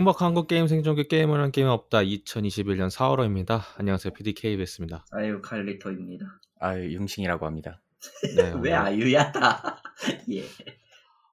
행복 0.00 0.22
한국 0.22 0.46
게임 0.46 0.66
생존기 0.66 1.08
게임을 1.08 1.42
한 1.42 1.52
게임 1.52 1.68
없다 1.68 1.98
2021년 1.98 2.88
4월호입니다. 2.90 3.60
안녕하세요 3.76 4.14
PDKBS입니다. 4.14 5.04
아유 5.10 5.42
칼리토입니다. 5.42 6.40
아유 6.58 6.90
융신이라고 6.94 7.44
합니다. 7.44 7.82
네, 8.34 8.44
왜 8.44 8.54
오늘, 8.54 8.72
아유야 8.72 9.30
다? 9.30 9.82
예 10.32 10.42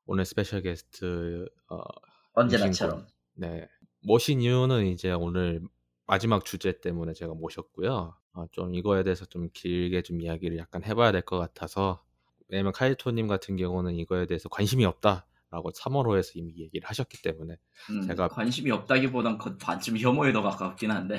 오늘 0.06 0.26
스페셜 0.26 0.64
게스트 0.64 1.48
어, 1.70 1.78
언제나처럼. 2.34 3.08
네 3.36 3.70
모신 4.02 4.42
이유는 4.42 4.88
이제 4.88 5.14
오늘 5.14 5.62
마지막 6.06 6.44
주제 6.44 6.78
때문에 6.82 7.14
제가 7.14 7.34
모셨고요. 7.36 8.18
어, 8.34 8.46
좀 8.52 8.76
이거에 8.76 9.04
대해서 9.04 9.24
좀 9.24 9.48
길게 9.54 10.02
좀 10.02 10.20
이야기를 10.20 10.58
약간 10.58 10.84
해봐야 10.84 11.14
될 11.14 11.22
것 11.22 11.38
같아서 11.40 12.04
왜냐면 12.50 12.74
카이토님 12.74 13.28
같은 13.28 13.56
경우는 13.56 13.96
이거에 13.96 14.26
대해서 14.26 14.50
관심이 14.50 14.84
없다 14.84 15.26
라고 15.50 15.72
3월호에서 15.72 16.32
이미 16.36 16.54
얘기를 16.58 16.88
하셨기 16.90 17.22
때문에 17.22 17.56
음, 17.90 18.02
제가- 18.08 18.30
관심이 18.30 18.70
없다기보단 18.72 19.38
거- 19.38 19.56
반쯤 19.58 19.98
혐오에 19.98 20.34
더 20.34 20.42
가깝긴 20.42 20.92
한데 20.92 21.18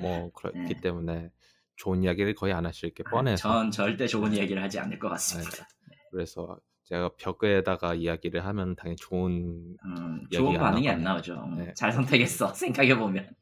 뭐 0.00 0.30
그렇기 0.34 0.58
네. 0.74 0.80
때문에 0.80 1.30
좋은 1.76 2.02
이야기를 2.02 2.34
거의 2.34 2.52
안 2.52 2.66
하실 2.66 2.92
게 2.92 3.02
뻔해서 3.02 3.42
전 3.48 3.70
절대 3.70 4.06
좋은 4.06 4.36
얘기를 4.36 4.62
하지 4.62 4.78
않을 4.78 4.98
것 4.98 5.08
같습니다. 5.08 5.66
그래서 6.10 6.58
제가 6.84 7.10
벽에다가 7.16 7.94
이야기를 7.94 8.44
하면 8.44 8.76
당연히 8.76 8.96
좋은 8.96 9.76
음, 9.86 10.26
좋은 10.30 10.56
안 10.56 10.60
반응이 10.60 10.88
안 10.90 11.02
나오거든요. 11.02 11.34
나오죠. 11.36 11.46
음, 11.50 11.56
네. 11.64 11.72
잘 11.74 11.92
선택했어 11.92 12.52
생각해 12.52 12.98
보면. 12.98 13.34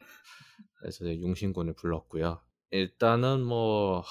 그래서 0.77 1.05
융신군을 1.06 1.75
불렀고요. 1.75 2.41
일단은 2.70 3.42
뭐 3.42 4.05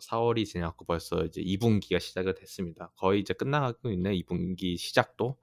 4월이 0.00 0.44
지났고 0.46 0.84
벌써 0.84 1.24
이제 1.24 1.42
2분기가 1.42 2.00
시작을 2.00 2.34
됐습니다. 2.34 2.90
거의 2.96 3.20
이제 3.20 3.34
끝나가고 3.34 3.90
있네 3.90 4.16
2분기 4.18 4.76
시작도 4.76 5.38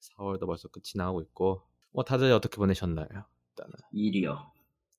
4월도 0.00 0.46
벌써 0.46 0.68
끝이 0.68 0.92
나고 0.94 1.20
있고 1.22 1.62
뭐 1.92 2.04
다들 2.04 2.32
어떻게 2.32 2.56
보내셨나요? 2.56 3.06
일단은 3.08 3.72
일이요. 3.92 4.52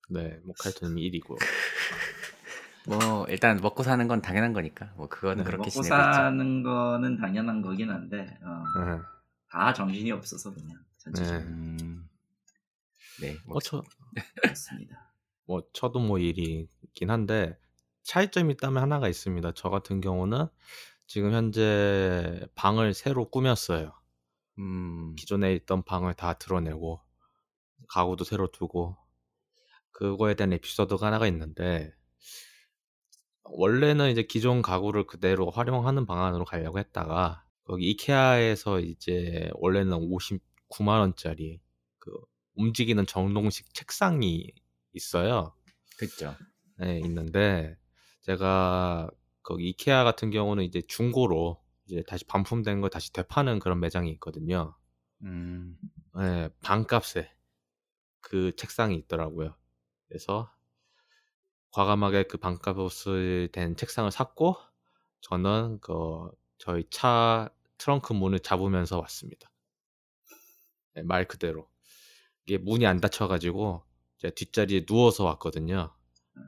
네, 0.10 0.40
뭐 0.44 0.54
칼토님이 0.60 1.10
1이고 1.12 1.38
뭐 2.88 3.26
일단 3.30 3.60
먹고 3.62 3.84
사는 3.84 4.06
건 4.08 4.22
당연한 4.22 4.54
거니까 4.54 4.94
뭐 4.98 5.08
그거는 5.08 5.38
네, 5.38 5.44
그렇게 5.44 5.58
먹고 5.58 5.70
지내고 5.70 5.88
있죠. 5.88 6.14
사는 6.14 6.64
거는 6.64 7.18
당연한 7.18 7.62
거긴 7.62 7.90
한데 7.90 8.38
어, 8.44 8.80
네. 8.80 9.00
다 9.48 9.74
정신이 9.74 10.12
없어서 10.12 10.54
그냥 10.54 10.78
전체적으로 10.98 11.42
음, 11.42 12.10
네. 13.22 13.34
뭐, 13.46 13.54
뭐, 13.54 13.60
저, 13.62 13.84
그렇습니다. 14.42 15.14
뭐 15.46 15.62
저도 15.74 16.00
뭐 16.00 16.18
일이긴 16.20 17.10
한데 17.10 17.58
차이점이 18.04 18.54
있다면 18.54 18.82
하나가 18.82 19.08
있습니다. 19.08 19.52
저 19.56 19.70
같은 19.70 20.02
경우는 20.02 20.48
지금 21.08 21.34
현재 21.34 22.48
방을 22.56 22.94
새로 22.94 23.30
꾸몄어요. 23.30 23.94
음, 24.60 25.16
기존에 25.16 25.54
있던 25.56 25.84
방을 25.84 26.14
다 26.14 26.34
드러내고 26.34 27.02
가구도 27.88 28.24
새로 28.24 28.52
두고 28.52 28.98
그거에 29.92 30.36
대한 30.36 30.54
에피소드가 30.54 31.06
하나가 31.06 31.28
있는데 31.28 31.94
원래는 33.44 34.12
이제 34.12 34.24
기존 34.24 34.62
가구를 34.62 35.08
그대로 35.08 35.50
활용하는 35.50 36.06
방안으로 36.06 36.46
가려고 36.46 36.80
했다가 36.80 37.44
거기 37.64 37.90
이케아에서 37.92 38.80
이제 38.80 39.50
원래는 39.56 39.98
59만 39.98 41.00
원짜리 41.00 41.62
그 42.00 42.12
움직이는 42.56 43.06
전동식 43.06 43.74
책상이 43.74 44.52
있어요. 44.94 45.54
그죠. 45.98 46.36
네, 46.78 47.00
있는데 47.00 47.78
제가 48.22 49.10
거기 49.44 49.70
이케아 49.70 50.04
같은 50.04 50.32
경우는 50.32 50.64
이제 50.64 50.82
중고로 50.82 51.62
이제 51.86 52.04
다시 52.04 52.26
반품된 52.26 52.82
걸 52.82 52.90
다시 52.90 53.12
되파는 53.12 53.60
그런 53.60 53.80
매장이 53.80 54.10
있거든요. 54.12 54.76
음, 55.24 55.78
네, 56.16 56.50
반값에 56.62 57.32
그 58.22 58.56
책상이 58.56 58.96
있더라고요. 58.96 59.56
그래서 60.08 60.52
과감하게 61.72 62.24
그 62.24 62.38
반값을 62.38 63.50
된 63.52 63.76
책상을 63.76 64.10
샀고 64.12 64.58
저는 65.22 65.80
그 65.82 66.30
저희 66.58 66.86
차 66.90 67.50
트렁크 67.78 68.14
문을 68.14 68.40
잡으면서 68.40 69.00
왔습니다. 69.00 69.52
네, 70.94 71.04
말 71.04 71.28
그대로 71.28 71.70
이게 72.46 72.58
문이 72.58 72.86
안 72.86 73.00
닫혀가지고 73.00 73.84
제가 74.18 74.34
뒷자리에 74.36 74.86
누워서 74.86 75.24
왔거든요. 75.26 75.96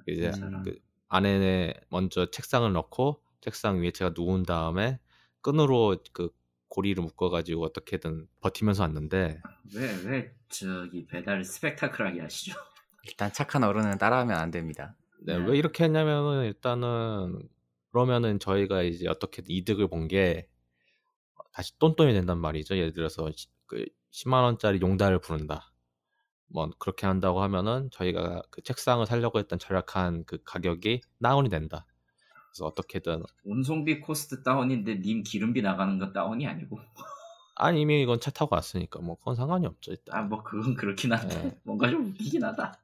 이제 0.08 0.32
음. 0.42 0.64
그 0.64 0.80
안에 1.16 1.74
먼저 1.90 2.30
책상을 2.32 2.72
넣고 2.74 3.22
책상 3.42 3.82
위에 3.82 3.92
제가 3.92 4.14
누운 4.16 4.44
다음에 4.44 5.00
끈으로 5.42 5.98
그 6.12 6.30
고리를 6.70 7.02
묶어가지고 7.04 7.64
어떻게든 7.64 8.28
버티면서 8.42 8.84
왔는데 8.84 9.40
왜 9.76 10.04
왜 10.06 10.36
저기 10.50 11.06
배달 11.06 11.44
스펙타클하게 11.44 12.22
하시죠? 12.22 12.58
일단 13.06 13.32
착한 13.32 13.64
어른은 13.64 13.98
따라하면 14.00 14.38
안 14.38 14.50
됩니다. 14.50 14.96
네, 15.22 15.38
네. 15.38 15.46
왜 15.46 15.58
이렇게 15.58 15.84
했냐면은 15.84 16.46
일단은 16.46 17.48
그러면은 17.92 18.40
저희가 18.40 18.82
이제 18.82 19.08
어떻게든 19.08 19.52
이득을 19.52 19.88
본 19.90 20.08
게 20.08 20.48
다시 21.52 21.78
똔똔이 21.78 22.14
된단 22.14 22.40
말이죠. 22.40 22.76
예를 22.78 22.94
들어서 22.94 23.30
시- 23.36 23.48
그 23.68 23.86
10만 24.12 24.44
원짜리 24.44 24.80
용달을 24.82 25.20
부른다. 25.20 25.72
뭐 26.48 26.70
그렇게 26.78 27.08
한다고 27.08 27.42
하면은 27.42 27.90
저희가 27.92 28.44
그 28.50 28.62
책상을 28.62 29.06
사려고 29.06 29.40
했던 29.40 29.60
절약한 29.60 30.24
그 30.26 30.42
가격이 30.44 31.02
다운이 31.22 31.50
된다. 31.50 31.86
그래서 32.50 32.66
어떻게든 32.66 33.24
운송비 33.44 34.02
cost 34.02 34.44
down인데 34.44 35.02
님 35.02 35.24
기름비 35.24 35.62
나가는 35.62 35.98
건 35.98 36.14
다운이 36.14 36.46
아니고 36.46 36.80
아니 37.56 37.82
이미 37.82 38.02
이건 38.02 38.20
차 38.20 38.32
타고 38.32 38.56
왔으니까 38.56 39.00
뭐 39.02 39.18
그건 39.18 39.36
상관이 39.36 39.66
없죠 39.66 39.92
일단. 39.92 40.16
아뭐 40.16 40.44
그건 40.44 40.76
그렇긴 40.76 41.14
한데 41.14 41.36
네. 41.44 41.60
뭔가 41.64 41.90
좀 41.90 42.06
웃기긴 42.06 42.44
하다. 42.44 42.80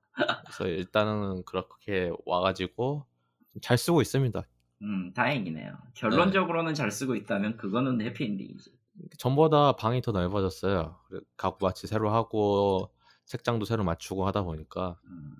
그래서 0.45 0.67
일단은 0.67 1.43
그렇게 1.43 2.11
와가지고 2.25 3.05
좀잘 3.53 3.77
쓰고 3.77 4.01
있습니다. 4.01 4.41
음 4.81 5.13
다행이네요. 5.13 5.77
결론적으로는 5.93 6.73
잘 6.73 6.91
쓰고 6.91 7.15
있다면 7.15 7.57
그거는 7.57 8.01
해피엔딩이지. 8.01 8.71
전보다 9.17 9.73
방이 9.73 10.01
더 10.01 10.11
넓어졌어요. 10.11 10.97
가구 11.37 11.65
마치 11.65 11.87
새로 11.87 12.11
하고 12.11 12.89
책장도 13.29 13.65
새로 13.65 13.83
맞추고 13.85 14.27
하다 14.27 14.43
보니까 14.43 14.99
음, 15.05 15.31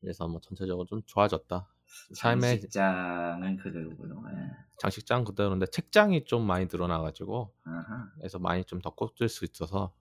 그래서 0.00 0.28
뭐 0.28 0.40
전체적으로 0.42 0.86
좀 0.86 1.02
좋아졌다. 1.06 1.68
삶의 2.14 2.50
장식장은 2.60 3.56
그대로고요. 3.58 4.22
예. 4.32 4.50
장식장 4.80 5.24
그대로인데 5.24 5.66
책장이 5.66 6.24
좀 6.26 6.46
많이 6.46 6.66
늘어나가지고 6.66 7.54
아하. 7.64 8.10
그래서 8.18 8.38
많이 8.38 8.64
좀 8.64 8.82
더 8.82 8.90
꽂을 8.90 9.28
수 9.30 9.44
있어서 9.44 9.94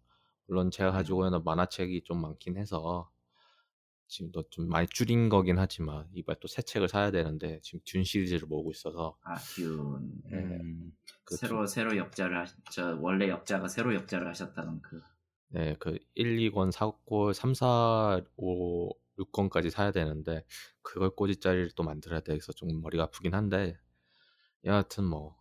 물론 0.47 0.71
제가 0.71 0.91
가지고 0.91 1.25
있는 1.27 1.43
만화책이 1.43 2.03
좀 2.03 2.21
많긴 2.21 2.57
해서 2.57 3.09
지금도 4.07 4.43
좀 4.49 4.67
많이 4.69 4.87
줄인 4.87 5.29
거긴 5.29 5.57
하지만 5.59 6.07
이번에 6.13 6.37
또 6.39 6.47
새 6.47 6.61
책을 6.63 6.87
사야 6.89 7.11
되는데 7.11 7.59
지금 7.63 7.79
듄 7.85 8.03
시리즈를 8.05 8.47
모으고 8.47 8.71
있어서 8.71 9.17
아 9.23 9.35
듀운. 9.35 10.11
예. 10.31 10.35
음, 10.37 10.91
그 11.23 11.35
새로 11.37 11.65
새로 11.67 11.95
역자를 11.97 12.37
하저 12.39 12.97
원래 13.01 13.29
역자가 13.29 13.67
새로 13.67 13.93
역자를 13.95 14.27
하셨다는 14.27 14.81
그 14.81 15.01
네, 15.49 15.75
그 15.79 15.97
1, 16.15 16.37
2권 16.39 16.71
사고 16.71 17.33
3, 17.33 17.53
4, 17.53 18.21
5, 18.37 18.89
6권까지 19.17 19.69
사야 19.69 19.91
되는데 19.91 20.45
그걸 20.81 21.11
자리를 21.39 21.71
또 21.75 21.83
만들어야 21.83 22.19
돼서 22.21 22.51
좀 22.53 22.81
머리가 22.81 23.03
아프긴 23.03 23.33
한데 23.33 23.77
여하튼 24.65 25.05
뭐 25.05 25.37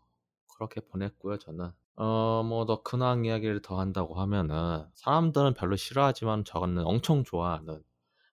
그렇게 0.56 0.80
보냈고요 0.80 1.38
저는. 1.38 1.72
어 1.96 2.42
뭐 2.44 2.66
더 2.66 2.82
근황 2.82 3.24
이야기를 3.24 3.62
더 3.62 3.78
한다고 3.80 4.14
하면은 4.20 4.86
사람들은 4.94 5.54
별로 5.54 5.76
싫어하지만 5.76 6.44
저는 6.44 6.84
엄청 6.86 7.24
좋아하는 7.24 7.82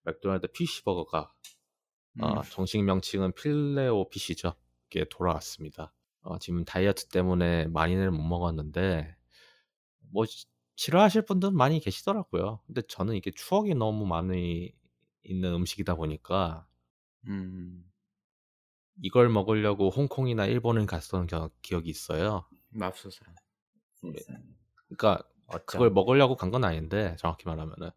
맥도날드 0.04 0.48
피쉬버거가 0.48 1.32
어, 2.22 2.40
음. 2.40 2.42
정식 2.52 2.84
명칭은 2.84 3.34
필레오 3.34 4.10
피쉬죠. 4.10 4.54
이게 4.90 5.06
돌아왔습니다. 5.10 5.94
어, 6.24 6.38
지금 6.40 6.66
다이어트 6.66 7.08
때문에 7.08 7.68
많이는 7.68 8.14
못 8.14 8.24
먹었는데 8.24 9.16
뭐 10.12 10.26
시- 10.26 10.46
싫어하실 10.82 11.26
분들은 11.26 11.56
많이 11.56 11.80
계시더라고요. 11.80 12.62
근데 12.66 12.82
저는 12.88 13.16
이게 13.16 13.30
추억이 13.32 13.76
너무 13.76 14.06
많이 14.08 14.74
있는 15.24 15.54
음식이다 15.54 15.96
보니까 15.96 16.68
음, 17.28 17.92
이걸 19.02 19.28
먹으려고 19.30 19.90
홍콩이나 19.90 20.46
일본을 20.46 20.86
갔던 20.86 21.28
겨- 21.28 21.50
기억이 21.62 21.90
있어요. 21.90 22.46
맙소사. 22.70 23.26
세상에. 23.96 24.40
그러니까 24.88 25.24
어쩜. 25.48 25.66
그걸 25.66 25.90
먹으려고 25.92 26.36
간 26.36 26.52
건 26.52 26.64
아닌데 26.64 27.16
정확히 27.20 27.46
말하면은 27.48 27.92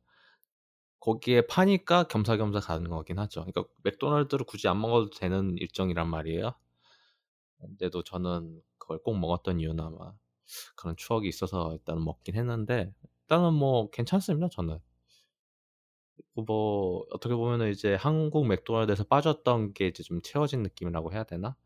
거기에 0.98 1.46
파니까 1.46 2.04
겸사겸사 2.08 2.58
가는 2.60 2.88
거긴 2.90 3.19
하죠. 3.20 3.44
그러니까 3.44 3.64
맥도날드를 3.84 4.44
굳이 4.46 4.66
안 4.69 4.80
먹어도 4.80 5.10
되는 5.10 5.56
일정이란 5.58 6.08
말이에요. 6.08 6.52
근데도 7.60 8.04
저는 8.04 8.62
그걸 8.78 9.02
꼭 9.02 9.19
먹었던 9.19 9.58
이유는 9.60 9.82
아마 9.84 10.14
그런 10.76 10.96
추억이 10.96 11.28
있어서 11.28 11.72
일단 11.72 12.02
먹긴 12.04 12.36
했는데 12.36 12.92
일단은 13.22 13.54
뭐 13.54 13.90
괜찮습니다. 13.90 14.48
저는 14.50 14.78
뭐 16.34 17.04
어떻게 17.10 17.34
보면은 17.34 17.70
이제 17.70 17.94
한국 17.94 18.46
맥도날드에서 18.46 19.04
빠졌던 19.04 19.74
게 19.74 19.88
이제 19.88 20.02
좀 20.02 20.20
채워진 20.22 20.62
느낌이라고 20.62 21.12
해야 21.12 21.24
되나? 21.24 21.56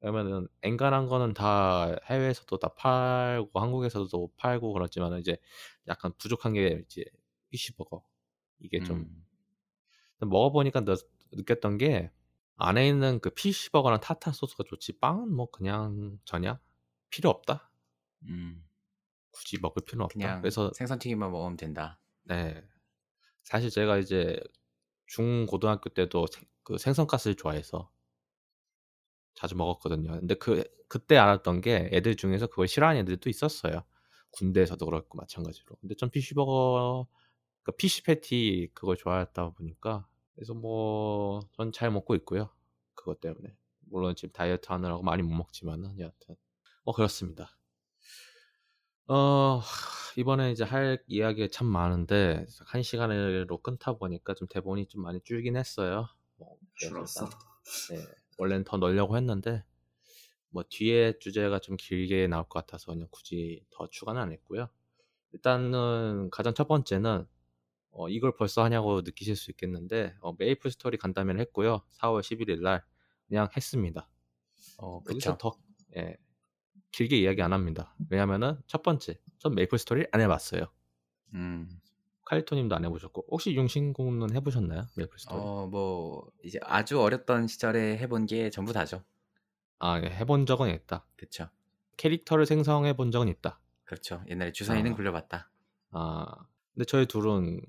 왜냐면은 0.00 0.46
엔간한 0.62 1.06
거는 1.06 1.34
다 1.34 1.94
해외에서도 2.06 2.58
다 2.58 2.68
팔고 2.74 3.58
한국에서도 3.58 4.30
팔고 4.36 4.72
그렇지만 4.72 5.18
이제 5.18 5.36
약간 5.88 6.12
부족한 6.18 6.52
게 6.52 6.82
이제 6.84 7.04
피시버거 7.50 8.04
이게 8.60 8.80
좀 8.82 8.98
음. 9.00 9.26
먹어보니까 10.20 10.84
느, 10.84 10.94
느꼈던 11.32 11.78
게 11.78 12.10
안에 12.56 12.88
있는 12.88 13.20
그 13.20 13.30
피시버거랑 13.30 14.00
타타 14.00 14.32
소스가 14.32 14.64
좋지 14.66 14.98
빵은 14.98 15.34
뭐 15.34 15.50
그냥 15.50 16.18
전혀 16.24 16.58
필요 17.10 17.30
없다. 17.30 17.65
음. 18.28 18.64
굳이 19.32 19.58
먹을 19.60 19.84
필요는 19.84 20.04
없다. 20.06 20.18
그래서 20.40 20.72
생선튀김만 20.74 21.30
먹으면 21.32 21.56
된다. 21.56 22.00
네 22.24 22.62
사실 23.44 23.70
제가 23.70 23.98
이제 23.98 24.40
중 25.06 25.46
고등학교 25.46 25.90
때도 25.90 26.26
생, 26.28 26.44
그 26.64 26.78
생선가스를 26.78 27.36
좋아해서 27.36 27.90
자주 29.34 29.54
먹었거든요. 29.56 30.12
근데 30.20 30.34
그 30.34 30.64
그때 30.88 31.16
알았던 31.16 31.60
게 31.62 31.88
애들 31.92 32.16
중에서 32.16 32.46
그걸 32.46 32.68
싫어하는 32.68 33.02
애들도 33.02 33.28
있었어요. 33.30 33.84
군대에서도 34.32 34.84
그렇고 34.84 35.18
마찬가지로. 35.18 35.76
근데 35.80 35.94
전 35.96 36.10
피시버거, 36.10 37.06
그 37.64 37.72
피시 37.72 38.02
패티 38.04 38.70
그걸 38.74 38.96
좋아했다 38.96 39.50
보니까 39.50 40.06
그래서 40.34 40.54
뭐 40.54 41.40
전 41.56 41.72
잘 41.72 41.90
먹고 41.90 42.14
있고요. 42.16 42.50
그것 42.94 43.20
때문에 43.20 43.56
물론 43.90 44.14
지금 44.16 44.32
다이어트 44.32 44.72
하느라고 44.72 45.02
많이 45.02 45.22
못 45.22 45.34
먹지만은 45.34 45.98
여하튼 46.00 46.36
뭐 46.84 46.94
그렇습니다. 46.94 47.56
어 49.08 49.60
이번에 50.16 50.50
이제 50.50 50.64
할 50.64 51.02
이야기가 51.06 51.48
참 51.52 51.66
많은데 51.68 52.44
한 52.66 52.82
시간으로 52.82 53.58
끊다 53.58 53.92
보니까 53.92 54.34
좀 54.34 54.48
대본이 54.48 54.86
좀 54.86 55.02
많이 55.02 55.20
줄긴 55.20 55.56
했어요. 55.56 56.08
뭐 56.36 56.56
줄었어. 56.74 57.28
네, 57.90 58.04
원래는 58.38 58.64
더 58.64 58.78
넣으려고 58.78 59.16
했는데 59.16 59.62
뭐 60.48 60.64
뒤에 60.68 61.18
주제가 61.20 61.60
좀 61.60 61.76
길게 61.76 62.26
나올 62.26 62.48
것 62.48 62.60
같아서 62.60 62.92
그냥 62.92 63.06
굳이 63.10 63.64
더 63.70 63.86
추가는 63.88 64.20
안 64.20 64.32
했고요. 64.32 64.68
일단은 65.32 66.30
가장 66.30 66.54
첫 66.54 66.66
번째는 66.66 67.26
어, 67.92 68.08
이걸 68.08 68.34
벌써 68.34 68.64
하냐고 68.64 69.02
느끼실 69.02 69.36
수 69.36 69.50
있겠는데 69.52 70.16
어, 70.20 70.34
메이플 70.38 70.70
스토리 70.70 70.98
간담회를 70.98 71.40
했고요. 71.42 71.82
4월 71.92 72.22
11일 72.22 72.62
날 72.62 72.82
그냥 73.28 73.48
했습니다. 73.56 74.08
어, 74.78 75.02
그쵸. 75.02 75.36
더 75.38 75.56
예, 75.96 76.16
길게 76.92 77.16
이야기 77.18 77.42
안 77.42 77.52
합니다. 77.52 77.94
왜냐면은 78.10 78.58
첫 78.66 78.82
번째, 78.82 79.18
전 79.38 79.54
메이플 79.54 79.78
스토리 79.78 80.06
안 80.12 80.20
해봤어요. 80.20 80.66
음. 81.34 81.68
칼리토님도 82.24 82.74
안 82.74 82.84
해보셨고 82.84 83.26
혹시 83.30 83.54
용신공은 83.54 84.34
해보셨나요? 84.34 84.86
메이플 84.96 85.18
스토리? 85.18 85.38
어, 85.40 85.68
뭐 85.68 86.30
이제 86.42 86.58
아주 86.62 87.00
어렸던 87.00 87.46
시절에 87.46 87.98
해본 87.98 88.26
게 88.26 88.50
전부 88.50 88.72
다죠. 88.72 89.04
아 89.78 90.00
예, 90.02 90.06
해본 90.06 90.46
적은 90.46 90.74
있다. 90.74 91.06
그렇죠. 91.16 91.48
캐릭터를 91.96 92.46
생성해 92.46 92.94
본 92.96 93.10
적은 93.10 93.28
있다. 93.28 93.60
그렇죠. 93.84 94.22
옛날에 94.28 94.52
주사위는 94.52 94.92
아. 94.92 94.96
굴려봤다. 94.96 95.50
아, 95.92 96.26
근데 96.74 96.84
저희 96.84 97.06
둘은 97.06 97.60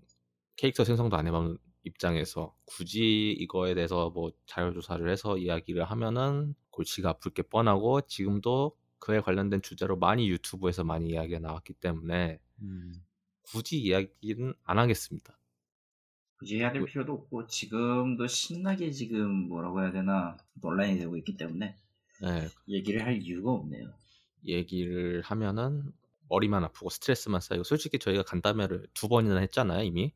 캐릭터 0.55 0.83
생성도 0.83 1.15
안 1.17 1.27
해본 1.27 1.59
입장에서 1.83 2.55
굳이 2.65 3.31
이거에 3.31 3.73
대해서 3.75 4.09
뭐 4.09 4.31
자료 4.45 4.73
조사를 4.73 5.07
해서 5.09 5.37
이야기를 5.37 5.83
하면은 5.85 6.55
골치가 6.71 7.09
아플 7.09 7.31
게 7.31 7.43
뻔하고 7.43 8.01
지금도 8.01 8.75
그에 8.99 9.19
관련된 9.21 9.61
주제로 9.61 9.97
많이 9.97 10.29
유튜브에서 10.29 10.83
많이 10.83 11.09
이야기가 11.09 11.39
나왔기 11.39 11.73
때문에 11.73 12.39
음. 12.61 12.93
굳이 13.43 13.79
이야기는 13.81 14.53
안 14.63 14.79
하겠습니다. 14.79 15.37
굳이 16.37 16.57
해야 16.59 16.71
될 16.71 16.81
그- 16.81 16.87
필요도 16.87 17.13
없고 17.13 17.47
지금도 17.47 18.27
신나게 18.27 18.91
지금 18.91 19.47
뭐라고 19.47 19.81
해야 19.81 19.91
되나 19.91 20.37
논란이 20.61 20.97
되고 20.99 21.15
있기 21.17 21.37
때문에 21.37 21.75
네, 22.21 22.47
얘기를 22.67 23.03
할 23.05 23.21
이유가 23.21 23.51
없네요. 23.51 23.93
얘기를 24.45 25.21
하면은 25.21 25.91
머리만 26.29 26.63
아프고 26.63 26.89
스트레스만 26.89 27.41
쌓이고 27.41 27.63
솔직히 27.63 27.99
저희가 27.99 28.23
간담회를 28.23 28.87
두 28.93 29.07
번이나 29.07 29.37
했잖아요 29.39 29.83
이미 29.83 30.13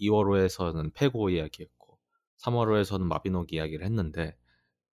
2월호에서는 0.00 0.92
페고 0.94 1.30
이야기했고 1.30 1.98
3월호에서는 2.38 3.02
마비노기 3.02 3.56
이야기를 3.56 3.84
했는데 3.86 4.36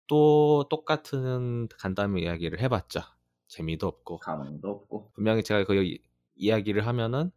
또 0.07 0.67
똑같은 0.71 1.69
간담회 1.79 2.23
이야기를 2.23 2.61
해봤자 2.61 3.17
재미도 3.49 3.87
없고 3.87 4.19
감흥도 4.19 4.69
없고 4.69 5.13
분명히 5.15 5.43
제가 5.43 5.65
그 5.65 5.83
이- 5.83 6.03
이야기를 6.35 6.87
하면은 6.87 7.31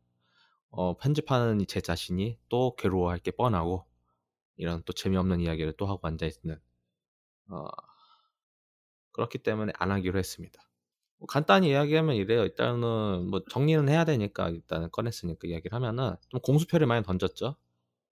어, 0.69 0.97
편집하는 0.97 1.65
제 1.67 1.79
자신이 1.81 2.37
또 2.49 2.75
괴로워할 2.75 3.19
게 3.19 3.31
뻔하고 3.31 3.85
이런 4.57 4.83
또 4.85 4.93
재미없는 4.93 5.39
이야기를 5.39 5.73
또 5.77 5.85
하고 5.85 6.07
앉아 6.07 6.25
있는 6.25 6.59
어, 7.49 7.65
그렇기 9.11 9.39
때문에 9.39 9.73
안 9.77 9.91
하기로 9.91 10.19
했습니다. 10.19 10.61
뭐 11.19 11.25
간단히 11.27 11.69
이야기하면 11.69 12.15
이래요. 12.15 12.43
일단은 12.43 13.27
뭐 13.29 13.43
정리는 13.49 13.89
해야 13.89 14.05
되니까 14.05 14.49
일단은 14.49 14.91
꺼냈으니까 14.91 15.47
이야기를 15.47 15.73
하면은 15.75 16.15
좀 16.29 16.39
공수표를 16.41 16.85
많이 16.85 17.03
던졌죠. 17.03 17.55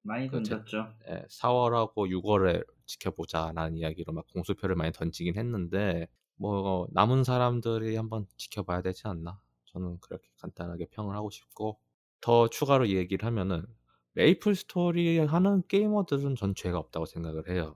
많이 0.02 0.28
그 0.28 0.42
제- 0.44 0.56
던졌죠. 0.56 0.94
예, 1.10 1.26
4월하고 1.30 2.10
6월에 2.10 2.66
지켜보자라는 2.86 3.78
이야기로 3.78 4.14
막 4.14 4.28
공수표를 4.34 4.76
많이 4.76 4.92
던지긴 4.92 5.38
했는데 5.38 6.08
뭐 6.36 6.88
남은 6.92 7.24
사람들이 7.24 7.96
한번 7.96 8.28
지켜봐야 8.38 8.82
되지 8.82 9.08
않나 9.08 9.40
저는 9.66 10.00
그렇게 10.02 10.30
간단하게 10.38 10.88
평을 10.92 11.16
하고 11.16 11.30
싶고 11.30 11.80
더 12.22 12.50
추가로 12.50 12.90
얘기를 12.90 13.26
하면은 13.26 13.66
메이플 14.14 14.56
스토리 14.56 15.20
하는 15.20 15.64
게이머들은 15.68 16.36
전 16.36 16.56
죄가 16.56 16.78
없다고 16.80 17.06
생각을 17.06 17.50
해요. 17.50 17.76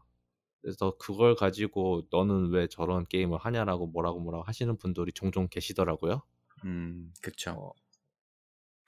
그래서 0.61 0.97
그걸 0.97 1.35
가지고 1.35 2.03
너는 2.11 2.49
왜 2.51 2.67
저런 2.67 3.05
게임을 3.05 3.37
하냐라고 3.39 3.87
뭐라고 3.87 4.19
뭐라고 4.19 4.43
하시는 4.45 4.77
분들이 4.77 5.11
종종 5.13 5.47
계시더라고요. 5.49 6.21
음, 6.65 7.13
그쵸. 7.21 7.51
어, 7.51 7.73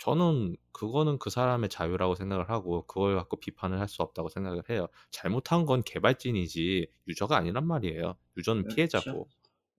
저는 0.02 0.58
그거는 0.72 1.20
그 1.20 1.30
사람의 1.30 1.70
자유라고 1.70 2.16
생각을 2.16 2.50
하고 2.50 2.88
그걸 2.88 3.16
갖고 3.18 3.38
비판을 3.38 3.80
할 3.80 3.88
수 3.88 4.02
없다고 4.02 4.30
생각을 4.30 4.64
해요. 4.72 4.88
잘못한 5.12 5.66
건 5.68 5.84
개발진이지 5.84 6.88
유저가 7.08 7.38
아니란 7.38 7.68
말이에요. 7.68 8.16
유저는 8.38 8.64
그렇죠. 8.64 8.76
피해자고. 8.76 9.30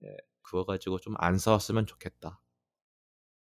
예, 0.05 0.15
그거 0.41 0.63
가지고 0.65 0.99
좀 0.99 1.15
안 1.17 1.37
싸웠으면 1.37 1.87
좋겠다. 1.87 2.39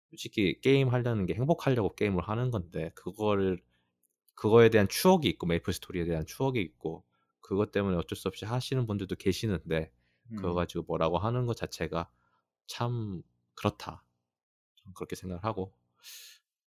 솔직히 0.09 0.59
게임 0.61 0.89
하려는 0.89 1.27
게 1.27 1.35
행복하려고 1.35 1.93
게임을 1.95 2.23
하는 2.27 2.49
건데 2.49 2.91
그거를 2.95 3.61
그거에 4.35 4.69
대한 4.69 4.87
추억이 4.89 5.27
있고 5.29 5.45
메이플 5.47 5.73
스토리에 5.73 6.05
대한 6.05 6.25
추억이 6.25 6.59
있고 6.61 7.05
그것 7.41 7.71
때문에 7.71 7.95
어쩔 7.97 8.17
수 8.17 8.27
없이 8.27 8.45
하시는 8.45 8.87
분들도 8.87 9.17
계시는데 9.17 9.91
그거 10.35 10.49
음. 10.51 10.55
가지고 10.55 10.85
뭐라고 10.87 11.19
하는 11.19 11.45
것 11.45 11.55
자체가 11.57 12.09
참 12.65 13.21
그렇다. 13.53 14.03
그렇게 14.95 15.15
생각을 15.15 15.43
하고 15.45 15.73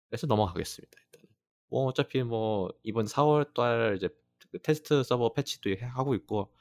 그래서 0.09 0.27
넘어가겠습니다. 0.27 0.97
일단 1.05 1.21
뭐 1.69 1.85
어차피 1.85 2.23
뭐 2.23 2.69
이번 2.83 3.05
4월달 3.07 3.97
이제 3.97 4.09
그 4.51 4.59
테스트 4.61 5.03
서버 5.03 5.33
패치도 5.33 5.69
해- 5.71 5.77
하고 5.85 6.15
있고 6.15 6.53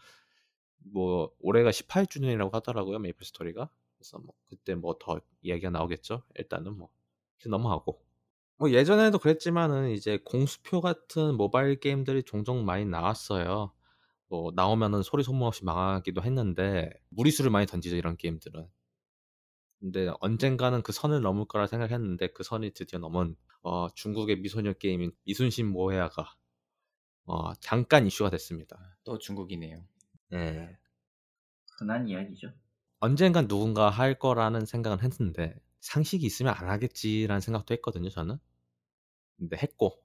뭐 0.78 1.30
올해가 1.40 1.70
18주년이라고 1.70 2.52
하더라고요 2.52 2.98
메이플 3.00 3.24
스토리가 3.26 3.68
그래서 3.98 4.18
뭐 4.18 4.34
그때 4.46 4.74
뭐 4.74 4.98
더 4.98 5.20
이야기가 5.42 5.70
나오겠죠. 5.70 6.22
일단은 6.36 6.76
뭐 6.78 6.88
넘어가고 7.46 8.02
뭐 8.58 8.70
예전에도 8.72 9.18
그랬지만은 9.18 9.90
이제 9.90 10.18
공수표 10.24 10.80
같은 10.80 11.36
모바일 11.36 11.78
게임들이 11.80 12.22
종종 12.24 12.64
많이 12.64 12.84
나왔어요. 12.86 13.72
뭐 14.28 14.52
나오면은 14.54 15.02
소리 15.02 15.22
소문 15.22 15.46
없이 15.46 15.64
망하기도 15.64 16.22
했는데 16.22 16.90
무리수를 17.10 17.50
많이 17.50 17.66
던지죠 17.66 17.96
이런 17.96 18.16
게임들은. 18.16 18.66
근데 19.80 20.10
언젠가는 20.20 20.82
그 20.82 20.92
선을 20.92 21.20
넘을 21.20 21.46
거라 21.46 21.66
생각했는데 21.66 22.28
그 22.28 22.42
선이 22.42 22.72
드디어 22.72 22.98
넘은 22.98 23.36
어, 23.62 23.88
중국의 23.94 24.40
미소녀 24.40 24.74
게임인 24.74 25.12
미순신 25.24 25.66
모헤아가 25.68 26.34
어, 27.24 27.54
잠깐 27.54 28.06
이슈가 28.06 28.30
됐습니다. 28.30 28.96
또 29.04 29.18
중국이네요. 29.18 29.84
네. 30.30 30.78
흔한 31.78 32.08
이야기죠. 32.08 32.52
언젠간 33.00 33.48
누군가 33.48 33.90
할 33.90 34.18
거라는 34.18 34.64
생각은 34.64 35.04
했는데 35.04 35.54
상식이 35.80 36.24
있으면 36.24 36.54
안 36.54 36.68
하겠지라는 36.68 37.40
생각도 37.40 37.74
했거든요 37.74 38.08
저는. 38.08 38.38
근데 39.36 39.56
했고 39.56 40.02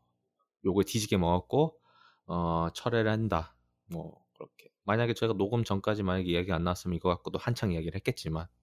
요걸 0.65 0.83
뒤지게 0.83 1.17
먹었고 1.17 1.79
어, 2.25 2.67
철회를 2.73 3.09
한다. 3.09 3.55
뭐 3.85 4.23
그렇게 4.33 4.69
만약에 4.83 5.13
저희가 5.13 5.37
녹음 5.37 5.63
전까지 5.63 6.03
만약에 6.03 6.29
이야기 6.29 6.51
안 6.51 6.63
나왔으면 6.63 6.95
이거 6.97 7.09
갖고도 7.09 7.37
한창 7.37 7.71
이야기를 7.71 7.95
했겠지만 7.95 8.47
뭐 8.47 8.60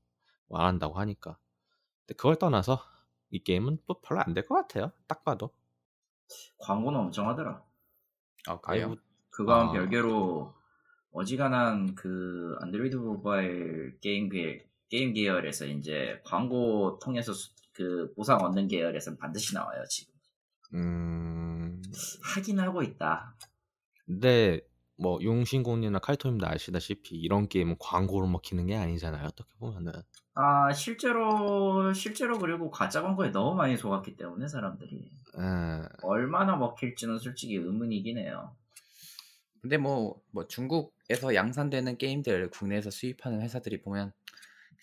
안 0.56 0.66
한다고 0.66 0.98
하니까. 0.98 1.38
근데 2.06 2.16
그걸 2.16 2.36
떠나서 2.36 2.80
이 3.30 3.42
게임은 3.42 3.78
또 3.86 4.00
별로 4.00 4.20
안 4.22 4.34
될 4.34 4.46
것 4.46 4.54
같아요. 4.54 4.92
딱 5.06 5.24
봐도. 5.24 5.50
광고는 6.58 6.98
엄청 7.00 7.28
하더라. 7.28 7.62
아, 8.46 8.60
그래요? 8.60 8.96
그거와는 9.30 9.68
아. 9.68 9.72
별개로 9.72 10.54
어지간한 11.12 11.94
그 11.94 12.56
안드로이드 12.60 12.96
모바일 12.96 13.98
게임 14.00 14.28
계 14.28 14.66
게임 14.90 15.12
계열에서 15.12 15.66
이제 15.66 16.20
광고 16.24 16.98
통해서 16.98 17.32
수- 17.32 17.50
그 17.72 18.12
보상 18.14 18.38
얻는 18.40 18.68
계열에서는 18.68 19.18
반드시 19.18 19.54
나와요 19.54 19.84
지금. 19.90 20.14
음. 20.74 21.82
하긴 22.34 22.58
하고 22.60 22.82
있다. 22.82 23.36
근데 24.06 24.60
뭐 24.96 25.18
용신군이나 25.22 25.98
칼토님도 26.00 26.46
아시다시피 26.46 27.16
이런 27.16 27.48
게임은 27.48 27.76
광고로 27.78 28.26
먹히는 28.26 28.66
게 28.66 28.74
아니잖아요. 28.76 29.26
어떻게 29.26 29.48
보면은. 29.58 29.92
아 30.40 30.72
실제로 30.72 31.92
실제로 31.92 32.38
그리고 32.38 32.70
가짜 32.70 33.02
광고에 33.02 33.32
너무 33.32 33.56
많이 33.56 33.76
속았기 33.76 34.16
때문에 34.16 34.46
사람들이 34.46 35.10
에, 35.36 35.88
얼마나 36.02 36.54
먹힐지는 36.54 37.18
솔직히 37.18 37.56
의문이긴 37.56 38.18
해요. 38.18 38.54
근데 39.60 39.78
뭐, 39.78 40.22
뭐 40.30 40.46
중국에서 40.46 41.34
양산되는 41.34 41.98
게임들 41.98 42.50
국내에서 42.50 42.88
수입하는 42.88 43.42
회사들이 43.42 43.82
보면 43.82 44.12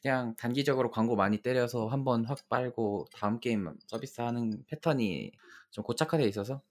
그냥 0.01 0.35
단기적으로 0.35 0.91
광고 0.91 1.15
많이 1.15 1.38
때려서 1.38 1.88
한번 1.88 2.25
확 2.25 2.50
빨고 2.50 3.07
다음 3.13 3.39
게임 3.39 3.74
서비스하는 3.88 4.65
패턴이 4.67 5.31
좀 5.71 5.85
고착화돼 5.85 6.25
있어서 6.25 6.62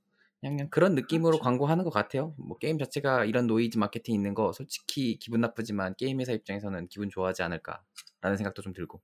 그냥, 0.41 0.57
그냥 0.57 0.69
그런 0.69 0.95
느낌으로 0.95 1.39
그렇죠. 1.39 1.43
광고하는 1.43 1.85
것 1.85 1.91
같아요. 1.91 2.35
뭐 2.37 2.59
게임 2.59 2.79
자체가 2.79 3.25
이런 3.25 3.47
노이즈 3.47 3.79
마케팅 3.79 4.15
있는 4.15 4.35
거 4.35 4.53
솔직히 4.53 5.19
기분 5.19 5.41
나쁘지만 5.41 5.95
게임 5.97 6.21
회사 6.21 6.33
입장에서는 6.33 6.89
기분 6.89 7.09
좋아하지 7.09 7.43
않을까 7.43 7.83
라는 8.25 8.39
생각도 8.39 8.63
좀 8.63 8.73
들고. 8.73 9.03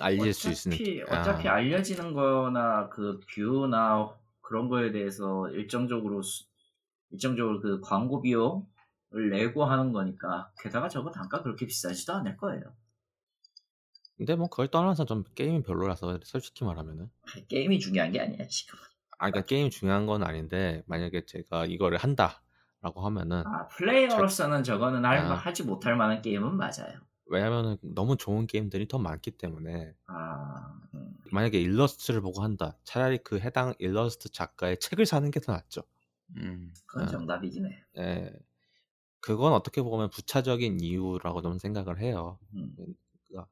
알릴 0.00 0.32
수 0.32 0.48
어차피 0.48 0.52
있으니까. 0.52 1.20
어차피 1.20 1.46
아, 1.48 1.54
알려지는 1.56 2.14
거나 2.14 2.88
그 2.88 3.20
뷰나 3.34 4.16
그런 4.40 4.68
거에 4.70 4.92
대해서 4.92 5.50
일정적으로 5.50 6.22
수- 6.22 6.46
일정적으로 7.10 7.60
그 7.60 7.80
광고 7.82 8.22
비용을 8.22 9.30
내고 9.30 9.66
하는 9.66 9.92
거니까 9.92 10.50
게다가 10.62 10.88
저거 10.88 11.10
단가 11.10 11.42
그렇게 11.42 11.66
비싸지도 11.66 12.14
않을 12.14 12.38
거예요. 12.38 12.62
근데 14.16 14.34
뭐 14.34 14.48
그걸 14.48 14.68
떠나서 14.68 15.04
좀 15.04 15.22
게임이 15.34 15.62
별로라서 15.62 16.18
솔직히 16.24 16.64
말하면은. 16.64 17.10
게임이 17.48 17.78
중요한 17.78 18.10
게 18.10 18.20
아니야 18.20 18.46
지금. 18.46 18.78
아, 19.18 19.30
그러니까 19.30 19.42
게임 19.46 19.68
중요한 19.68 20.06
건 20.06 20.22
아닌데 20.22 20.82
만약에 20.86 21.26
제가 21.26 21.66
이거를 21.66 21.98
한다라고 21.98 23.04
하면은 23.04 23.44
아 23.46 23.66
플레이어로서는 23.68 24.62
저거는 24.64 25.04
할, 25.04 25.18
아. 25.18 25.34
하지 25.34 25.62
못할 25.62 25.94
만한 25.96 26.22
게임은 26.22 26.56
맞아요. 26.56 27.05
왜냐면은 27.26 27.76
너무 27.82 28.16
좋은 28.16 28.46
게임들이 28.46 28.88
더 28.88 28.98
많기 28.98 29.32
때문에 29.32 29.94
아 30.06 30.78
음. 30.94 31.16
만약에 31.32 31.60
일러스트를 31.60 32.20
보고 32.20 32.42
한다. 32.42 32.78
차라리 32.84 33.18
그 33.18 33.38
해당 33.40 33.74
일러스트 33.78 34.30
작가의 34.30 34.78
책을 34.78 35.06
사는 35.06 35.28
게 35.30 35.40
더 35.40 35.52
낫죠. 35.52 35.82
음. 36.36 36.72
그건 36.86 37.04
아. 37.08 37.10
정답이긴 37.10 37.66
해. 37.66 37.84
예. 37.98 38.32
그건 39.20 39.52
어떻게 39.54 39.82
보면 39.82 40.10
부차적인 40.10 40.80
이유라고 40.80 41.42
좀 41.42 41.58
생각을 41.58 42.00
해요. 42.00 42.38
음. 42.54 42.74
그러니까 43.28 43.48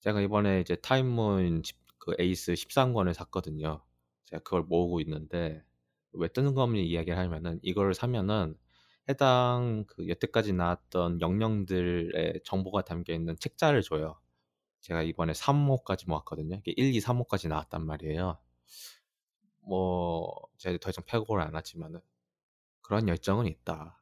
제가 0.00 0.20
이번에 0.20 0.60
이제 0.60 0.76
타임문 0.76 1.62
집- 1.62 1.78
그 1.98 2.14
에이스 2.18 2.54
13권을 2.54 3.14
샀거든요. 3.14 3.82
제가 4.26 4.42
그걸 4.42 4.62
모으고 4.64 5.00
있는데 5.00 5.64
왜 6.12 6.28
뜬금없는 6.28 6.80
이야기를 6.82 7.18
하면은 7.18 7.60
이걸 7.62 7.94
사면은 7.94 8.56
해당 9.08 9.84
그 9.86 10.08
여태까지 10.08 10.52
나왔던 10.52 11.20
영령들의 11.20 12.40
정보가 12.44 12.82
담겨 12.82 13.14
있는 13.14 13.36
책자를 13.38 13.82
줘요. 13.82 14.18
제가 14.80 15.02
이번에 15.02 15.32
3호까지 15.32 16.08
모았거든요. 16.08 16.56
이게 16.56 16.72
1, 16.76 16.94
2, 16.94 17.00
3호까지 17.00 17.48
나왔단 17.48 17.84
말이에요. 17.84 18.38
뭐 19.60 20.34
제가 20.56 20.78
더 20.80 20.90
이상 20.90 21.04
패고를 21.06 21.42
안 21.42 21.54
하지만은 21.54 22.00
그런 22.80 23.08
열정은 23.08 23.46
있다. 23.46 24.00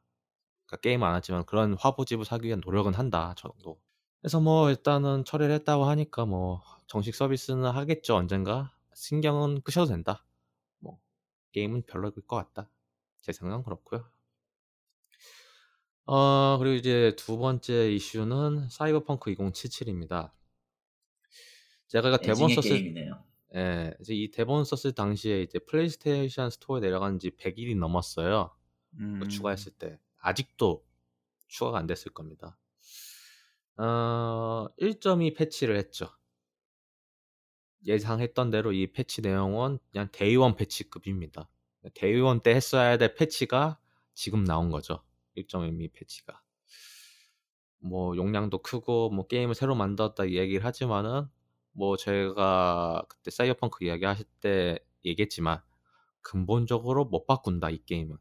그러니까 0.65 0.81
게임 0.81 1.03
안 1.03 1.13
하지만 1.13 1.45
그런 1.45 1.73
화보집을 1.75 2.25
사기 2.25 2.47
위한 2.47 2.61
노력은 2.63 2.93
한다. 2.93 3.33
저 3.37 3.49
정도. 3.49 3.79
그래서 4.21 4.39
뭐 4.39 4.69
일단은 4.69 5.25
처리를 5.25 5.53
했다고 5.55 5.85
하니까 5.85 6.25
뭐 6.25 6.61
정식 6.87 7.15
서비스는 7.15 7.65
하겠죠 7.65 8.15
언젠가. 8.15 8.73
신경은 8.93 9.61
끄셔도 9.61 9.87
된다. 9.87 10.25
뭐 10.79 10.99
게임은 11.51 11.83
별로일 11.85 12.13
것 12.27 12.35
같다. 12.35 12.69
제 13.21 13.31
생각은 13.31 13.63
그렇고요. 13.63 14.05
어 16.07 16.57
그리고 16.57 16.75
이제 16.75 17.13
두 17.17 17.37
번째 17.37 17.91
이슈는 17.93 18.69
사이버펑크 18.69 19.35
2077입니다. 19.35 20.31
제가 21.87 22.17
대본 22.17 22.49
썼을. 22.55 22.95
예, 23.55 23.93
이제 23.99 24.13
이 24.13 24.31
대본 24.31 24.63
썼을 24.63 24.93
당시에 24.93 25.41
이제 25.41 25.59
플레이스테이션 25.59 26.49
스토어에 26.49 26.79
내려간 26.79 27.19
지 27.19 27.31
100일이 27.31 27.77
넘었어요. 27.77 28.51
음. 28.99 29.19
뭐 29.19 29.27
추가했을 29.27 29.73
때 29.73 29.99
아직도 30.19 30.85
추가가 31.47 31.77
안 31.77 31.87
됐을 31.87 32.13
겁니다. 32.13 32.57
어, 33.77 34.67
1.2 34.79 35.35
패치를 35.35 35.77
했죠. 35.77 36.09
예상했던 37.85 38.49
대로 38.49 38.71
이 38.71 38.91
패치 38.91 39.21
내용은 39.21 39.77
그냥 39.91 40.09
day 40.11 40.33
one 40.33 40.55
패치급입니다. 40.55 41.49
day 41.93 42.17
one 42.17 42.41
때 42.41 42.51
했어야 42.51 42.97
될 42.97 43.13
패치가 43.13 43.79
지금 44.13 44.43
나온 44.43 44.71
거죠. 44.71 45.03
1.2 45.37 45.91
패치가. 45.93 46.41
뭐 47.79 48.15
용량도 48.17 48.61
크고 48.61 49.09
뭐 49.11 49.27
게임을 49.27 49.55
새로 49.55 49.75
만들었다 49.75 50.25
이 50.25 50.37
얘기를 50.37 50.65
하지만은 50.65 51.27
뭐 51.71 51.95
제가 51.95 53.05
그때 53.07 53.31
사이버펑크 53.31 53.85
이야기 53.85 54.05
하실 54.05 54.25
때 54.41 54.79
얘기했지만 55.05 55.61
근본적으로 56.21 57.05
못 57.05 57.25
바꾼다 57.25 57.69
이 57.69 57.83
게임은. 57.85 58.17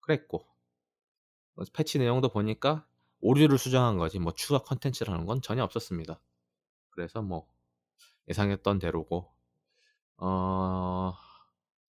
그랬고 0.00 0.46
어, 1.56 1.62
패치 1.72 1.98
내용도 1.98 2.28
보니까 2.28 2.86
오류를 3.20 3.58
수정한 3.58 3.96
거지 3.98 4.18
뭐 4.18 4.32
추가 4.32 4.58
컨텐츠라는 4.58 5.26
건 5.26 5.40
전혀 5.42 5.64
없었습니다. 5.64 6.20
그래서 6.90 7.22
뭐 7.22 7.48
예상했던 8.28 8.78
대로고 8.78 9.32
어 10.18 11.14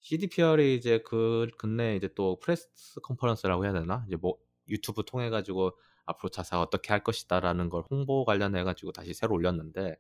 CDPR이 0.02 0.76
이제 0.76 1.00
그 1.06 1.48
근래 1.58 1.96
이제 1.96 2.10
또 2.16 2.40
프레스 2.40 2.68
컨퍼런스라고 3.02 3.66
해야 3.66 3.74
되나 3.74 4.04
이제 4.08 4.16
뭐 4.16 4.38
유튜브 4.68 5.04
통해 5.06 5.30
가지고 5.30 5.78
앞으로 6.06 6.30
자사가 6.30 6.62
어떻게 6.62 6.90
할 6.90 7.04
것이다라는 7.04 7.70
걸 7.70 7.84
홍보 7.90 8.26
관련해 8.26 8.64
가지고 8.64 8.92
다시 8.92 9.14
새로 9.14 9.34
올렸는데 9.36 10.00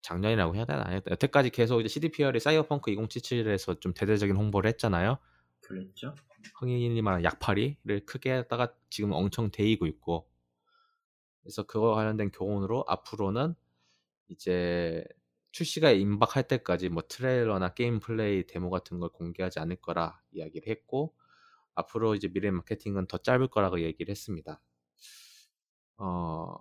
작년이라고 0.00 0.56
해야 0.56 0.64
되나 0.64 1.00
여태까지 1.06 1.50
계속 1.50 1.80
이제 1.80 1.88
CDPR이 1.88 2.40
사이버펑크 2.40 2.90
2077에서 2.90 3.80
좀 3.80 3.92
대대적인 3.94 4.36
홍보를 4.36 4.68
했잖아요. 4.70 5.18
그랬죠? 5.60 6.14
흥인이 6.58 7.00
말한 7.02 7.24
약팔이를 7.24 8.04
크게 8.06 8.32
했다가 8.32 8.74
지금 8.90 9.12
엄청 9.12 9.50
데이고 9.50 9.86
있고 9.86 10.28
그래서 11.42 11.64
그거 11.64 11.94
관련된 11.94 12.30
교훈으로 12.30 12.84
앞으로는 12.88 13.54
이제 14.28 15.04
출시가 15.52 15.92
임박할 15.92 16.48
때까지 16.48 16.88
뭐 16.88 17.02
트레일러나 17.08 17.74
게임 17.74 18.00
플레이 18.00 18.46
데모 18.46 18.70
같은 18.70 18.98
걸 19.00 19.10
공개하지 19.10 19.60
않을 19.60 19.76
거라 19.76 20.20
이야기를 20.32 20.68
했고 20.68 21.14
앞으로 21.74 22.14
이제 22.14 22.28
미래 22.28 22.50
마케팅은 22.50 23.06
더 23.06 23.18
짧을 23.18 23.48
거라고 23.48 23.80
얘기를 23.80 24.10
했습니다. 24.10 24.60
어뭐 25.96 26.58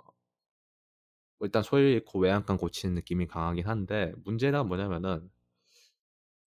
일단 1.41 1.63
소 1.63 1.87
잃고 1.87 2.19
외양간 2.19 2.57
고치는 2.57 2.95
느낌이 2.95 3.27
강하긴 3.27 3.67
한데 3.67 4.13
문제가 4.23 4.63
뭐냐면은 4.63 5.29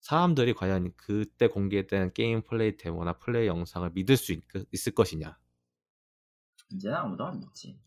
사람들이 0.01 0.53
과연 0.53 0.93
그때 0.95 1.47
공개된 1.47 2.13
게임 2.13 2.41
플레이 2.41 2.77
데모나 2.77 3.13
플레이 3.19 3.47
영상을 3.47 3.89
믿을 3.91 4.17
수 4.17 4.33
있, 4.33 4.43
있을 4.71 4.93
것이냐. 4.93 5.37
이제는 6.71 6.97
아무도 6.97 7.25
안 7.25 7.39
믿지. 7.39 7.79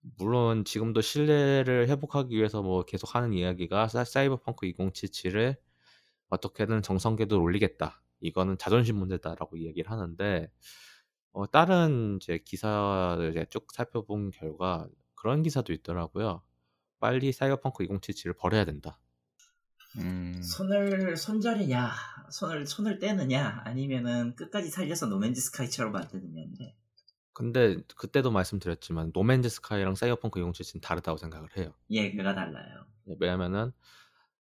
물론 0.00 0.64
지금도 0.64 1.00
신뢰를 1.00 1.88
회복하기 1.88 2.34
위해서 2.36 2.62
뭐 2.62 2.84
계속 2.84 3.14
하는 3.14 3.32
이야기가 3.32 3.88
사- 3.88 4.04
사이버펑크 4.04 4.66
2077을 4.66 5.56
어떻게든 6.28 6.82
정성 6.82 7.16
궤도를 7.16 7.42
올리겠다. 7.42 8.02
이거는 8.20 8.58
자존심 8.58 8.96
문제다라고 8.96 9.56
이야기를 9.56 9.90
하는데 9.90 10.50
어, 11.32 11.46
다른 11.50 12.18
이제 12.22 12.38
기사를 12.44 13.30
이제 13.30 13.46
쭉 13.50 13.66
살펴본 13.72 14.30
결과 14.30 14.88
그런 15.14 15.42
기사도 15.42 15.72
있더라고요. 15.72 16.42
빨리 17.00 17.32
사이버펑크 17.32 17.84
2077을 17.86 18.36
버려야 18.38 18.64
된다. 18.64 18.98
음. 19.98 20.40
손을 20.42 21.16
손절이냐, 21.16 21.90
손을 22.30 22.66
손을 22.66 22.98
떼느냐, 22.98 23.62
아니면은 23.64 24.34
끝까지 24.36 24.70
살려서 24.70 25.06
노맨즈 25.06 25.40
스카이처럼 25.40 25.92
만드느냐인데. 25.92 26.76
근데 27.36 27.76
그때도 27.98 28.30
말씀드렸지만 28.30 29.10
노맨즈 29.12 29.50
스카이랑 29.50 29.94
사이버펑크 29.94 30.40
2077은 30.40 30.80
다르다고 30.80 31.18
생각을 31.18 31.54
해요. 31.58 31.74
얘기가 31.90 32.34
달라요. 32.34 32.86
왜냐면은 33.20 33.72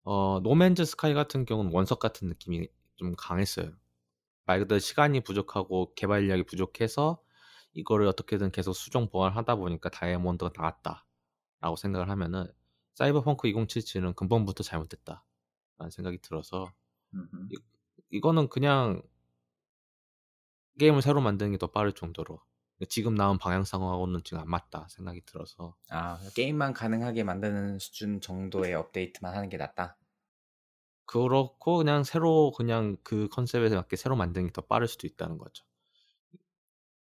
어, 0.02 0.40
노맨즈 0.40 0.84
스카이 0.84 1.14
같은 1.14 1.44
경우는 1.44 1.70
원석 1.72 2.00
같은 2.00 2.26
느낌이 2.26 2.66
좀 2.96 3.14
강했어요. 3.16 3.70
말 4.44 4.58
그대로 4.58 4.80
시간이 4.80 5.20
부족하고 5.20 5.94
개발 5.94 6.24
인력이 6.24 6.42
부족해서 6.46 7.22
이거를 7.74 8.08
어떻게든 8.08 8.50
계속 8.50 8.72
수정 8.72 9.08
보완하다 9.08 9.54
보니까 9.54 9.88
다이아몬드가 9.90 10.50
나왔다. 10.56 11.06
라고 11.60 11.76
생각을 11.76 12.10
하면은 12.10 12.48
사이버펑크 12.94 13.46
2077은 13.46 14.16
근본부터 14.16 14.64
잘못됐다. 14.64 15.24
라는 15.78 15.90
생각이 15.92 16.18
들어서 16.22 16.66
음흠. 17.14 17.50
이거는 18.10 18.48
그냥 18.48 19.00
게임을 20.80 21.02
새로 21.02 21.20
만드는 21.20 21.52
게 21.52 21.56
더 21.58 21.68
빠를 21.68 21.92
정도로 21.92 22.40
지금 22.88 23.14
나온 23.14 23.38
방향성하고는 23.38 24.22
지금 24.24 24.40
안 24.40 24.48
맞다 24.48 24.86
생각이 24.88 25.22
들어서 25.26 25.76
아 25.90 26.18
게임만 26.34 26.72
가능하게 26.72 27.24
만드는 27.24 27.78
수준 27.78 28.20
정도의 28.20 28.74
업데이트만 28.74 29.34
하는 29.34 29.48
게 29.48 29.56
낫다. 29.56 29.98
그렇고 31.06 31.78
그냥 31.78 32.04
새로 32.04 32.52
그냥 32.52 32.96
그 33.02 33.28
컨셉에 33.28 33.68
맞게 33.68 33.96
새로 33.96 34.16
만드는 34.16 34.46
게 34.48 34.52
더 34.52 34.62
빠를 34.62 34.86
수도 34.88 35.06
있다는 35.06 35.38
거죠. 35.38 35.64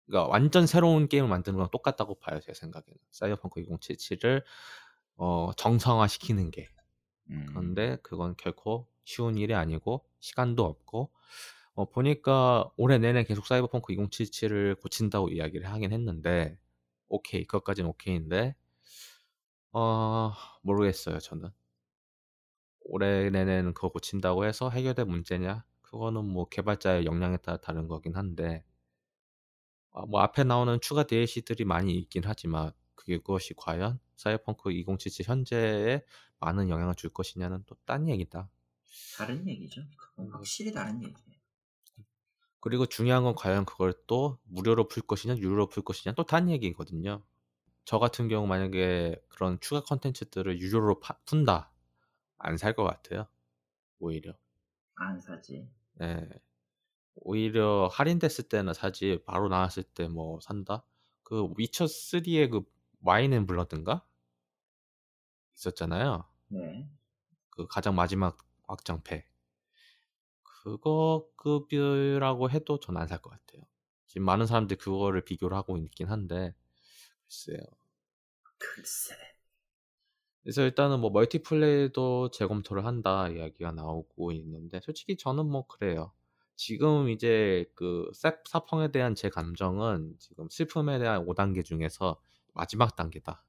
그러니까 0.06 0.30
완전 0.32 0.66
새로운 0.68 1.10
게임을 1.10 1.30
만드는 1.30 1.58
건 1.58 1.70
똑같다고 1.72 2.16
봐요 2.20 2.40
제 2.40 2.54
생각에는 2.54 2.98
사이버펑크 3.12 3.60
2077을 3.62 4.44
어, 5.18 5.52
정성화시키는 5.58 6.52
게 6.52 6.68
음. 7.30 7.46
그런데 7.50 7.98
그건 8.04 8.36
결코 8.38 8.88
쉬운 9.04 9.38
일이 9.38 9.54
아니고 9.54 10.06
시간도 10.20 10.64
없고 10.66 11.12
어, 11.78 11.86
보니까 11.90 12.72
올해 12.76 12.98
내내 12.98 13.24
계속 13.24 13.46
사이버펑크 13.46 13.94
2077을 13.94 14.82
고친다고 14.82 15.30
이야기를 15.30 15.68
하긴 15.72 15.94
했는데 15.94 16.58
오케이 17.08 17.46
그것까지는 17.46 17.90
오케이인데 17.92 18.56
어 19.72 20.34
모르겠어요 20.64 21.20
저는 21.20 21.50
올해 22.82 23.30
내내는 23.30 23.74
그거 23.76 23.90
고친다고 23.90 24.46
해서 24.46 24.70
해결될 24.72 25.06
문제냐 25.06 25.64
그거는 25.82 26.26
뭐 26.26 26.50
개발자의 26.50 27.06
역량에 27.06 27.38
따라 27.38 27.58
다른 27.58 27.88
거긴 27.88 28.16
한데 28.16 28.64
아, 29.92 30.06
뭐 30.06 30.22
앞에 30.22 30.44
나오는 30.44 30.80
추가 30.82 31.04
DLC들이 31.06 31.66
많이 31.66 31.94
있긴 31.96 32.24
하지만 32.26 32.72
그게 32.96 33.18
그것이 33.18 33.54
과연 33.56 34.00
사이버펑크 34.16 34.72
2077 34.72 35.26
현재에 35.28 36.02
많은 36.40 36.70
영향을 36.70 36.96
줄 36.96 37.10
것이냐는 37.12 37.64
또 37.66 37.76
딴 37.86 38.08
얘기다. 38.10 38.50
다른 39.18 39.48
얘기죠. 39.48 39.82
확실히 40.32 40.72
다른 40.72 41.02
얘기예요. 41.04 41.37
그리고 42.68 42.86
중요한 42.86 43.24
건 43.24 43.36
과연 43.36 43.66
그걸 43.66 43.94
또 44.08 44.40
무료로 44.46 44.88
풀 44.90 45.04
것이냐 45.04 45.38
유료로 45.38 45.70
풀 45.70 45.84
것이냐 45.84 46.14
또딴 46.16 46.50
얘기거든요. 46.52 47.24
저 47.86 48.00
같은 48.00 48.28
경우 48.30 48.48
만약에 48.48 49.22
그런 49.30 49.60
추가 49.62 49.82
컨텐츠들을 49.84 50.60
유료로 50.62 51.00
파- 51.02 51.18
푼다 51.26 51.72
안 52.40 52.56
살 52.58 52.76
것 52.76 52.84
같아요. 52.86 53.28
오히려. 54.00 54.34
안 54.96 55.20
사지. 55.20 55.70
예. 56.02 56.28
오히려 57.16 57.90
할인됐을 57.92 58.48
때는 58.50 58.74
사지 58.74 59.22
바로 59.26 59.50
나왔을 59.50 59.84
때 59.84 60.08
뭐 60.08 60.40
산다. 60.42 60.84
그 61.24 61.50
위쳐 61.58 61.88
3의 61.88 62.48
그 62.50 62.62
와인 63.02 63.34
앤 63.34 63.46
블러드인가 63.48 64.06
있었잖아요. 65.56 66.26
네. 66.50 66.90
그 67.50 67.68
가장 67.68 67.96
마지막 67.96 68.38
확장팩. 68.68 69.28
그거 70.72 71.26
급이라고 71.38 72.50
해도 72.50 72.80
전 72.80 72.98
안 72.98 73.08
살 73.08 73.22
것 73.22 73.30
같아요. 73.30 73.64
지금 74.08 74.26
많은 74.26 74.46
사람들이 74.46 74.78
그거를 74.80 75.24
비교를 75.24 75.56
하고 75.56 75.78
있긴 75.78 76.08
한데 76.10 76.54
글쎄요. 77.28 77.62
글쎄. 78.58 79.16
그래서 80.44 80.62
일단은 80.64 81.00
뭐 81.00 81.10
멀티플레이도 81.10 82.32
재검토를 82.32 82.86
한다 82.86 83.30
이야기가 83.30 83.72
나오고 83.72 84.32
있는데 84.34 84.80
솔직히 84.82 85.16
저는 85.18 85.46
뭐 85.46 85.68
그래요. 85.68 86.12
지금 86.56 87.10
이제 87.10 87.70
그 87.76 88.10
사- 88.14 88.38
사펑에 88.46 88.92
대한 88.92 89.14
제 89.16 89.30
감정은 89.30 90.16
지금 90.20 90.50
슬픔에 90.50 91.00
대한 91.00 91.26
5단계 91.26 91.64
중에서 91.64 92.20
마지막 92.54 92.96
단계다. 92.96 93.44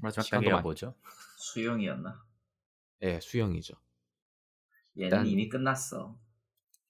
마지막 0.00 0.28
단계가 0.28 0.56
많이- 0.56 0.62
뭐죠? 0.64 0.94
수용이었나? 1.38 2.22
예, 3.02 3.20
수영이죠. 3.20 3.74
얘는 4.98 5.26
이미 5.26 5.48
끝났어. 5.48 6.18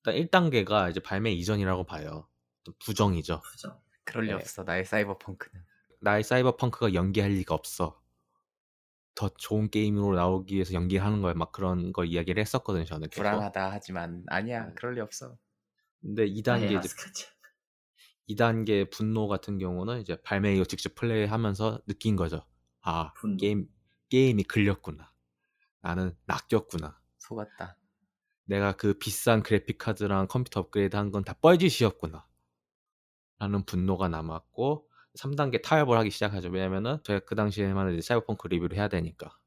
일단 0.07 0.51
1단계가 0.51 0.91
이제 0.91 1.01
발매 1.01 1.33
이전이라고 1.33 1.85
봐요. 1.85 2.29
좀 2.65 2.75
부정이죠. 2.85 3.41
그죠? 3.43 3.81
그럴 4.05 4.25
리 4.25 4.29
네. 4.29 4.35
없어. 4.35 4.65
나의 4.65 4.85
사이버펑크는. 4.85 5.65
나의 6.01 6.25
사이버펑크가 6.25 6.95
연기할 6.95 7.31
리가 7.33 7.55
없어. 7.55 8.01
더 9.15 9.29
좋은 9.29 9.69
게임으로 9.71 10.17
나오기 10.17 10.55
위해서 10.55 10.73
연기하는 10.73 11.21
거야. 11.21 11.35
막 11.35 11.53
그런 11.53 11.93
걸 11.93 12.07
이야기를 12.07 12.41
했었거든요. 12.41 12.85
저는 12.85 13.09
계속. 13.11 13.23
불안하다 13.23 13.71
하지만 13.73 14.25
아니야. 14.29 14.67
네. 14.67 14.73
그럴 14.77 14.95
리 14.95 15.01
없어. 15.01 15.37
근데 16.01 16.27
2단계 16.27 16.67
이제 16.67 16.77
아스카자. 16.79 17.29
2단계 18.31 18.91
분노 18.91 19.29
같은 19.29 19.59
경우는 19.59 20.01
이제 20.01 20.17
발매 20.23 20.55
이후 20.55 20.65
직접 20.65 20.95
플레이하면서 20.95 21.83
느낀 21.87 22.17
거죠. 22.17 22.47
아 22.81 23.13
분노. 23.15 23.37
게임 23.37 23.69
게임이 24.09 24.45
걸렸구나. 24.45 25.13
나는 25.83 26.17
낚였구나. 26.25 26.99
속았다. 27.19 27.77
내가 28.51 28.73
그 28.73 28.95
비싼 28.95 29.43
그래픽 29.45 29.79
카드랑 29.79 30.27
컴퓨터 30.27 30.59
업그레이드 30.61 30.97
한 30.97 31.13
건 31.13 31.23
다 31.23 31.35
뻘짓이었구나. 31.35 32.27
라는 33.39 33.65
분노가 33.65 34.09
남았고 34.09 34.89
3단계 35.15 35.63
타협을 35.63 35.97
하기 35.99 36.11
시작하죠. 36.11 36.49
왜냐면은 36.49 36.99
제가 37.05 37.21
그 37.21 37.37
당시에만 37.37 37.93
이제 37.93 38.03
사이버펑크 38.03 38.49
리뷰를 38.49 38.77
해야 38.77 38.89
되니까. 38.89 39.39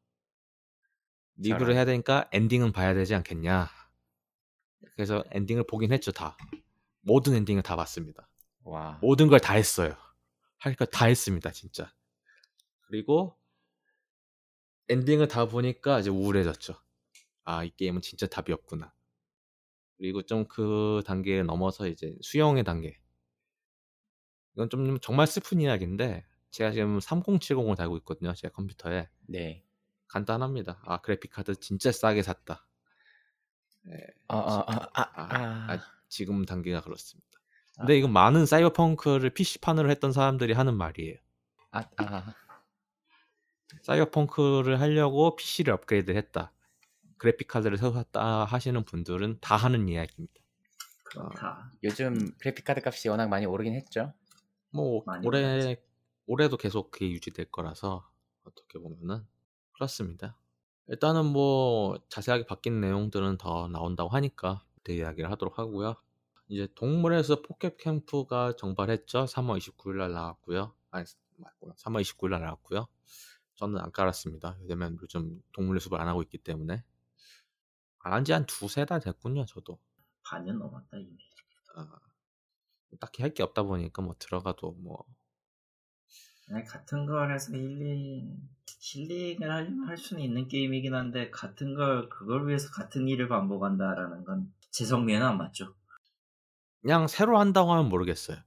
리뷰를. 1.36 1.74
해야 1.76 1.84
되니까 1.84 2.30
엔딩은 2.32 2.72
봐야 2.72 2.94
되지 2.94 3.14
않겠냐. 3.16 3.70
그래서 4.96 5.24
엔딩을 5.32 5.66
보긴 5.68 5.92
했죠, 5.92 6.12
다. 6.14 6.38
모든 7.02 7.34
엔딩을 7.34 7.62
다 7.64 7.76
봤습니다. 7.76 8.30
와. 8.64 9.00
모든 9.02 9.28
걸 9.28 9.40
다 9.40 9.54
했어요. 9.56 9.96
할 10.60 10.76
걸 10.76 10.88
다 10.88 11.08
했습니다, 11.08 11.52
진짜. 11.52 11.92
그리고 12.88 13.38
엔딩을 14.88 15.28
다 15.28 15.46
보니까 15.46 16.00
이제 16.00 16.10
우울해졌죠. 16.10 16.76
아, 17.46 17.64
이 17.64 17.72
게임은 17.76 18.02
진짜 18.02 18.28
답이 18.28 18.52
없구나. 18.54 18.94
그리고 19.98 20.22
좀 20.24 20.46
그 20.48 21.02
단계를 21.06 21.46
넘어서 21.46 21.88
이제 21.88 22.16
수영의 22.22 22.64
단계. 22.64 23.00
이건 24.56 24.70
좀 24.70 25.00
정말 25.00 25.28
슬픈 25.28 25.62
이야기인데 25.62 26.26
제가 26.52 26.72
지금 26.72 27.00
3070을 27.00 27.76
달고 27.76 27.98
있거든요, 27.98 28.34
제 28.34 28.50
컴퓨터에. 28.50 29.10
네. 29.28 29.64
간단합니다. 30.08 30.82
아, 30.86 31.02
그래픽 31.02 31.32
카드 31.32 31.56
진짜 31.56 31.92
싸게 31.92 32.22
샀다. 32.22 32.68
아, 34.28 34.38
아, 34.38 34.90
아, 34.94 35.02
아, 35.16 35.74
아, 35.74 35.80
지금 36.08 36.46
단계가 36.46 36.82
그렇습니다. 36.82 37.40
아. 37.78 37.82
근데 37.82 37.98
이건 37.98 38.14
많은 38.14 38.46
사이버펑크를 38.46 39.32
PC판으로 39.32 39.90
했던 39.90 40.12
사람들이 40.12 40.54
하는 40.54 40.78
말이에요. 40.78 41.18
아, 41.72 41.84
아. 41.98 42.34
사이버펑크를 43.82 44.80
하려고 44.80 45.36
PC를 45.36 45.74
업그레이드 45.74 46.12
했다. 46.12 46.54
그래픽 47.24 47.48
카드를 47.48 47.78
샀다 47.78 48.44
하시는 48.44 48.84
분들은 48.84 49.38
다 49.40 49.56
하는 49.56 49.88
이야기입니다. 49.88 50.42
그렇다. 51.06 51.72
요즘 51.82 52.34
그래픽 52.38 52.66
카드 52.66 52.82
값이 52.84 53.08
워낙 53.08 53.30
많이 53.30 53.46
오르긴 53.46 53.76
했죠. 53.76 54.14
뭐 54.72 55.06
올해 55.24 55.40
올랐지. 55.42 55.78
올해도 56.26 56.58
계속 56.58 56.92
그게 56.92 57.10
유지될 57.10 57.46
거라서 57.50 58.06
어떻게 58.44 58.78
보면은 58.78 59.26
그렇습니다. 59.72 60.38
일단은 60.88 61.28
뭐 61.28 61.98
자세하게 62.10 62.46
바뀐 62.46 62.82
내용들은 62.82 63.38
더 63.38 63.70
나온다고 63.70 64.10
하니까 64.10 64.66
그때 64.76 64.94
이야기를 64.94 65.32
하도록 65.32 65.58
하고요. 65.58 65.96
이제 66.50 66.68
동물에서 66.76 67.42
포켓 67.42 67.78
캠프가 67.78 68.58
정발했죠. 68.58 69.24
3월 69.24 69.60
29일 69.60 69.96
날 69.96 70.12
나왔고요. 70.12 70.74
아니 70.92 71.06
맞구나. 71.38 71.74
3월 71.76 72.02
29일 72.02 72.32
날 72.32 72.42
나왔고요. 72.42 72.86
저는 73.56 73.80
안 73.80 73.94
깔았습니다. 73.94 74.58
왜냐면 74.60 74.98
요즘 75.02 75.42
동물의 75.54 75.80
숲을 75.80 76.02
안 76.02 76.10
하고 76.10 76.22
있기 76.22 76.40
때문에 76.40 76.84
안한 78.04 78.24
지 78.26 78.32
한 78.34 78.46
두세 78.46 78.86
달 78.86 79.00
됐군요. 79.02 79.46
저도 79.46 79.80
반년 80.24 80.60
넘었다 80.60 80.98
이미. 80.98 81.18
아, 81.76 82.00
딱히 83.00 83.22
할 83.24 83.34
게 83.34 83.44
없다 83.44 83.64
보니까 83.64 84.02
뭐 84.02 84.16
들어가도 84.20 84.72
뭐 84.74 85.06
그냥 86.48 86.64
같은 86.66 87.06
걸 87.06 87.34
해서 87.34 87.54
힐링 87.54 88.38
힐링을 88.80 89.50
하려면 89.50 89.88
할 89.88 89.98
수는 89.98 90.24
있는 90.24 90.48
게임이긴 90.48 90.94
한데 90.94 91.30
같은 91.32 91.74
걸 91.74 92.10
그걸 92.10 92.48
위해서 92.48 92.70
같은 92.72 93.08
일을 93.08 93.28
반복한다라는 93.30 94.24
건 94.26 94.54
제 94.72 94.86
성미에는 94.86 95.26
안 95.28 95.38
맞죠. 95.38 95.76
그냥 96.82 97.08
새로 97.08 97.40
한다고 97.40 97.72
하면 97.74 97.90
모르겠어요. 97.90 98.38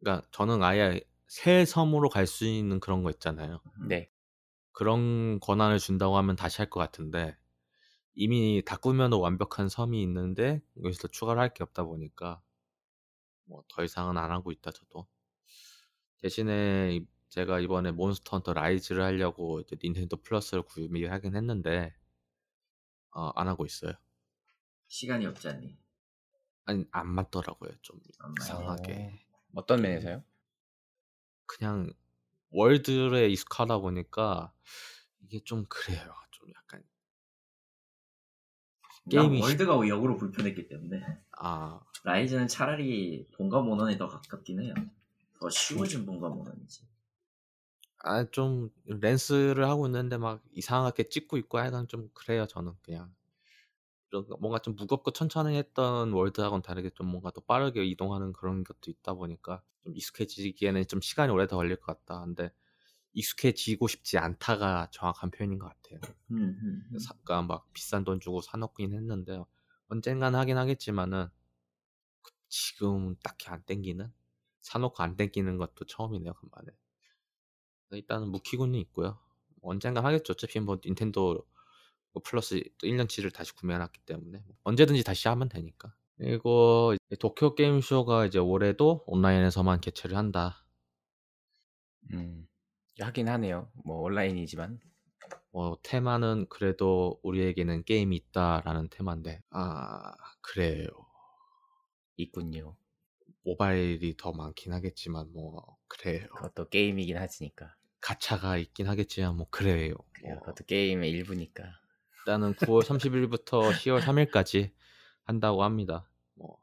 그러니까 0.00 0.26
저는 0.32 0.62
아예 0.62 1.00
새 1.28 1.64
섬으로 1.64 2.08
갈 2.08 2.26
수 2.26 2.44
있는 2.46 2.80
그런 2.80 3.02
거 3.02 3.10
있잖아요. 3.10 3.60
네. 3.88 4.10
그런 4.72 5.40
권한을 5.40 5.78
준다고 5.80 6.16
하면 6.18 6.36
다시 6.36 6.58
할 6.58 6.70
것 6.70 6.80
같은데 6.80 7.36
이미 8.14 8.62
다 8.64 8.76
꾸며놓은 8.76 9.20
완벽한 9.20 9.68
섬이 9.68 10.00
있는데 10.02 10.62
여기서 10.76 11.02
더 11.02 11.08
추가를 11.08 11.40
할 11.42 11.52
게 11.54 11.64
없다 11.64 11.84
보니까 11.84 12.40
뭐 13.44 13.62
더 13.68 13.84
이상은 13.84 14.16
안 14.16 14.30
하고 14.30 14.50
있다 14.50 14.70
저도. 14.70 15.06
대신에 16.18 16.94
이- 16.96 17.06
제가 17.30 17.58
이번에 17.60 17.90
몬스터 17.92 18.36
헌터 18.36 18.52
라이즈를 18.54 19.02
하려고 19.02 19.60
이제 19.60 19.76
닌텐도 19.82 20.18
플러스를 20.22 20.62
구매하긴 20.62 21.34
했는데 21.36 21.94
어, 23.12 23.30
안 23.36 23.48
하고 23.48 23.64
있어요. 23.66 23.92
시간이 24.88 25.24
없지 25.26 25.48
않니? 25.48 25.78
아니 26.64 26.86
안 26.92 27.08
맞더라고요 27.08 27.72
좀 27.82 28.00
안 28.18 28.34
이상하게. 28.38 28.94
어, 28.94 29.18
어떤 29.54 29.82
면에서요? 29.82 30.24
그냥 31.46 31.92
월드에 32.50 33.28
익숙하다 33.30 33.78
보니까 33.80 34.52
이게 35.20 35.40
좀 35.44 35.66
그래요. 35.68 36.14
좀 36.32 36.50
약간 36.54 36.84
게임이 39.10 39.40
월드가 39.42 39.86
역으로 39.88 40.16
불편했기 40.16 40.68
때문에 40.68 41.02
아 41.38 41.80
라이즈는 42.04 42.48
차라리 42.48 43.26
본가 43.36 43.62
모넌이 43.62 43.96
더 43.98 44.06
가깝긴 44.08 44.60
해요. 44.62 44.74
더 45.40 45.48
쉬워진 45.50 46.06
본가 46.06 46.28
모넌이지. 46.28 46.82
아 48.02 48.24
좀 48.30 48.70
렌스를 48.84 49.64
하고 49.68 49.86
있는데 49.86 50.16
막 50.16 50.42
이상하게 50.52 51.08
찍고 51.08 51.36
있고 51.38 51.58
하여간 51.58 51.88
좀 51.88 52.10
그래요 52.14 52.46
저는 52.46 52.74
그냥 52.82 53.14
좀 54.10 54.26
뭔가 54.40 54.58
좀 54.60 54.76
무겁고 54.76 55.12
천천히 55.12 55.56
했던 55.56 56.12
월드하고는 56.12 56.62
다르게 56.62 56.90
좀 56.90 57.06
뭔가 57.08 57.30
더 57.30 57.40
빠르게 57.42 57.84
이동하는 57.84 58.32
그런 58.32 58.64
것도 58.64 58.90
있다 58.90 59.14
보니까 59.14 59.62
좀 59.84 59.96
익숙해지기에는 59.96 60.86
좀 60.88 61.00
시간이 61.00 61.32
오래 61.32 61.46
더 61.46 61.56
걸릴 61.56 61.76
것 61.76 61.86
같다. 62.06 62.20
근데 62.24 62.50
익숙해지고 63.12 63.88
싶지 63.88 64.18
않다가 64.18 64.88
정확한 64.92 65.30
표현인 65.30 65.58
것 65.58 65.68
같아요. 65.68 66.00
음, 66.30 66.58
음, 66.62 66.88
음. 66.92 66.98
사, 66.98 67.14
그러니까 67.24 67.42
막 67.42 67.72
비싼 67.72 68.04
돈 68.04 68.20
주고 68.20 68.40
사놓긴 68.40 68.92
했는데 68.94 69.42
언젠간 69.88 70.34
하긴 70.34 70.56
하겠지만은 70.56 71.28
그 72.22 72.32
지금 72.48 73.16
딱히 73.22 73.48
안 73.48 73.62
땡기는? 73.64 74.12
사놓고 74.60 75.02
안 75.02 75.16
땡기는 75.16 75.56
것도 75.56 75.86
처음이네요 75.86 76.34
간만에. 76.34 76.76
일단은 77.92 78.28
묵히고는 78.28 78.78
있고요. 78.80 79.18
언젠간 79.62 80.04
하겠죠. 80.04 80.32
어차피 80.32 80.60
뭐 80.60 80.78
닌텐도 80.84 81.44
뭐 82.12 82.22
플러스 82.24 82.62
또 82.78 82.86
1년치를 82.86 83.32
다시 83.32 83.54
구매해놨기 83.54 84.00
때문에 84.06 84.42
뭐 84.46 84.56
언제든지 84.64 85.04
다시 85.04 85.28
하면 85.28 85.48
되니까. 85.48 85.94
그리고 86.16 86.94
도쿄 87.18 87.54
게임쇼가 87.54 88.26
이제 88.26 88.38
올해도 88.38 89.04
온라인에서만 89.06 89.80
개최를 89.80 90.16
한다. 90.16 90.64
음, 92.12 92.46
하긴 92.98 93.28
하네요. 93.28 93.70
뭐 93.84 94.00
온라인이지만 94.02 94.80
뭐 95.52 95.78
테마는 95.82 96.46
그래도 96.48 97.18
우리에게는 97.22 97.84
게임이 97.84 98.16
있다라는 98.16 98.88
테마인데 98.90 99.42
아 99.50 100.12
그래요 100.40 100.86
있군요. 102.16 102.76
모바일이 103.44 104.16
더 104.16 104.32
많긴 104.32 104.72
하겠지만 104.72 105.32
뭐 105.32 105.76
그래요 105.88 106.28
그것도 106.34 106.68
게임이긴 106.68 107.16
하지니까. 107.16 107.74
가차가 108.00 108.56
있긴 108.56 108.86
하겠지만 108.88 109.36
뭐 109.36 109.46
그래요 109.50 109.94
그래요. 110.12 110.34
뭐 110.34 110.40
그것도 110.40 110.64
게임의 110.64 111.10
일부니까. 111.10 111.64
일단은 112.20 112.54
9월 112.54 112.82
30일부터 112.82 113.72
10월 113.72 114.00
3일까지 114.02 114.72
한다고 115.24 115.64
합니다 115.64 116.06
뭐 116.34 116.62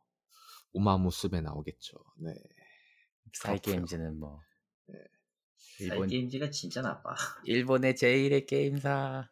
우마무스메 0.73 1.41
나오겠죠 1.41 1.97
네 2.17 2.31
사이 3.33 3.53
그렇고요. 3.57 3.73
게임즈는 3.73 4.19
뭐 4.19 4.39
네. 4.39 4.46
일본 5.79 6.09
사이게임즈가 6.09 6.49
진짜 6.49 6.81
나빠. 6.81 7.15
일본의 7.45 7.95
제일의 7.95 8.45
게임사. 8.45 9.29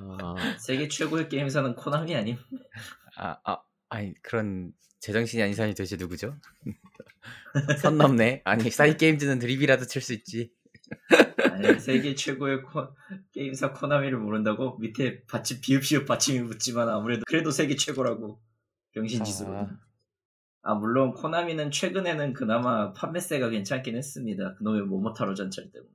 어, 0.00 0.34
세계 0.58 0.88
최고의 0.88 1.28
게임사는 1.28 1.74
코나미 1.74 2.14
아님? 2.14 2.36
아, 3.16 3.36
아, 3.44 3.62
아니 3.88 4.14
그런 4.22 4.72
제정신이 5.00 5.42
아닌 5.42 5.54
사람이 5.54 5.74
도대체 5.74 5.96
누구죠? 5.96 6.36
선 7.80 7.98
넘네. 7.98 8.42
아니 8.44 8.70
사이 8.70 8.96
게임즈는 8.96 9.38
드립이라도 9.38 9.86
칠 9.86 10.02
수 10.02 10.12
있지. 10.12 10.52
아니, 11.50 11.78
세계 11.78 12.14
최고의 12.14 12.62
코, 12.62 12.88
게임사 13.32 13.72
코나미를 13.72 14.18
모른다고 14.18 14.78
밑에 14.78 15.24
받침 15.24 15.60
비읍시읍 15.60 16.06
받침이 16.06 16.46
붙지만 16.46 16.88
아무래도 16.88 17.22
그래도 17.26 17.50
세계 17.50 17.76
최고라고 17.76 18.40
병신짓으로. 18.92 19.56
아. 19.56 19.87
아 20.68 20.74
물론 20.74 21.14
코나미는 21.14 21.70
최근에는 21.70 22.34
그나마 22.34 22.92
판매세가 22.92 23.48
괜찮긴 23.48 23.96
했습니다. 23.96 24.54
그놈의 24.56 24.82
모모타로 24.82 25.34
전철 25.34 25.72
때문에. 25.72 25.94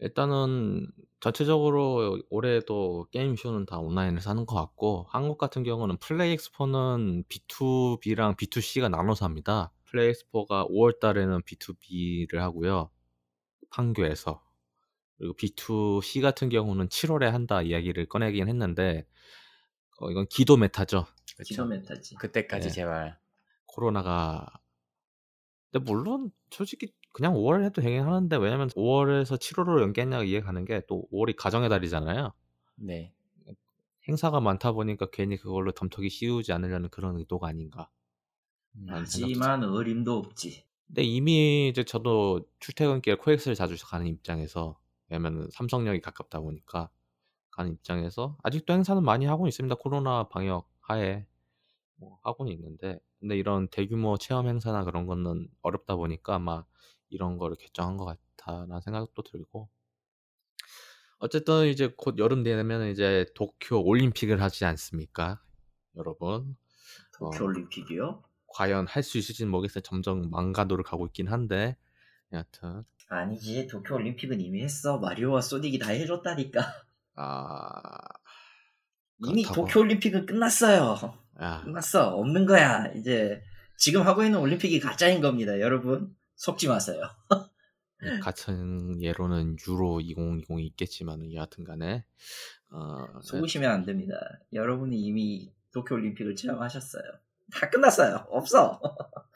일단은 0.00 0.88
전체적으로 1.20 2.20
올해도 2.28 3.06
게임쇼는 3.12 3.64
다 3.64 3.78
온라인에서 3.78 4.30
하는 4.30 4.44
것 4.44 4.56
같고 4.56 5.06
한국 5.08 5.38
같은 5.38 5.62
경우는 5.62 5.98
플레이 5.98 6.32
엑스포는 6.32 7.22
B2B랑 7.28 8.36
B2C가 8.36 8.90
나눠서 8.90 9.24
합니다. 9.24 9.70
플레이 9.84 10.08
엑스포가 10.08 10.66
5월 10.66 10.98
달에는 10.98 11.42
B2B를 11.42 12.38
하고요. 12.38 12.90
판교에서. 13.70 14.42
그리고 15.16 15.36
B2C 15.36 16.22
같은 16.22 16.48
경우는 16.48 16.88
7월에 16.88 17.26
한다 17.26 17.62
이야기를 17.62 18.06
꺼내긴 18.06 18.48
했는데 18.48 19.06
어, 20.00 20.10
이건 20.10 20.26
기도 20.26 20.56
메타죠. 20.56 21.06
그쵸. 21.36 21.44
기도 21.44 21.66
메타지. 21.66 22.16
그때까지 22.16 22.66
네. 22.66 22.74
제발. 22.74 23.25
코로나가 23.76 24.46
근데 25.70 25.84
물론 25.84 26.30
솔직히 26.50 26.92
그냥 27.12 27.34
5월 27.34 27.64
해도 27.64 27.82
되긴 27.82 28.02
하는데 28.02 28.36
왜냐면 28.36 28.68
5월에서 28.70 29.38
7월로 29.38 29.80
연기했냐가 29.82 30.24
이해 30.24 30.40
가는 30.40 30.64
게 30.64 30.80
또 30.88 31.06
5월이 31.12 31.36
가정의 31.36 31.68
달이잖아요. 31.68 32.32
네. 32.76 33.12
행사가 34.08 34.40
많다 34.40 34.72
보니까 34.72 35.06
괜히 35.10 35.36
그걸로 35.36 35.72
덤터기 35.72 36.08
씌우지 36.10 36.52
않으려는 36.52 36.88
그런 36.90 37.16
의도가 37.16 37.48
아닌가. 37.48 37.90
하지만 38.88 39.64
어림도 39.64 40.16
없지. 40.16 40.64
근데 40.86 41.02
이미 41.02 41.68
이제 41.68 41.82
저도 41.82 42.46
출퇴근길 42.60 43.16
코엑스를 43.16 43.54
자주 43.56 43.76
가는 43.86 44.06
입장에서 44.06 44.78
왜냐면 45.08 45.48
삼성역이 45.50 46.00
가깝다 46.00 46.40
보니까 46.40 46.90
가는 47.50 47.72
입장에서 47.72 48.36
아직도 48.42 48.72
행사는 48.74 49.02
많이 49.02 49.26
하고 49.26 49.48
있습니다. 49.48 49.74
코로나 49.76 50.28
방역 50.28 50.68
하에 50.80 51.26
뭐 51.96 52.18
하고는 52.22 52.52
있는데 52.52 53.00
근데 53.20 53.36
이런 53.36 53.68
대규모 53.68 54.16
체험 54.18 54.46
행사나 54.48 54.84
그런 54.84 55.06
거는 55.06 55.48
어렵다 55.62 55.96
보니까 55.96 56.34
아마 56.36 56.64
이런 57.08 57.38
거를 57.38 57.56
결정한 57.56 57.96
것 57.96 58.04
같다라는 58.36 58.80
생각도 58.80 59.22
들고 59.22 59.68
어쨌든 61.18 61.66
이제 61.68 61.92
곧 61.96 62.18
여름 62.18 62.42
되면 62.42 62.88
이제 62.90 63.26
도쿄 63.34 63.80
올림픽을 63.80 64.42
하지 64.42 64.64
않습니까, 64.66 65.40
여러분? 65.96 66.56
도쿄 67.18 67.44
어. 67.44 67.46
올림픽이요? 67.48 68.22
과연 68.48 68.86
할 68.86 69.02
수 69.02 69.18
있을지는 69.18 69.50
모르겠어요. 69.50 69.82
점점 69.82 70.30
망가도를 70.30 70.84
가고 70.84 71.06
있긴 71.06 71.28
한데 71.28 71.76
여하튼 72.32 72.84
아니지 73.08 73.66
도쿄 73.66 73.94
올림픽은 73.96 74.40
이미 74.40 74.62
했어. 74.62 74.98
마리오와 74.98 75.40
소닉이 75.40 75.78
다 75.78 75.90
해줬다니까. 75.90 76.60
아, 77.16 77.90
이미. 79.18 79.42
도쿄 79.44 79.80
올림픽은 79.80 80.26
끝났어요. 80.26 80.96
야, 81.40 81.62
끝났어. 81.64 82.16
없는 82.16 82.46
거야. 82.46 82.86
이제 82.94 83.42
지금 83.76 84.02
하고 84.06 84.24
있는 84.24 84.38
올림픽이 84.38 84.80
가짜인 84.80 85.20
겁니다. 85.20 85.60
여러분 85.60 86.14
속지 86.36 86.68
마세요. 86.68 87.02
같은 88.22 89.00
예로는 89.02 89.56
유로 89.66 90.00
2020이 90.00 90.60
있겠지만 90.66 91.32
여하튼간에 91.32 92.04
어, 92.70 93.20
속으시면 93.22 93.70
안 93.70 93.84
됩니다. 93.84 94.16
여러분이 94.52 94.98
이미 95.00 95.52
도쿄 95.72 95.94
올림픽을 95.94 96.36
체험하셨어요. 96.36 97.02
다 97.52 97.70
끝났어요. 97.70 98.26
없어. 98.28 98.80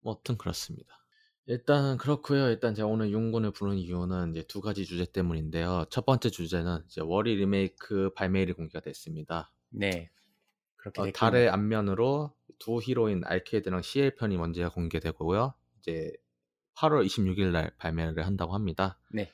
뭐 0.00 0.14
아무튼 0.14 0.36
그렇습니다. 0.36 0.94
일단 1.46 1.96
그렇고요. 1.96 2.48
일단 2.48 2.74
제가 2.74 2.88
오늘 2.88 3.10
윤군을 3.10 3.52
부른 3.52 3.76
이유는 3.76 4.32
이제 4.32 4.42
두 4.48 4.60
가지 4.60 4.84
주제 4.84 5.04
때문인데요. 5.04 5.86
첫 5.90 6.04
번째 6.04 6.30
주제는 6.30 6.82
이제 6.86 7.00
월이 7.00 7.36
리메이크 7.36 8.14
발매일이 8.14 8.52
공개가 8.52 8.80
됐습니다. 8.80 9.52
네. 9.70 10.10
어. 10.96 11.12
달의 11.12 11.48
앞면으로 11.48 12.32
두 12.58 12.80
히로인 12.82 13.22
알케이드랑 13.24 13.82
CL 13.82 14.14
편이 14.16 14.36
먼저 14.36 14.68
공개되고요. 14.70 15.54
이제 15.78 16.12
8월 16.76 17.04
26일 17.06 17.52
날 17.52 17.72
발매를 17.78 18.26
한다고 18.26 18.54
합니다. 18.54 18.98
네. 19.12 19.30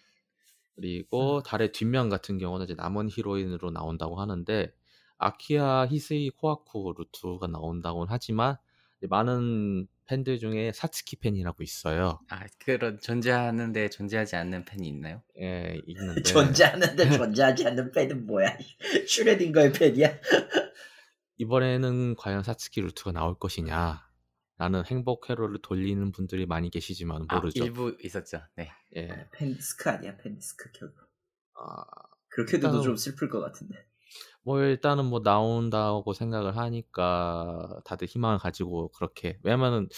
그리고 0.75 1.43
달의 1.43 1.73
뒷면 1.73 2.09
같은 2.09 2.39
경우는 2.39 2.65
이제 2.65 2.75
남은 2.75 3.09
히로인으로 3.11 3.71
나온다고 3.71 4.21
하는데 4.21 4.73
아키야 5.19 5.87
히스이 5.89 6.31
코아쿠 6.31 6.95
루트가 6.97 7.47
나온다고는 7.47 8.09
하지만 8.11 8.57
많은 9.03 9.87
팬들 10.07 10.39
중에 10.39 10.73
사츠키 10.73 11.17
팬이라고 11.17 11.63
있어요. 11.63 12.21
아 12.29 12.45
그런 12.59 12.99
존재하는데 13.01 13.89
존재하지 13.91 14.37
않는 14.37 14.65
팬이 14.65 14.89
있나요? 14.89 15.23
예, 15.41 15.81
있는데 15.87 16.23
존재하는데 16.23 17.11
존재하지 17.19 17.67
않는 17.67 17.93
팬은 17.93 18.27
뭐야? 18.27 18.57
슈레딩거의 19.07 19.73
팬이야? 19.73 20.19
이번에는 21.43 22.15
과연 22.17 22.45
사츠키 22.45 22.81
루트가 22.83 23.11
나올 23.11 23.37
것이냐 23.37 24.01
라는 24.59 24.85
행복 24.87 25.29
회로를 25.29 25.59
돌리는 25.61 26.13
분들이 26.13 26.47
많이 26.47 26.71
계시지만 26.71 27.27
모르죠. 27.29 27.63
아, 27.65 27.67
일부 27.67 27.97
있었죠. 28.01 28.43
네. 28.55 28.71
예. 28.95 29.09
팬디스크 29.33 29.91
아니야 29.91 30.17
팬디스크 30.19 30.71
결국. 30.73 30.99
아, 31.55 31.85
그렇게 32.29 32.59
돼도 32.61 32.69
일단은- 32.79 32.83
좀 32.85 32.97
슬플 32.97 33.29
것 33.29 33.41
같은데. 33.41 33.75
뭐 34.45 34.61
일단은 34.61 35.07
뭐 35.07 35.21
나온다고 35.21 36.13
생각을 36.13 36.57
하니까 36.57 37.81
다들 37.85 38.07
희망을 38.07 38.39
가지고 38.39 38.93
그렇게 38.93 39.39
왜냐면은 39.43 39.89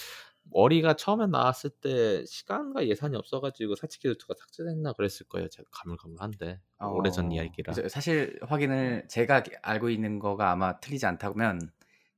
머리가 0.51 0.95
처음에 0.95 1.27
나왔을 1.27 1.69
때 1.69 2.23
시간과 2.25 2.87
예산이 2.87 3.15
없어가지고 3.17 3.75
사치키 3.75 4.07
루트가 4.07 4.35
삭제됐나 4.39 4.93
그랬을 4.93 5.27
거예요. 5.27 5.49
제가 5.49 5.67
가물가물한데 5.71 6.61
오래전 6.93 7.27
어, 7.27 7.33
이야기라. 7.33 7.73
그죠. 7.73 7.89
사실 7.89 8.39
확인을 8.43 9.07
제가 9.09 9.43
알고 9.61 9.89
있는 9.89 10.19
거가 10.19 10.51
아마 10.51 10.79
틀리지 10.79 11.05
않다면 11.05 11.59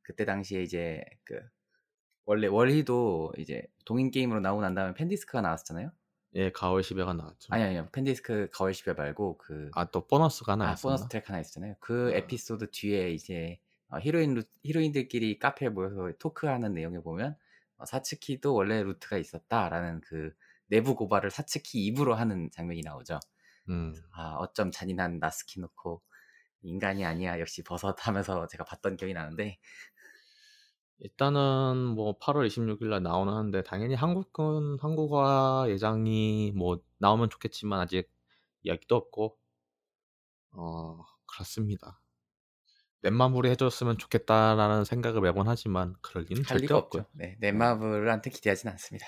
그때 0.01 0.25
당시에 0.25 0.61
이제 0.61 1.03
그 1.23 1.39
원래 2.25 2.47
월희도 2.47 3.33
이제 3.37 3.63
동인 3.85 4.11
게임으로 4.11 4.41
나오고 4.41 4.61
난 4.61 4.75
다음에 4.75 4.93
팬디스크가 4.93 5.41
나왔었잖아요. 5.41 5.91
예, 6.35 6.51
가월 6.51 6.81
10회가 6.81 7.15
나왔죠. 7.15 7.47
아니 7.51 7.63
아니요. 7.63 7.87
팬디스크 7.91 8.49
가을 8.51 8.73
10회 8.73 8.95
말고 8.97 9.37
그 9.37 9.71
아 9.73 9.85
또 9.85 10.05
보너스가 10.05 10.51
하나 10.53 10.69
아, 10.69 10.73
있었나? 10.73 10.95
보너스 10.95 11.07
트랙 11.07 11.29
하나 11.29 11.39
있었잖아요. 11.39 11.75
그 11.79 12.11
아. 12.13 12.17
에피소드 12.17 12.69
뒤에 12.71 13.11
이제 13.11 13.59
어, 13.89 13.97
히로인 13.99 14.33
루, 14.35 14.43
히로인들끼리 14.63 15.39
카페에 15.39 15.69
모여서 15.69 16.11
토크하는 16.19 16.73
내용에 16.73 16.99
보면 16.99 17.31
어, 17.31 17.35
사츠키도 17.85 18.53
원래 18.53 18.81
루트가 18.83 19.17
있었다라는 19.17 20.01
그 20.01 20.33
내부 20.67 20.95
고발을 20.95 21.29
사츠키 21.31 21.85
입으로 21.85 22.15
하는 22.15 22.49
장면이 22.51 22.81
나오죠. 22.81 23.19
음, 23.69 23.93
아 24.11 24.35
어쩜 24.39 24.71
잔인한 24.71 25.19
나스키 25.19 25.59
놓고 25.59 26.01
인간이 26.63 27.05
아니야 27.05 27.39
역시 27.39 27.63
버섯 27.63 27.95
하면서 28.07 28.47
제가 28.47 28.63
봤던 28.65 28.97
기억이 28.97 29.13
나는데 29.13 29.59
일단은 30.99 31.77
뭐 31.95 32.17
8월 32.17 32.47
26일 32.47 32.89
날 32.89 33.03
나오는데 33.03 33.63
당연히 33.63 33.95
한국은 33.95 34.77
한국어 34.79 35.65
예정이 35.69 36.53
뭐 36.55 36.81
나오면 36.97 37.29
좋겠지만 37.29 37.79
아직 37.79 38.09
이야기도 38.63 38.95
없고 38.95 39.37
어 40.51 41.05
그렇습니다. 41.25 42.01
넷마블이 43.03 43.49
해줬으면 43.51 43.97
좋겠다라는 43.97 44.83
생각을 44.85 45.21
매번 45.21 45.47
하지만 45.47 45.95
그럴 46.01 46.25
리는 46.29 46.43
할 46.45 46.57
절대 46.59 46.73
없고요. 46.73 47.01
없죠. 47.03 47.11
네, 47.13 47.37
넷마블한테 47.39 48.29
기대하진 48.31 48.69
않습니다. 48.71 49.07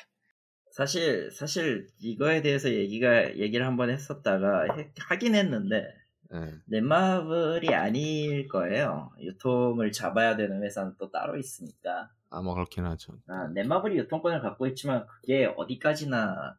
사실 0.71 1.31
사실 1.31 1.87
이거에 1.99 2.41
대해서 2.41 2.69
얘기가 2.71 3.35
얘기를 3.37 3.65
한번 3.65 3.89
했었다가 3.89 4.75
해- 4.77 4.91
하긴 4.97 5.35
했는데 5.35 5.93
예. 6.33 6.53
넷마블이 6.67 7.73
아닐 7.73 8.47
거예요. 8.47 9.11
유통을 9.19 9.91
잡아야 9.91 10.35
되는 10.35 10.63
회사는 10.63 10.93
또 10.99 11.09
따로 11.11 11.37
있으니까. 11.37 12.11
아마 12.29 12.53
그렇긴 12.53 12.85
하죠. 12.85 13.13
아, 13.27 13.47
넷마블이 13.47 13.97
유통권을 13.97 14.41
갖고 14.41 14.67
있지만 14.67 15.07
그게 15.07 15.45
어디까지나 15.57 16.55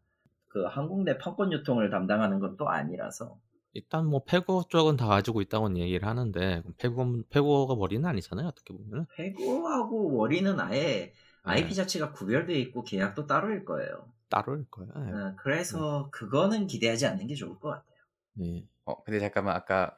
그 0.48 0.64
한국 0.64 1.04
내 1.04 1.16
판권 1.16 1.52
유통을 1.52 1.90
담당하는 1.90 2.40
건 2.40 2.56
또 2.56 2.68
아니라서. 2.68 3.38
일단 3.72 4.06
뭐 4.06 4.24
페고 4.24 4.64
쪽은 4.68 4.96
다 4.96 5.06
가지고 5.06 5.40
있다고는 5.42 5.78
얘기를 5.78 6.06
하는데 6.06 6.62
페고 6.78 7.22
페고가 7.30 7.76
머리는 7.76 8.04
아니잖아요. 8.08 8.48
어떻게 8.48 8.74
보면은. 8.74 9.06
페고하고 9.16 10.16
워리는 10.16 10.58
아예 10.58 11.12
IP 11.42 11.70
예, 11.70 11.74
자체가 11.74 12.12
구별되어 12.12 12.56
있고 12.56 12.82
계약도 12.82 13.26
따로일 13.26 13.64
거예요. 13.64 14.12
따로일 14.28 14.64
거야. 14.70 14.88
예. 14.96 15.12
어, 15.12 15.34
그래서 15.38 16.08
그거는 16.10 16.66
기대하지 16.66 17.06
않는 17.06 17.26
게 17.26 17.34
좋을 17.34 17.58
것 17.58 17.70
같아요. 17.70 17.96
예. 18.42 18.66
어, 18.84 19.02
근데 19.04 19.20
잠깐만 19.20 19.56
아까 19.56 19.96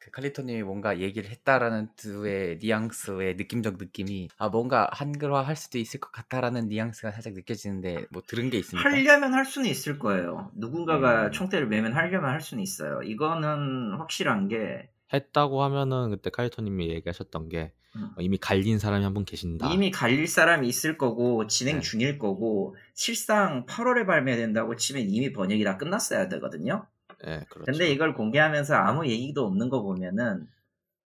그 0.00 0.10
칼리토님이 0.10 0.62
뭔가 0.62 1.00
얘기를 1.00 1.28
했다라는 1.30 1.88
뜻의 1.96 2.58
뉘앙스의 2.62 3.36
느낌적 3.36 3.76
느낌이 3.78 4.28
아 4.38 4.48
뭔가 4.48 4.88
한글화 4.92 5.42
할 5.42 5.56
수도 5.56 5.78
있을 5.78 6.00
것 6.00 6.12
같다라는 6.12 6.68
뉘앙스가 6.68 7.10
살짝 7.12 7.32
느껴지는데 7.34 8.06
뭐 8.10 8.22
들은 8.26 8.50
게 8.50 8.58
있습니까? 8.58 8.88
하려면 8.88 9.34
할 9.34 9.44
수는 9.44 9.68
있을 9.68 9.98
거예요. 9.98 10.50
누군가가 10.54 11.26
음. 11.26 11.32
총대를 11.32 11.66
매면 11.66 11.94
하려면 11.94 12.30
할 12.30 12.40
수는 12.40 12.62
있어요. 12.62 13.02
이거는 13.02 13.96
확실한 13.98 14.48
게 14.48 14.88
했다고 15.12 15.62
하면은 15.64 16.10
그때 16.10 16.30
카이토님이 16.30 16.90
얘기하셨던 16.90 17.48
게 17.48 17.72
음. 17.96 18.10
어, 18.16 18.20
이미 18.20 18.36
갈린 18.38 18.78
사람이 18.78 19.02
한 19.02 19.14
분 19.14 19.24
계신다. 19.24 19.72
이미 19.72 19.90
갈릴 19.90 20.26
사람이 20.28 20.68
있을 20.68 20.98
거고 20.98 21.46
진행 21.46 21.76
네. 21.76 21.80
중일 21.80 22.18
거고 22.18 22.76
실상 22.94 23.64
8월에 23.66 24.06
발매된다고 24.06 24.76
치면 24.76 25.04
이미 25.08 25.32
번역이 25.32 25.64
다 25.64 25.76
끝났어야 25.78 26.28
되거든요. 26.28 26.86
예, 27.26 27.44
그렇죠. 27.50 27.64
근데 27.72 27.90
이걸 27.90 28.14
공개하면서 28.14 28.74
아무 28.74 29.06
얘기도 29.08 29.44
없는 29.46 29.68
거 29.70 29.82
보면은 29.82 30.48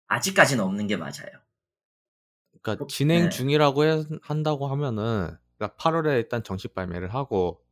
아직까지는 0.08 0.62
없는 0.64 0.86
게 0.88 0.96
맞아요. 0.96 1.30
그러니까 2.60 2.86
진행 2.88 3.24
네. 3.24 3.28
중이라고 3.28 3.84
해- 3.84 4.04
한다고 4.22 4.66
하면은 4.68 5.36
그러니까 5.56 5.76
8월에 5.76 6.16
일단 6.16 6.42
정식 6.42 6.74
발매를 6.74 7.12
하고 7.14 7.64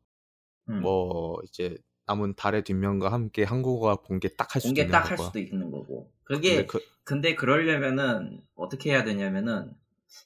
음. 0.69 0.81
뭐 0.83 1.41
이제 1.45 1.77
남은 2.07 2.35
달의 2.35 2.65
뒷면과 2.65 3.13
함께 3.13 3.45
한국어가 3.45 3.97
공개 3.97 4.35
딱 4.37 4.55
할 4.57 4.61
수도 4.63 4.69
공개 4.75 4.89
딱 4.89 5.11
할. 5.11 5.19
수도 5.19 5.39
있는 5.39 5.71
거고. 5.71 6.11
근데 6.25 6.65
그게 6.65 6.67
그 6.67 6.81
근데 7.05 7.35
그러려면은 7.35 8.43
어떻게 8.55 8.91
해야 8.91 9.05
되냐면은 9.05 9.73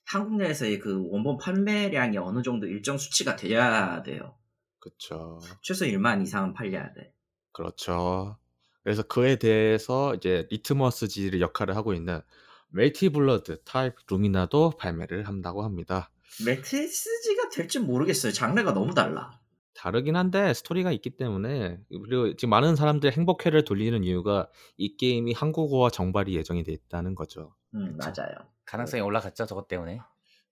한국 0.07 0.37
내에서의 0.37 0.79
그 0.79 1.09
원본 1.11 1.39
판매량이 1.39 2.17
어느 2.19 2.43
정도 2.43 2.67
일정 2.67 2.97
수치가 2.99 3.37
돼야 3.37 4.03
돼요. 4.03 4.35
그렇죠. 4.81 5.39
최소 5.63 5.85
1만 5.87 6.23
이상은 6.23 6.53
팔려야 6.55 6.93
돼. 6.95 7.14
그렇죠. 7.55 8.37
그래서 8.83 9.03
그에 9.03 9.37
대해서 9.37 10.15
이제 10.15 10.47
리트머스지를 10.51 11.41
역할을 11.41 11.75
하고 11.77 11.95
있는 11.95 12.21
멜티 12.69 13.09
블러드 13.11 13.63
타입 13.65 13.95
루미나도 14.11 14.73
발매를 14.79 15.27
한다고 15.27 15.63
합니다. 15.63 16.11
매트리스지가 16.45 17.49
될지 17.51 17.79
모르겠어요. 17.79 18.33
장르가 18.33 18.75
너무 18.75 18.93
달라. 18.93 19.41
다르긴 19.75 20.17
한데 20.17 20.53
스토리가 20.53 20.93
있기 20.93 21.11
때문에 21.11 21.81
그리고 21.89 22.35
지금 22.37 22.51
많은 22.51 22.77
사람들이 22.77 23.13
행복회를 23.13 23.65
돌리는 23.65 24.05
이유가 24.05 24.49
이 24.77 24.97
게임이 24.97 25.33
한국어와 25.33 25.91
정발이 25.91 26.35
예정이 26.35 26.65
돼 26.65 26.73
있다는 26.73 27.15
거죠. 27.15 27.55
음. 27.75 27.97
맞아요. 27.97 28.35
가능성이 28.65 29.03
올라갔죠 29.03 29.47
저것 29.47 29.69
때문에. 29.69 30.01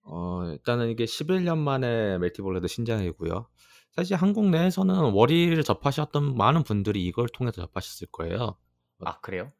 어, 0.05 0.45
일단은 0.47 0.91
이게 0.91 1.05
11년 1.05 1.59
만에 1.59 2.19
멜티블러드 2.19 2.67
신작이고요. 2.67 3.49
사실 3.93 4.17
한국 4.17 4.49
내에서는 4.51 5.13
월의를 5.13 5.65
접하셨던 5.65 6.37
많은 6.37 6.63
분들이 6.65 7.05
이걸 7.07 7.29
통해서 7.29 7.61
접하셨을 7.63 8.09
거예요. 8.11 8.57
아 9.01 9.21
그래요? 9.21 9.53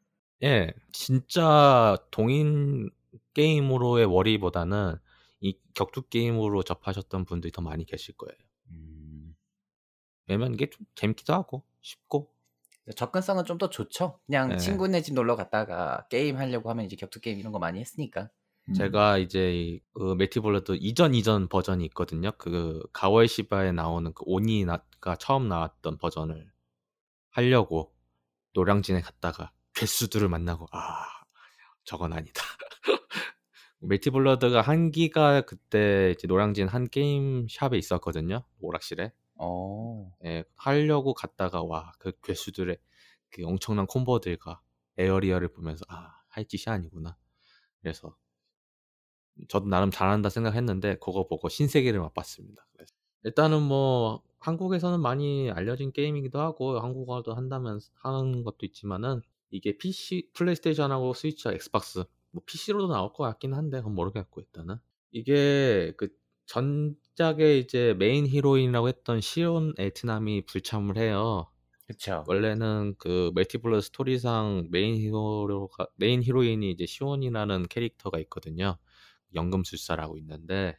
예, 0.43 0.73
진짜 0.91 1.97
동인 2.11 2.89
게임으로의 3.33 4.05
월희보다는 4.05 4.97
이 5.41 5.57
격투 5.75 6.09
게임으로 6.09 6.63
접하셨던 6.63 7.25
분들이 7.25 7.51
더 7.51 7.61
많이 7.61 7.85
계실 7.85 8.15
거예요. 8.17 8.35
음, 8.71 9.35
왜냐면 10.27 10.53
이게 10.53 10.69
좀 10.69 10.85
재밌기도 10.95 11.33
하고 11.33 11.63
쉽고 11.81 12.31
접근성은 12.95 13.45
좀 13.45 13.57
더 13.57 13.69
좋죠. 13.69 14.19
그냥 14.25 14.49
네. 14.49 14.57
친구네 14.57 15.01
집 15.01 15.13
놀러 15.13 15.35
갔다가 15.35 16.07
게임 16.09 16.37
하려고 16.37 16.69
하면 16.69 16.85
이제 16.85 16.95
격투 16.95 17.21
게임 17.21 17.39
이런 17.39 17.51
거 17.53 17.59
많이 17.59 17.79
했으니까. 17.79 18.29
음. 18.69 18.73
제가 18.73 19.17
이제 19.17 19.53
이- 19.53 19.81
그 19.93 20.15
멜티블러드 20.15 20.77
이전 20.79 21.13
이전 21.15 21.47
버전이 21.49 21.83
있거든요. 21.85 22.31
그 22.37 22.81
가월십야에 22.93 23.71
나오는 23.73 24.13
그 24.13 24.23
오니가 24.25 24.83
처음 25.19 25.47
나왔던 25.49 25.97
버전을 25.97 26.51
하려고 27.31 27.93
노량진에 28.53 29.01
갔다가 29.01 29.51
괴수들을 29.75 30.29
만나고 30.29 30.67
아 30.71 31.05
저건 31.85 32.13
아니다. 32.13 32.33
멜티블러드가 33.79 34.61
한기가 34.61 35.41
그때 35.41 36.11
이제 36.15 36.27
노량진 36.27 36.67
한 36.67 36.87
게임 36.89 37.47
샵에 37.49 37.77
있었거든요. 37.77 38.43
오락실에. 38.59 39.11
어. 39.39 40.11
예, 40.25 40.43
하려고 40.55 41.13
갔다가 41.13 41.63
와 41.63 41.91
그 41.99 42.13
괴수들의 42.23 42.77
그 43.31 43.43
엄청난 43.45 43.87
콤보들과 43.87 44.61
에어리어를 44.97 45.49
보면서 45.49 45.85
아 45.89 46.21
할 46.33 46.45
짓이 46.45 46.63
아니구나. 46.73 47.15
그래서 47.81 48.15
저도 49.47 49.67
나름 49.67 49.91
잘한다 49.91 50.29
생각했는데 50.29 50.95
그거 50.95 51.27
보고 51.27 51.49
신세계를 51.49 51.99
맛봤습니다. 51.99 52.65
일단은 53.23 53.61
뭐 53.61 54.21
한국에서는 54.39 55.01
많이 55.01 55.49
알려진 55.51 55.91
게임이기도 55.91 56.39
하고 56.39 56.79
한국어도 56.79 57.33
한다면 57.33 57.79
하는 57.95 58.43
것도 58.43 58.65
있지만은 58.65 59.21
이게 59.49 59.77
PC, 59.77 60.29
플레이스테이션하고 60.33 61.13
스위치와 61.13 61.53
엑스박스 61.53 62.03
뭐 62.31 62.43
PC로도 62.45 62.87
나올 62.87 63.13
것 63.13 63.23
같긴 63.23 63.53
한데 63.53 63.77
그건 63.77 63.95
모르겠고 63.95 64.41
일단은 64.41 64.77
이게 65.11 65.93
그 65.95 66.09
전작의 66.47 67.59
이제 67.59 67.95
메인 67.97 68.27
히로인이라고 68.27 68.87
했던 68.89 69.21
시온 69.21 69.73
에트남이 69.77 70.45
불참을 70.45 70.97
해요. 70.97 71.47
그쵸. 71.87 72.23
원래는 72.27 72.95
그 72.97 73.31
멜티블러드 73.35 73.79
스토리상 73.81 74.67
메인 74.71 74.95
히로가 74.97 75.87
메인 75.95 76.23
히로인이 76.23 76.69
이제 76.71 76.85
시온이라는 76.85 77.67
캐릭터가 77.69 78.19
있거든요. 78.19 78.77
연금술사라고 79.35 80.17
있는데 80.17 80.77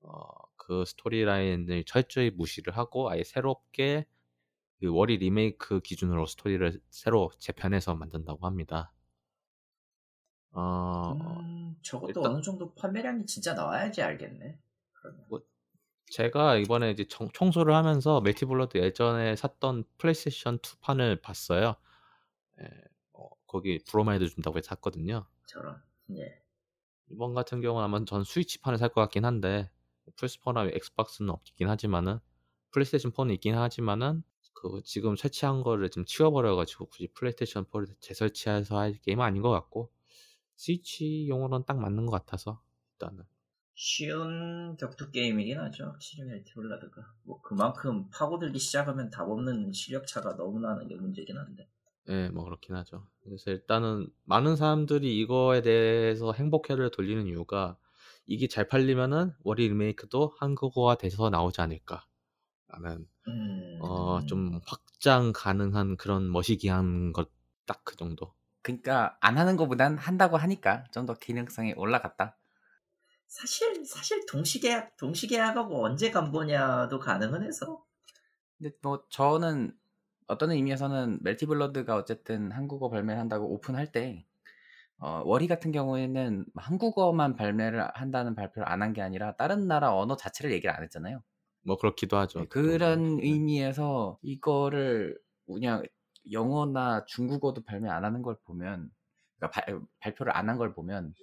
어, 0.00 0.26
그 0.56 0.84
스토리라인을 0.84 1.84
철저히 1.84 2.30
무시를 2.30 2.76
하고 2.76 3.10
아예 3.10 3.22
새롭게 3.24 4.06
그 4.80 4.88
월희 4.92 5.18
리메이크 5.18 5.80
기준으로 5.80 6.26
스토리를 6.26 6.80
새로 6.90 7.30
재편해서 7.38 7.94
만든다고 7.94 8.46
합니다. 8.46 8.92
어, 10.50 11.12
음, 11.12 11.76
저것도 11.82 12.08
일단- 12.08 12.26
어느 12.26 12.42
정도 12.42 12.74
판매량이 12.74 13.26
진짜 13.26 13.54
나와야지 13.54 14.02
알겠네. 14.02 14.58
그러면. 14.92 15.26
제가 16.10 16.56
이번에 16.56 16.90
이제 16.90 17.06
청, 17.06 17.30
청소를 17.32 17.74
하면서 17.74 18.20
멜티블러드 18.20 18.76
예전에 18.76 19.34
샀던 19.34 19.84
플레이스테이션 19.96 20.56
2 20.58 20.80
판을 20.80 21.22
봤어요. 21.22 21.76
예, 22.60 22.68
어, 23.14 23.30
거기 23.46 23.78
브로마이드 23.88 24.28
준다고 24.28 24.58
해서 24.58 24.66
샀거든요. 24.68 25.26
저런. 25.46 25.80
예. 26.16 26.41
이번 27.12 27.34
같은 27.34 27.60
경우는 27.60 27.84
아마 27.84 28.04
전 28.04 28.24
스위치판을 28.24 28.78
살 28.78 28.88
것 28.90 29.00
같긴 29.02 29.24
한데 29.24 29.70
플스4나 30.16 30.74
엑스박스는 30.74 31.30
없긴 31.30 31.68
하지만은 31.68 32.18
플레이스테이션 32.72 33.12
4는 33.12 33.34
있긴 33.34 33.54
하지만은 33.56 34.22
그 34.54 34.82
지금 34.84 35.16
설치한 35.16 35.62
거를 35.62 35.90
좀 35.90 36.04
치워버려가지고 36.04 36.86
굳이 36.86 37.08
플레이스테이션 37.14 37.66
4를 37.66 37.94
재설치해서 38.00 38.78
할 38.78 38.94
게임은 39.02 39.24
아닌 39.24 39.42
것 39.42 39.50
같고 39.50 39.92
스위치용으로는 40.56 41.66
딱 41.66 41.78
맞는 41.78 42.06
것 42.06 42.12
같아서 42.12 42.62
일단은 42.94 43.24
쉬운 43.74 44.76
격투 44.78 45.10
게임이긴 45.10 45.58
하죠. 45.58 45.84
확실히 45.84 46.24
멜티블러드가. 46.24 47.14
뭐 47.24 47.40
그만큼 47.42 48.08
파고들기 48.10 48.58
시작하면 48.58 49.10
답 49.10 49.28
없는 49.28 49.72
실력 49.72 50.06
차가 50.06 50.36
너무 50.36 50.58
나는 50.60 50.88
게 50.88 50.94
문제긴 50.94 51.36
한데. 51.36 51.68
예, 52.08 52.28
뭐 52.30 52.44
그렇긴 52.44 52.74
하죠. 52.76 53.06
그래서 53.22 53.50
일단은 53.50 54.08
많은 54.24 54.56
사람들이 54.56 55.18
이거에 55.20 55.62
대해서 55.62 56.32
행복회로를 56.32 56.90
돌리는 56.90 57.26
이유가 57.26 57.76
이게 58.26 58.48
잘 58.48 58.66
팔리면은 58.68 59.32
월이 59.44 59.68
리메이크도 59.68 60.34
한국어화 60.38 60.96
돼서 60.96 61.30
나오지 61.30 61.60
않을까 61.60 62.06
라는 62.68 63.06
음. 63.28 63.78
어좀 63.80 64.60
확장 64.66 65.32
가능한 65.32 65.96
그런 65.96 66.30
머시기한 66.30 67.12
것 67.12 67.30
딱 67.66 67.82
그 67.84 67.96
정도. 67.96 68.34
그러니까 68.62 69.16
안 69.20 69.38
하는 69.38 69.56
것보단 69.56 69.98
한다고 69.98 70.36
하니까 70.36 70.84
좀 70.92 71.06
더 71.06 71.14
기능성이 71.14 71.72
올라갔다. 71.76 72.36
사실 73.26 73.84
사실 73.86 74.26
동시계약 74.26 74.96
동시계약하고 74.96 75.84
언제 75.84 76.10
간보냐도 76.10 76.98
가능은 76.98 77.42
해서 77.44 77.84
근데 78.58 78.76
뭐 78.82 79.04
저는 79.08 79.76
어떤 80.32 80.50
의미에서는 80.52 81.20
멜티블러드가 81.22 81.96
어쨌든 81.96 82.52
한국어 82.52 82.88
발매를 82.90 83.20
한다고 83.20 83.52
오픈할 83.54 83.92
때 83.92 84.26
어, 84.98 85.22
월이 85.24 85.48
같은 85.48 85.72
경우에는 85.72 86.46
한국어만 86.56 87.36
발매를 87.36 87.88
한다는 87.94 88.34
발표를 88.34 88.68
안 88.68 88.82
한 88.82 88.92
게 88.94 89.02
아니라 89.02 89.34
다른 89.36 89.66
나라 89.68 89.94
언어 89.96 90.16
자체를 90.16 90.52
얘기를 90.52 90.74
안 90.74 90.82
했잖아요. 90.84 91.22
뭐 91.64 91.76
그렇기도 91.78 92.16
하죠. 92.18 92.40
네, 92.40 92.46
그런 92.48 93.18
의미에서 93.20 94.18
이거를 94.22 95.18
그냥 95.46 95.82
영어나 96.32 97.04
중국어도 97.06 97.64
발매 97.64 97.88
안 97.90 98.04
하는 98.04 98.22
걸 98.22 98.36
보면 98.44 98.90
그러니까 99.38 99.60
발, 99.60 99.80
발표를 100.00 100.36
안 100.36 100.48
한 100.48 100.58
걸 100.58 100.72
보면 100.74 101.14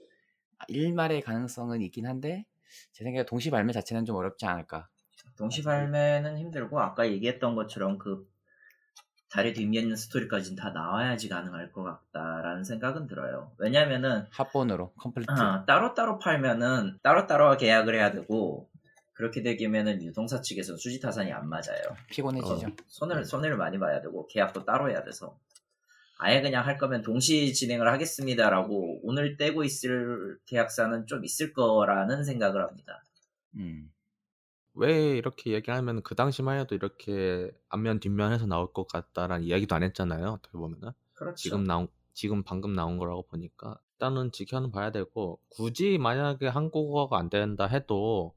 일말의 0.69 1.21
가능성은 1.21 1.81
있긴 1.83 2.05
한데 2.07 2.45
제 2.93 3.03
생각에 3.03 3.25
동시 3.25 3.49
발매 3.51 3.73
자체는 3.73 4.05
좀 4.05 4.15
어렵지 4.17 4.45
않을까. 4.45 4.89
동시 5.37 5.63
발매는 5.63 6.37
힘들고 6.37 6.79
아까 6.79 7.07
얘기했던 7.09 7.55
것처럼 7.55 7.97
그 7.97 8.29
달의 9.29 9.53
뒷면 9.53 9.95
스토리까지는 9.95 10.57
다 10.57 10.71
나와야지 10.71 11.29
가능할 11.29 11.71
것 11.71 11.83
같다라는 11.83 12.63
생각은 12.63 13.07
들어요. 13.07 13.51
왜냐면은 13.57 14.25
합본으로 14.31 14.91
컴플리트. 14.97 15.31
아, 15.31 15.65
따로따로 15.65 16.17
팔면은 16.19 16.97
따로따로 17.03 17.55
계약을 17.57 17.95
해야 17.95 18.11
되고 18.11 18.69
그렇게 19.13 19.43
되면은 19.43 20.01
유통사 20.01 20.41
측에서 20.41 20.77
수지 20.77 20.99
타산이 20.99 21.31
안 21.31 21.47
맞아요. 21.47 21.81
피곤해지죠. 22.09 22.67
어, 22.67 22.75
손을 22.87 23.25
손해를 23.25 23.57
많이 23.57 23.77
봐야 23.77 24.01
되고 24.01 24.25
계약도 24.27 24.65
따로 24.65 24.89
해야 24.89 25.03
돼서 25.03 25.37
아예 26.17 26.41
그냥 26.41 26.65
할 26.65 26.77
거면 26.77 27.01
동시 27.01 27.53
진행을 27.53 27.87
하겠습니다라고 27.91 29.01
오늘 29.03 29.37
떼고 29.37 29.63
있을 29.63 30.37
계약사는 30.45 31.05
좀 31.05 31.23
있을 31.23 31.53
거라는 31.53 32.23
생각을 32.23 32.61
합니다. 32.65 33.03
음. 33.55 33.91
왜 34.79 35.17
이렇게 35.17 35.51
얘기하면 35.51 36.01
그 36.03 36.15
당시만 36.15 36.57
해도 36.57 36.73
이렇게 36.73 37.51
앞면 37.67 37.99
뒷면에서 37.99 38.45
나올 38.45 38.71
것 38.71 38.87
같다라는 38.87 39.43
이야기도 39.43 39.75
안 39.75 39.83
했잖아요. 39.83 40.29
어떻게 40.29 40.57
보면은 40.57 40.91
그렇죠. 41.13 41.35
지금 41.35 41.65
나온 41.65 41.89
지금 42.13 42.43
방금 42.43 42.73
나온 42.73 42.97
거라고 42.97 43.23
보니까 43.23 43.77
일단은 43.93 44.31
지켜는 44.31 44.71
봐야 44.71 44.91
되고 44.91 45.41
굳이 45.49 45.97
만약에 45.97 46.47
한국어가 46.47 47.17
안 47.17 47.29
된다 47.29 47.65
해도 47.65 48.33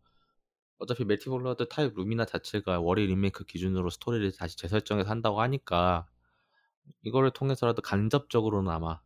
어차피 0.79 1.05
멜티블러드 1.05 1.69
타입 1.69 1.95
루미나 1.95 2.25
자체가 2.25 2.81
월희 2.81 3.07
리메이크 3.07 3.45
기준으로 3.45 3.89
스토리를 3.91 4.33
다시 4.33 4.57
재설정해서 4.57 5.09
한다고 5.09 5.41
하니까 5.43 6.09
이거를 7.03 7.31
통해서라도 7.31 7.83
간접적으로나마 7.83 9.01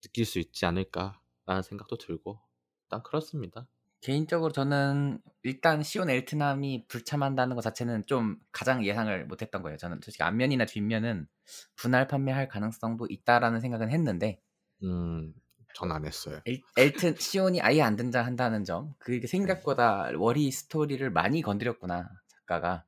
느낄 0.00 0.24
수 0.24 0.38
있지 0.38 0.64
않을까라는 0.64 1.62
생각도 1.62 1.98
들고 1.98 2.40
일단 2.86 3.02
그렇습니다. 3.02 3.68
개인적으로 4.02 4.52
저는 4.52 5.20
일단 5.44 5.82
시온 5.82 6.10
엘트남이 6.10 6.86
불참한다는 6.88 7.54
것 7.54 7.62
자체는 7.62 8.04
좀 8.06 8.36
가장 8.50 8.84
예상을 8.84 9.26
못했던 9.26 9.62
거예요. 9.62 9.76
저는 9.78 10.00
솔직히 10.02 10.24
앞면이나 10.24 10.66
뒷면은 10.66 11.28
분할 11.76 12.08
판매할 12.08 12.48
가능성도 12.48 13.06
있다라는 13.08 13.60
생각은 13.60 13.90
했는데, 13.90 14.40
음, 14.82 15.32
전 15.74 15.92
안 15.92 16.04
했어요. 16.04 16.40
엘, 16.46 16.60
엘트 16.76 17.16
시온이 17.20 17.60
아예 17.60 17.80
안 17.80 17.94
등장한다는 17.96 18.64
점, 18.64 18.94
그게 18.98 19.26
생각보다 19.26 20.10
월이 20.18 20.50
스토리를 20.50 21.08
많이 21.10 21.40
건드렸구나 21.40 22.08
작가가 22.28 22.84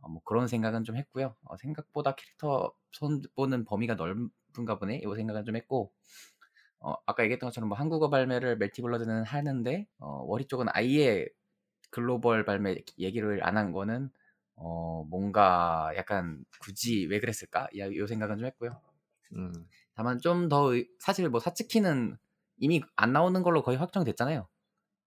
어, 0.00 0.08
뭐 0.08 0.20
그런 0.24 0.48
생각은 0.48 0.82
좀 0.84 0.96
했고요. 0.96 1.36
어, 1.44 1.56
생각보다 1.58 2.14
캐릭터 2.16 2.72
손 2.92 3.22
보는 3.36 3.64
범위가 3.64 3.94
넓은가 3.94 4.78
보네. 4.80 4.96
이 4.98 5.14
생각은 5.16 5.44
좀 5.44 5.56
했고, 5.56 5.92
어, 6.80 6.94
아까 7.06 7.22
얘기했던 7.24 7.48
것처럼 7.48 7.68
뭐 7.68 7.78
한국어 7.78 8.10
발매를 8.10 8.56
멜티블러드는 8.58 9.24
하는데 9.24 9.86
어, 9.98 10.22
워리 10.26 10.46
쪽은 10.46 10.66
아예 10.72 11.26
글로벌 11.90 12.44
발매 12.44 12.76
얘기를 12.98 13.44
안 13.46 13.56
한 13.56 13.72
거는 13.72 14.10
어, 14.56 15.04
뭔가 15.10 15.92
약간 15.96 16.44
굳이 16.60 17.06
왜 17.06 17.20
그랬을까? 17.20 17.68
이, 17.72 17.78
이 17.80 18.06
생각은 18.06 18.38
좀 18.38 18.46
했고요. 18.46 18.80
음. 19.36 19.52
다만 19.94 20.18
좀 20.20 20.48
더 20.48 20.70
사실 21.00 21.28
뭐 21.28 21.40
사츠키는 21.40 22.16
이미 22.58 22.82
안 22.96 23.12
나오는 23.12 23.42
걸로 23.42 23.62
거의 23.62 23.78
확정됐잖아요. 23.78 24.48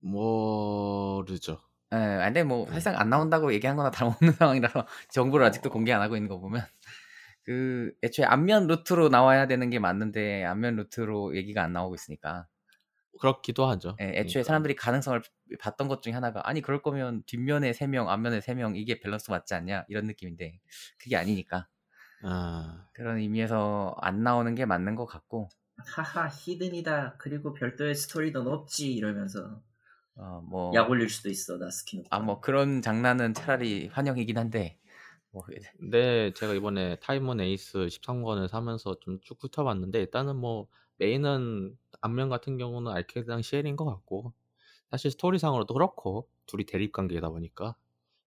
모르죠. 0.02 1.62
예, 1.94 1.98
근데 2.26 2.44
뭐 2.44 2.66
네. 2.66 2.72
사실상 2.74 3.00
안 3.00 3.10
나온다고 3.10 3.54
얘기한 3.54 3.78
거나 3.78 3.92
다름없는 3.92 4.34
상황이라서 4.34 4.88
정보를 5.10 5.46
아직도 5.46 5.70
공개 5.70 5.94
안 5.94 6.02
하고 6.02 6.16
있는 6.18 6.30
거 6.30 6.40
보면 6.40 6.64
그 7.48 7.94
애초에 8.04 8.26
앞면 8.26 8.68
루트로 8.68 9.08
나와야 9.08 9.48
되는 9.48 9.70
게 9.70 9.80
맞는데 9.80 10.44
앞면 10.44 10.76
루트로 10.76 11.38
얘기가 11.38 11.64
안 11.64 11.72
나오고 11.72 11.96
있으니까 11.96 12.46
그렇기도 13.22 13.66
하죠. 13.68 13.96
예, 14.02 14.04
애초에 14.08 14.44
그러니까. 14.44 14.44
사람들이 14.44 14.76
가능성을 14.76 15.22
봤던 15.62 15.88
것 15.88 16.02
중에 16.02 16.12
하나가 16.12 16.42
아니 16.44 16.62
그럴 16.62 16.82
거면 16.82 17.24
뒷면에 17.26 17.72
3명 17.72 18.10
앞면에 18.10 18.40
3명 18.42 18.76
이게 18.76 19.00
밸런스 19.00 19.32
맞지 19.32 19.54
않냐 19.54 19.86
이런 19.88 20.08
느낌인데 20.08 20.60
그게 21.00 21.16
아니니까 21.16 21.70
아, 22.22 22.86
그런 22.92 23.18
의미에서 23.18 23.96
안 24.02 24.24
나오는 24.24 24.54
게 24.54 24.66
맞는 24.66 24.96
것 24.96 25.06
같고 25.06 25.48
하하 25.78 26.28
히든이다. 26.28 27.16
그리고 27.18 27.54
별도의 27.54 27.96
스토리도 27.96 28.42
없지 28.42 28.94
이러면서 28.94 29.62
어뭐 30.18 30.74
약 30.76 30.90
올릴 30.90 31.10
수도 31.10 31.30
있어 31.30 31.56
나스키노. 31.56 32.04
아뭐 32.10 32.42
그런 32.42 32.82
장난은 32.82 33.34
차라리 33.34 33.88
환영이긴 33.88 34.38
한데 34.38 34.78
뭐 35.32 35.44
근데 35.80 36.32
제가 36.34 36.54
이번에 36.54 36.98
타입문 37.00 37.40
에이스 37.42 37.90
13권을 37.90 38.48
사면서 38.48 39.00
좀 39.00 39.20
쭉 39.22 39.38
훑어봤는데 39.42 40.00
일단은 40.00 40.36
뭐 40.36 40.68
메인은 40.98 41.78
앞면 42.02 42.30
같은 42.30 42.58
경우는 42.58 42.92
알퀘이드랑 42.92 43.42
시엘인 43.42 43.76
것 43.76 43.86
같고 43.86 44.34
사실 44.92 45.12
스토리상으로도 45.12 45.74
그렇고 45.74 46.30
둘이 46.48 46.66
대립 46.66 46.92
관계다 46.94 47.30
보니까 47.30 47.76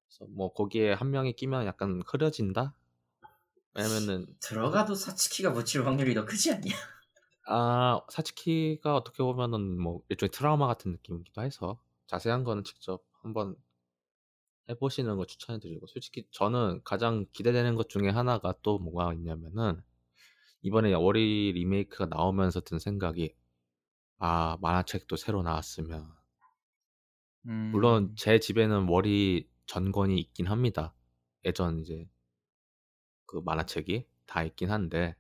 그래서 0.09 0.27
뭐 0.33 0.53
거기에 0.53 0.93
한 0.95 1.11
명이 1.11 1.35
끼면 1.35 1.67
약간 1.67 2.03
흐려진다. 2.07 2.75
왜냐면은 3.75 4.27
들어가도 4.41 4.95
사츠키가 4.95 5.51
묻힐 5.51 5.85
확률이 5.87 6.15
더 6.15 6.25
크지 6.25 6.53
않냐? 6.53 6.75
아 7.47 8.01
사츠키가 8.09 8.95
어떻게 8.97 9.23
보면은 9.23 9.81
뭐 9.81 10.03
일종의 10.09 10.31
트라우마 10.31 10.67
같은 10.67 10.93
느낌이기도 10.93 11.43
해서 11.43 11.81
자세한 12.07 12.45
거는 12.45 12.65
직접 12.65 13.03
한번 13.23 13.57
해보시는 14.71 15.17
거 15.17 15.27
추천해드리고 15.27 15.87
솔직히 15.87 16.27
저는 16.31 16.81
가장 16.85 17.27
기대되는 17.33 17.75
것 17.75 17.89
중에 17.89 18.09
하나가 18.09 18.55
또 18.63 18.79
뭐가 18.79 19.13
있냐면은 19.15 19.83
이번에 20.63 20.93
월이 20.93 21.53
리메이크가 21.53 22.07
나오면서 22.07 22.61
든 22.61 22.79
생각이 22.79 23.35
아 24.19 24.59
만화책도 24.61 25.17
새로 25.17 25.43
나왔으면. 25.43 26.11
음, 27.47 27.71
물론 27.73 28.15
제 28.17 28.39
집에는 28.39 28.89
월이 28.89 29.49
전권이 29.67 30.19
있긴 30.19 30.47
합니다. 30.47 30.95
예전 31.45 31.81
이제 31.81 32.09
그 33.27 33.41
만화책이 33.45 34.07
다 34.27 34.43
있긴 34.45 34.71
한데 34.71 35.17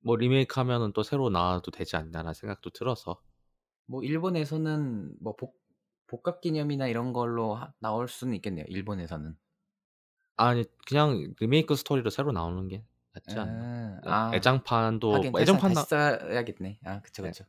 뭐 0.00 0.16
리메이크 0.16 0.58
하면은 0.60 0.92
또 0.92 1.02
새로 1.02 1.30
나와도 1.30 1.70
되지 1.70 1.96
않나라는 1.96 2.34
생각도 2.34 2.70
들어서. 2.70 3.20
뭐 3.86 4.02
일본에서는 4.02 5.16
뭐 5.20 5.34
복, 5.36 5.60
복각 6.12 6.42
기념이나 6.42 6.88
이런 6.88 7.14
걸로 7.14 7.54
하- 7.54 7.72
나올 7.80 8.06
수는 8.08 8.34
있겠네요. 8.36 8.66
일본에서는. 8.68 9.34
아니 10.36 10.64
그냥 10.86 11.34
리메이크 11.40 11.74
스토리로 11.76 12.10
새로 12.10 12.32
나오는 12.32 12.68
게 12.68 12.84
낫지 13.14 13.38
않나 13.38 14.00
아, 14.04 14.30
아, 14.30 14.34
애장판도 14.34 15.14
하긴 15.14 15.32
뭐 15.32 15.40
애장 15.40 15.56
애장판 15.56 15.72
나, 15.74 15.82
써야겠네. 15.84 16.80
아, 16.84 17.00
그쵸, 17.02 17.22
네. 17.22 17.30
그쵸. 17.30 17.44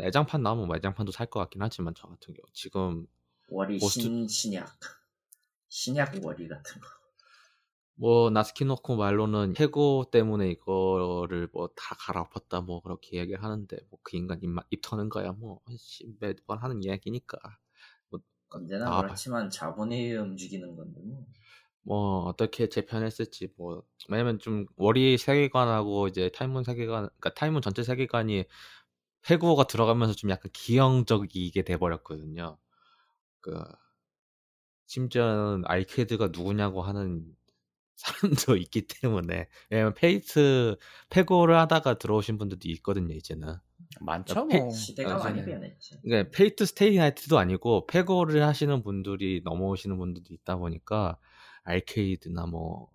애장판 0.00 0.42
나오면 0.42 0.66
뭐 0.68 0.76
애장판도 0.76 1.12
살 1.12 1.26
것 1.28 1.40
같긴 1.40 1.62
하지만 1.62 1.94
저 1.96 2.06
같은 2.08 2.34
경우 2.34 2.46
지금 2.54 3.06
월희 3.48 3.78
고스트- 3.78 4.00
신 4.02 4.28
신약 4.28 4.68
신약 5.68 6.24
월희 6.24 6.48
같은 6.48 6.80
거. 6.80 6.88
뭐 7.94 8.30
나스키노코 8.30 8.96
말로는 8.96 9.54
페고 9.60 10.06
때문에 10.10 10.48
이거를 10.50 11.48
뭐 11.52 11.68
다 11.76 11.94
갈아엎었다 11.98 12.62
뭐 12.62 12.80
그렇게 12.80 13.18
얘기를 13.18 13.42
하는데 13.42 13.76
뭐 13.90 14.00
그 14.02 14.16
인간 14.16 14.40
입, 14.42 14.48
입 14.70 14.80
터는 14.82 15.08
거야 15.10 15.32
뭐 15.32 15.60
씨, 15.76 16.06
매번 16.20 16.58
하는 16.58 16.82
이야기니까 16.82 17.38
언제나 18.50 18.84
나와봐요. 18.86 19.08
그렇지만 19.08 19.50
자본에 19.50 19.96
의해 19.96 20.16
움직이는 20.16 20.76
건데 20.76 21.00
뭐. 21.02 21.26
뭐 21.82 22.24
어떻게 22.24 22.68
재편했을지 22.68 23.48
뭐 23.56 23.82
왜냐면 24.08 24.38
좀 24.38 24.66
월희 24.76 25.16
세계관하고 25.18 26.08
이제 26.08 26.30
타입문 26.30 26.62
세계관 26.62 27.04
그러니까 27.04 27.34
타입문 27.34 27.62
전체 27.62 27.82
세계관이 27.82 28.44
해구어가 29.30 29.64
들어가면서 29.64 30.14
좀 30.14 30.30
약간 30.30 30.50
기형적이게 30.52 31.62
돼버렸거든요. 31.62 32.58
그 33.40 33.62
심지어는 34.86 35.62
알퀘이드가 35.66 36.28
누구냐고 36.28 36.82
하는 36.82 37.24
사람도 37.96 38.56
있기 38.58 38.86
때문에 38.86 39.48
왜냐면 39.70 39.94
페이트 39.94 40.76
페고를 41.10 41.56
하다가 41.56 41.98
들어오신 41.98 42.38
분들도 42.38 42.68
있거든요 42.70 43.14
이제는. 43.14 43.56
많죠, 44.00 44.46
페- 44.46 44.60
뭐. 44.60 44.70
시대가 44.70 45.18
많이 45.18 45.40
요새는. 45.40 45.44
변했지. 45.60 46.00
그러니까 46.02 46.30
페이트 46.36 46.64
스테이 46.64 46.96
나이트도 46.96 47.38
아니고 47.38 47.86
페고를 47.86 48.42
하시는 48.46 48.82
분들이 48.82 49.40
넘어오시는 49.44 49.98
분들도 49.98 50.32
있다 50.32 50.56
보니까 50.56 51.18
알퀘이드나 51.64 52.46
뭐 52.46 52.88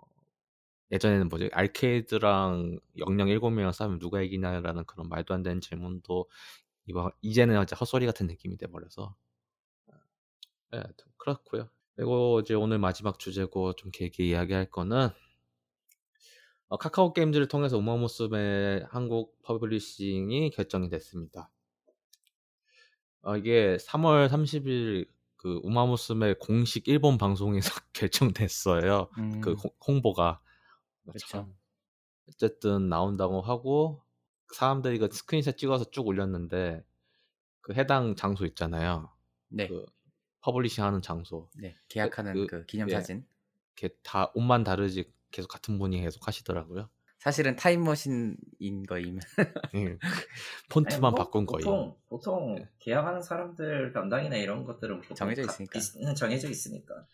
예전에는 0.92 1.28
뭐지 1.30 1.50
알퀘이드랑 1.52 2.80
영령 3.00 3.28
7명이랑 3.28 3.74
싸우면 3.74 4.00
누가 4.00 4.22
이기냐라는 4.22 4.86
그런 4.86 5.10
말도 5.10 5.34
안 5.34 5.44
되는 5.44 5.60
질문도 5.60 6.30
이거 6.88 7.12
이제는 7.22 7.62
이제 7.64 7.76
헛소리 7.76 8.06
같은 8.06 8.28
느낌이 8.28 8.58
돼 8.58 8.68
버려서 8.68 9.16
예, 10.74 10.78
하여튼 10.78 11.06
그렇고요. 11.18 11.70
그리고 11.96 12.40
이제 12.42 12.54
오늘 12.54 12.78
마지막 12.78 13.20
주제고 13.20 13.74
좀 13.74 13.92
길게 13.92 14.24
이야기할 14.26 14.70
거는 14.70 15.10
어, 16.68 16.78
카카오 16.78 17.14
게임즈를 17.14 17.48
통해서 17.48 17.78
우마무스메 17.78 18.86
한국 18.90 19.42
퍼블리싱이 19.44 20.50
결정이 20.52 20.90
됐습니다. 20.90 21.52
어, 23.22 23.38
이게 23.38 23.78
3월 23.78 24.28
30일 24.30 25.08
그 25.38 25.60
우마무스메 25.64 26.36
공식 26.40 26.88
일본 26.88 27.18
방송에서 27.18 27.70
결정됐어요. 27.94 29.10
음, 29.18 29.42
그 29.42 29.54
홍- 29.54 29.72
홍보가 29.88 30.42
그쵸. 31.12 31.28
참 31.28 31.56
어쨌든 32.28 32.90
나온다고 32.90 33.42
하고 33.42 34.04
사람들이 34.54 34.98
그 34.98 35.10
스크린샷 35.12 35.58
찍어서 35.58 35.92
쭉 35.92 36.08
올렸는데 36.08 36.84
그 37.62 37.74
해당 37.74 38.16
장소 38.16 38.46
있잖아요. 38.48 39.12
네, 39.50 39.68
그 39.68 39.86
퍼블리싱 40.42 40.84
하는 40.84 41.02
장소. 41.02 41.50
네 41.60 41.76
계약하는 41.90 42.34
그- 42.34 42.48
그, 42.48 42.66
기념 42.66 42.90
예. 42.90 42.94
사진. 42.96 43.26
이렇게 43.78 43.96
다 44.04 44.32
옷만 44.34 44.64
다르지 44.64 45.12
계속 45.36 45.50
같은 45.50 45.78
분이 45.78 46.00
계속 46.02 46.26
하시더라고요. 46.28 46.90
사실은 47.20 47.56
타임머신인 47.56 48.84
거임. 48.88 49.20
예. 49.76 49.98
폰트만 50.70 50.96
아니, 50.96 51.00
뭐 51.02 51.12
바꾼. 51.16 51.46
보통 51.46 51.96
보통 52.08 52.56
네. 52.56 52.70
계약하는 52.80 53.22
사람들 53.22 53.92
담당이나 53.92 54.38
이런 54.38 54.64
것들은 54.64 55.02
정해져 55.16 55.42
가- 55.42 55.52
있으니까. 55.52 55.72
비슷- 55.80 56.16
정해져 56.16 56.50
있으니까. 56.50 57.06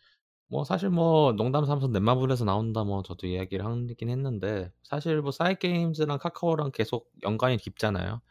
뭐 0.47 0.65
사실 0.65 0.89
뭐 0.89 1.31
농담 1.31 1.65
삼아서 1.65 1.87
넷마블에서 1.87 2.43
나온다 2.45 2.83
뭐 2.83 3.01
저도 3.03 3.25
이야기를 3.25 3.65
하긴 3.65 4.09
했는데 4.09 4.71
사실 4.83 5.21
뭐 5.21 5.31
사이 5.31 5.55
게임즈랑 5.55 6.19
카카오랑 6.19 6.71
계속 6.73 7.09
연관이 7.23 7.57
깊잖아요. 7.57 8.21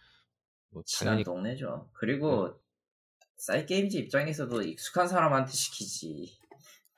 뭐 0.69 0.83
당연히 0.99 1.25
동네죠. 1.25 1.89
그리고 1.95 2.49
네. 2.49 2.55
사이 3.39 3.65
게임즈 3.67 3.97
입장에서도 3.97 4.63
익숙한 4.63 5.09
사람한테 5.09 5.53
시키지. 5.53 6.39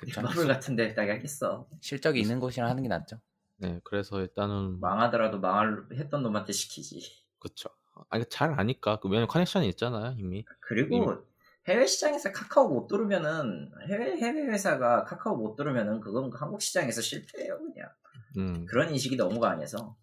그쵸. 0.02 0.20
마블 0.22 0.48
같은 0.48 0.74
데다가 0.74 1.12
하겠어. 1.12 1.68
실적이 1.80 2.20
있는 2.20 2.40
곳이랑 2.40 2.68
하는 2.68 2.82
게 2.82 2.88
낫죠. 2.88 3.20
네 3.56 3.80
그래서 3.84 4.20
일단은 4.20 4.80
망하더라도 4.80 5.38
망할 5.38 5.84
했던 5.92 6.22
놈한테 6.22 6.52
시키지. 6.52 7.00
그쵸. 7.38 7.68
아니 8.08 8.24
잘 8.28 8.58
아니까 8.58 8.98
그 8.98 9.08
왜냐면 9.08 9.28
커넥션이 9.28 9.68
있잖아요 9.70 10.14
이미. 10.18 10.44
그리고 10.60 11.24
해외 11.68 11.86
시장에서 11.86 12.32
카카오 12.32 12.68
못 12.68 12.88
들으면은 12.88 13.70
해외 13.88 14.16
해외 14.16 14.42
회사가 14.46 15.04
카카오 15.04 15.36
못 15.36 15.54
들으면은 15.54 16.00
그건 16.00 16.30
한국 16.34 16.60
시장에서 16.60 17.00
실패해요 17.00 17.58
그냥. 17.58 17.88
음. 18.36 18.66
그런 18.66 18.90
인식이 18.90 19.16
너무 19.16 19.38
강해서. 19.38 19.96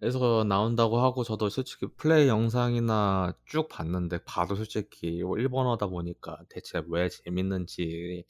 그래서 0.00 0.44
나온다고 0.44 1.00
하고 1.00 1.24
저도 1.24 1.48
솔직히 1.48 1.86
플레이 1.96 2.28
영상이나 2.28 3.34
쭉 3.46 3.68
봤는데 3.68 4.18
봐도 4.24 4.54
솔직히 4.54 5.22
뭐 5.24 5.38
일본어다 5.38 5.86
보니까 5.86 6.38
대체 6.48 6.82
왜 6.88 7.08
재밌는지 7.08 8.24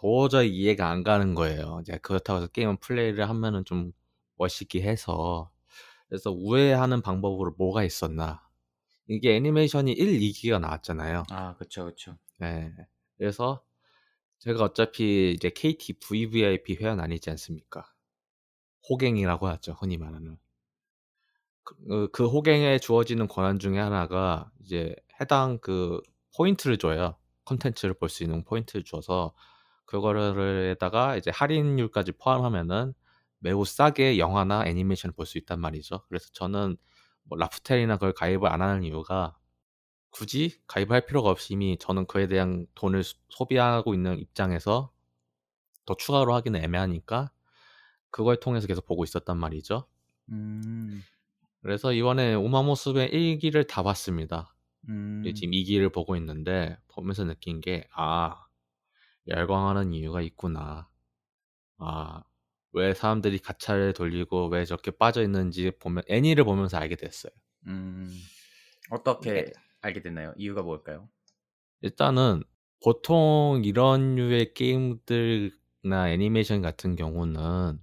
도저히 0.00 0.48
이해가 0.50 0.88
안 0.90 1.02
가는 1.04 1.34
거예요. 1.34 1.80
이제 1.82 1.98
그렇다고 1.98 2.38
해서 2.38 2.46
게임은 2.48 2.78
플레이를 2.78 3.28
하면은 3.28 3.64
좀 3.64 3.92
멋있게 4.36 4.82
해서 4.82 5.50
그래서 6.08 6.30
우회하는 6.32 7.02
방법으로 7.02 7.54
뭐가 7.58 7.84
있었나 7.84 8.42
이게 9.08 9.36
애니메이션이 9.36 9.92
1, 9.92 10.20
2기가 10.20 10.60
나왔잖아요. 10.60 11.24
아, 11.30 11.56
그쵸, 11.56 11.86
그쵸. 11.86 12.16
네. 12.38 12.72
그래서 13.18 13.62
제가 14.40 14.64
어차피 14.64 15.32
이제 15.36 15.50
KT 15.50 15.94
VVIP 16.00 16.76
회원 16.80 17.00
아니지 17.00 17.30
않습니까? 17.30 17.92
호갱이라고 18.90 19.48
하죠, 19.48 19.72
흔히 19.80 19.96
말하는. 19.98 20.38
그, 21.64 21.74
어, 21.90 22.08
그 22.12 22.26
호갱에 22.28 22.78
주어지는 22.78 23.28
권한 23.28 23.58
중에 23.58 23.78
하나가 23.78 24.50
이제 24.64 24.94
해당 25.20 25.58
그 25.60 26.00
포인트를 26.36 26.78
줘요. 26.78 27.16
컨텐츠를 27.44 27.94
볼 27.94 28.08
수 28.08 28.22
있는 28.24 28.44
포인트를 28.44 28.84
줘서 28.84 29.34
그거를에다가 29.90 31.16
이제 31.16 31.30
할인율까지 31.34 32.12
포함하면은 32.12 32.94
매우 33.40 33.64
싸게 33.64 34.18
영화나 34.18 34.64
애니메이션을 34.66 35.14
볼 35.14 35.26
수 35.26 35.38
있단 35.38 35.60
말이죠. 35.60 36.04
그래서 36.08 36.28
저는 36.32 36.76
뭐 37.24 37.38
라프텔이나 37.38 37.96
그걸 37.96 38.12
가입을 38.12 38.48
안 38.48 38.62
하는 38.62 38.84
이유가 38.84 39.36
굳이 40.10 40.60
가입할 40.68 41.06
필요가 41.06 41.30
없이 41.30 41.54
이미 41.54 41.78
저는 41.78 42.06
그에 42.06 42.28
대한 42.28 42.66
돈을 42.76 43.04
소- 43.04 43.18
소비하고 43.30 43.94
있는 43.94 44.18
입장에서 44.18 44.92
더 45.86 45.96
추가로 45.96 46.34
하기는 46.34 46.62
애매하니까 46.62 47.32
그걸 48.10 48.40
통해서 48.40 48.66
계속 48.68 48.86
보고 48.86 49.04
있었단 49.04 49.38
말이죠. 49.38 49.86
음, 50.30 51.04
그래서 51.62 51.92
이번에 51.92 52.34
우마모스의 52.34 53.10
1기를 53.12 53.66
다 53.66 53.82
봤습니다. 53.82 54.54
음, 54.88 55.22
지금 55.34 55.52
2기를 55.52 55.90
보고 55.90 56.16
있는데 56.16 56.78
보면서 56.88 57.24
느낀 57.24 57.60
게 57.60 57.86
아, 57.94 58.46
열광하는 59.30 59.92
이유가 59.94 60.20
있구나. 60.20 60.88
아, 61.78 62.22
왜 62.72 62.94
사람들이 62.94 63.38
가차를 63.40 63.92
돌리고 63.94 64.48
왜 64.48 64.64
저렇게 64.64 64.90
빠져 64.92 65.22
있는지 65.22 65.72
보면 65.80 66.04
애니를 66.08 66.44
보면서 66.44 66.78
알게 66.78 66.96
됐어요. 66.96 67.32
음. 67.66 68.10
어떻게 68.90 69.32
네. 69.32 69.52
알게 69.82 70.02
됐나요? 70.02 70.34
이유가 70.36 70.62
뭘까요? 70.62 71.08
일단은 71.82 72.42
보통 72.82 73.62
이런 73.64 74.14
류의 74.16 74.54
게임들이나 74.54 76.10
애니메이션 76.10 76.62
같은 76.62 76.96
경우는 76.96 77.78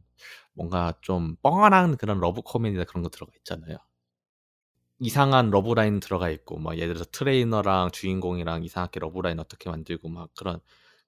뭔가 0.54 0.94
좀 1.02 1.36
뻔한 1.44 1.98
그런 1.98 2.20
러브 2.20 2.42
코미디나 2.42 2.84
그런 2.86 3.04
거 3.04 3.10
들어가 3.10 3.32
있잖아요. 3.38 3.78
이상한 5.00 5.50
러브라인 5.52 6.00
들어가 6.00 6.30
있고 6.30 6.58
막 6.58 6.78
예를 6.78 6.94
들어서 6.96 7.10
트레이너랑 7.12 7.92
주인공이랑 7.92 8.64
이상하게 8.64 9.00
러브라인 9.00 9.40
어떻게 9.40 9.70
만들고 9.70 10.10
막 10.10 10.30
그런 10.36 10.60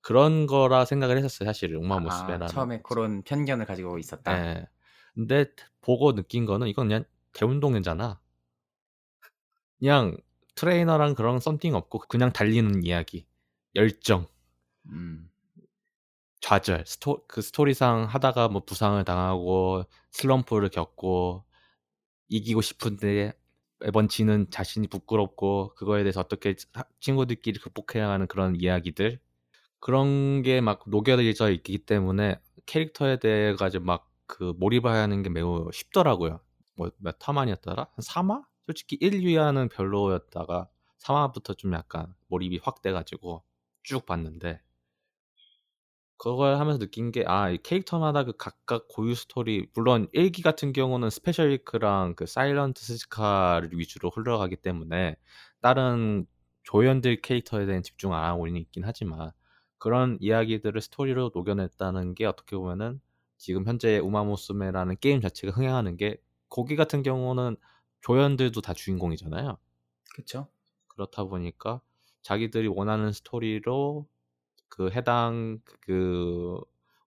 그런 0.01 0.47
거라 0.47 0.85
생각을 0.85 1.17
했었어요 1.17 1.47
사실 1.47 1.75
아, 1.75 1.77
우마무스메라는. 1.79 2.47
처음에 2.47 2.81
그런 2.81 3.21
편견을 3.23 3.65
가지고 3.65 3.97
있었다. 3.97 4.37
예. 4.37 4.67
근데 5.13 5.45
보고 5.81 6.13
느낀 6.13 6.45
거는 6.45 6.67
이건 6.67 6.87
그냥 6.87 7.03
대운동회잖아. 7.33 8.19
그냥 9.79 10.17
트레이너랑 10.55 11.15
그런 11.15 11.39
something 11.39 11.73
없고 11.75 11.99
그냥 12.07 12.31
달리는 12.31 12.83
이야기. 12.83 13.25
열정. 13.75 14.27
음, 14.87 15.29
좌절. 16.41 16.83
스토 16.85 17.25
그 17.27 17.41
스토리상 17.41 18.05
하다가 18.05 18.47
뭐 18.49 18.63
부상을 18.65 19.03
당하고 19.03 19.83
슬럼프를 20.11 20.69
겪고 20.69 21.43
이기고 22.29 22.61
싶은데 22.61 23.33
매번 23.79 24.07
지는 24.09 24.49
자신이 24.49 24.87
부끄럽고 24.87 25.73
그거에 25.75 26.03
대해서 26.03 26.19
어떻게 26.19 26.55
하- 26.73 26.83
친구들끼리 26.99 27.59
극복해야 27.59 28.09
하는 28.09 28.27
그런 28.27 28.55
이야기들 28.55 29.19
그런 29.79 30.41
게 30.43 30.61
막 30.61 30.83
녹여져 30.87 31.51
있기 31.51 31.79
때문에 31.79 32.39
캐릭터에 32.65 33.17
대해 33.19 33.55
가지고 33.55 33.85
막 33.85 34.07
그 34.31 34.53
몰입을 34.59 34.91
하는 34.91 35.23
게 35.23 35.29
매우 35.31 35.71
쉽더라고요. 35.73 36.39
뭐 36.75 36.91
몇 36.99 37.17
화만이었더라? 37.19 37.87
한 37.91 38.03
3화? 38.03 38.43
솔직히 38.67 38.95
1, 39.01 39.23
2화는 39.23 39.71
별로였다가 39.71 40.69
3화부터 40.99 41.57
좀 41.57 41.73
약간 41.73 42.13
몰입이 42.27 42.59
확 42.61 42.83
돼가지고 42.83 43.43
쭉 43.81 44.05
봤는데 44.05 44.61
그걸 46.17 46.57
하면서 46.59 46.77
느낀 46.79 47.11
게, 47.11 47.23
아, 47.27 47.49
이 47.49 47.57
캐릭터마다 47.63 48.23
그 48.25 48.33
각각 48.37 48.87
고유 48.89 49.15
스토리, 49.15 49.67
물론 49.73 50.07
1기 50.13 50.41
같은 50.41 50.73
경우는 50.73 51.09
스페셜 51.09 51.49
위크랑 51.51 52.15
그 52.15 52.25
사일런스 52.25 52.83
스즈카를 52.83 53.69
위주로 53.73 54.09
흘러가기 54.09 54.57
때문에 54.57 55.15
다른 55.61 56.25
조연들 56.63 57.21
캐릭터에 57.21 57.65
대한 57.65 57.83
집중 57.83 58.13
안 58.13 58.25
하고 58.25 58.47
있긴 58.47 58.83
하지만 58.85 59.31
그런 59.79 60.17
이야기들을 60.21 60.79
스토리로 60.81 61.31
녹여냈다는 61.33 62.15
게 62.15 62.25
어떻게 62.25 62.55
보면은 62.57 63.01
지금 63.37 63.65
현재 63.65 63.97
우마무스메라는 63.99 64.97
게임 64.99 65.21
자체가 65.21 65.53
흥행하는 65.53 65.97
게 65.97 66.17
거기 66.49 66.75
같은 66.75 67.03
경우는 67.03 67.55
조연들도 68.01 68.61
다 68.61 68.73
주인공이잖아요. 68.73 69.57
그쵸? 70.13 70.47
그렇다 70.87 71.23
보니까 71.23 71.81
자기들이 72.21 72.67
원하는 72.67 73.13
스토리로 73.13 74.07
그 74.67 74.89
해당 74.91 75.59
그 75.81 76.59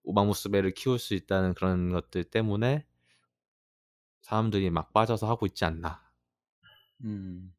우마무스베를 0.05 0.73
키울 0.75 0.99
수 0.99 1.15
있다는 1.15 1.55
그런 1.55 1.91
것들 1.93 2.25
때문에 2.25 2.87
사람들이 4.23 4.71
막 4.71 4.93
빠져서 4.93 5.29
하고 5.29 5.47
있지 5.47 5.65
않나. 5.65 6.01
음, 7.05 7.55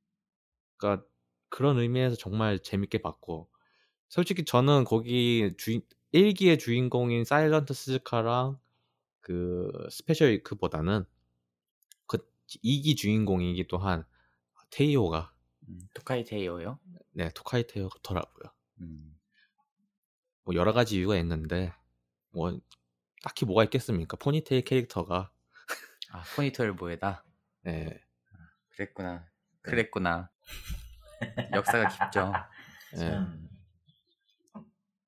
그러니까 0.78 1.06
그런 1.50 1.78
의미에서 1.80 2.16
정말 2.16 2.60
재밌게 2.60 3.00
봤고 3.00 3.50
솔직히 4.14 4.46
저는 4.46 4.84
거기 4.84 5.56
주인 5.58 5.82
1기의 6.14 6.60
주인공인 6.60 7.26
사일런트 7.26 7.74
스즈카랑 7.74 8.60
그 9.22 9.72
스페셜 9.90 10.34
위크보다는 10.34 11.04
그 12.06 12.20
2기 12.64 12.96
주인공이기도 12.96 13.80
한 13.80 14.06
테이오가 14.70 15.34
음, 15.68 15.80
토카이 15.96 16.26
테이오요? 16.26 16.80
네 17.14 17.32
토카이 17.34 17.66
테이오가 17.66 17.90
좋더라고요. 18.04 18.54
음, 18.82 19.20
뭐 20.44 20.54
여러 20.54 20.74
가지 20.74 20.98
이유가 20.98 21.18
있는데 21.18 21.74
뭐 22.30 22.56
딱히 23.24 23.46
뭐가 23.46 23.64
있겠습니까? 23.64 24.16
포니테일 24.18 24.64
캐릭터가 24.64 25.32
아 26.12 26.24
포니테일 26.36 26.74
뭐에다 26.74 27.26
예. 27.66 28.00
그랬구나 28.74 29.26
네. 29.26 29.26
그랬구나 29.64 30.30
역사가 31.56 31.88
깊죠 31.88 32.32
예. 32.94 32.98
참 32.98 33.53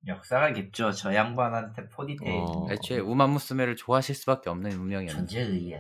역사가 0.08 0.54
깊죠. 0.54 0.92
저 0.92 1.14
양반한테 1.14 1.90
포니테일 1.90 2.32
어. 2.46 2.68
애초에 2.72 3.00
우마무스메를 3.00 3.76
좋아하실 3.76 4.16
수밖에 4.16 4.50
없는 4.50 4.72
운명이었는데 4.74 5.28
존재의야. 5.28 5.80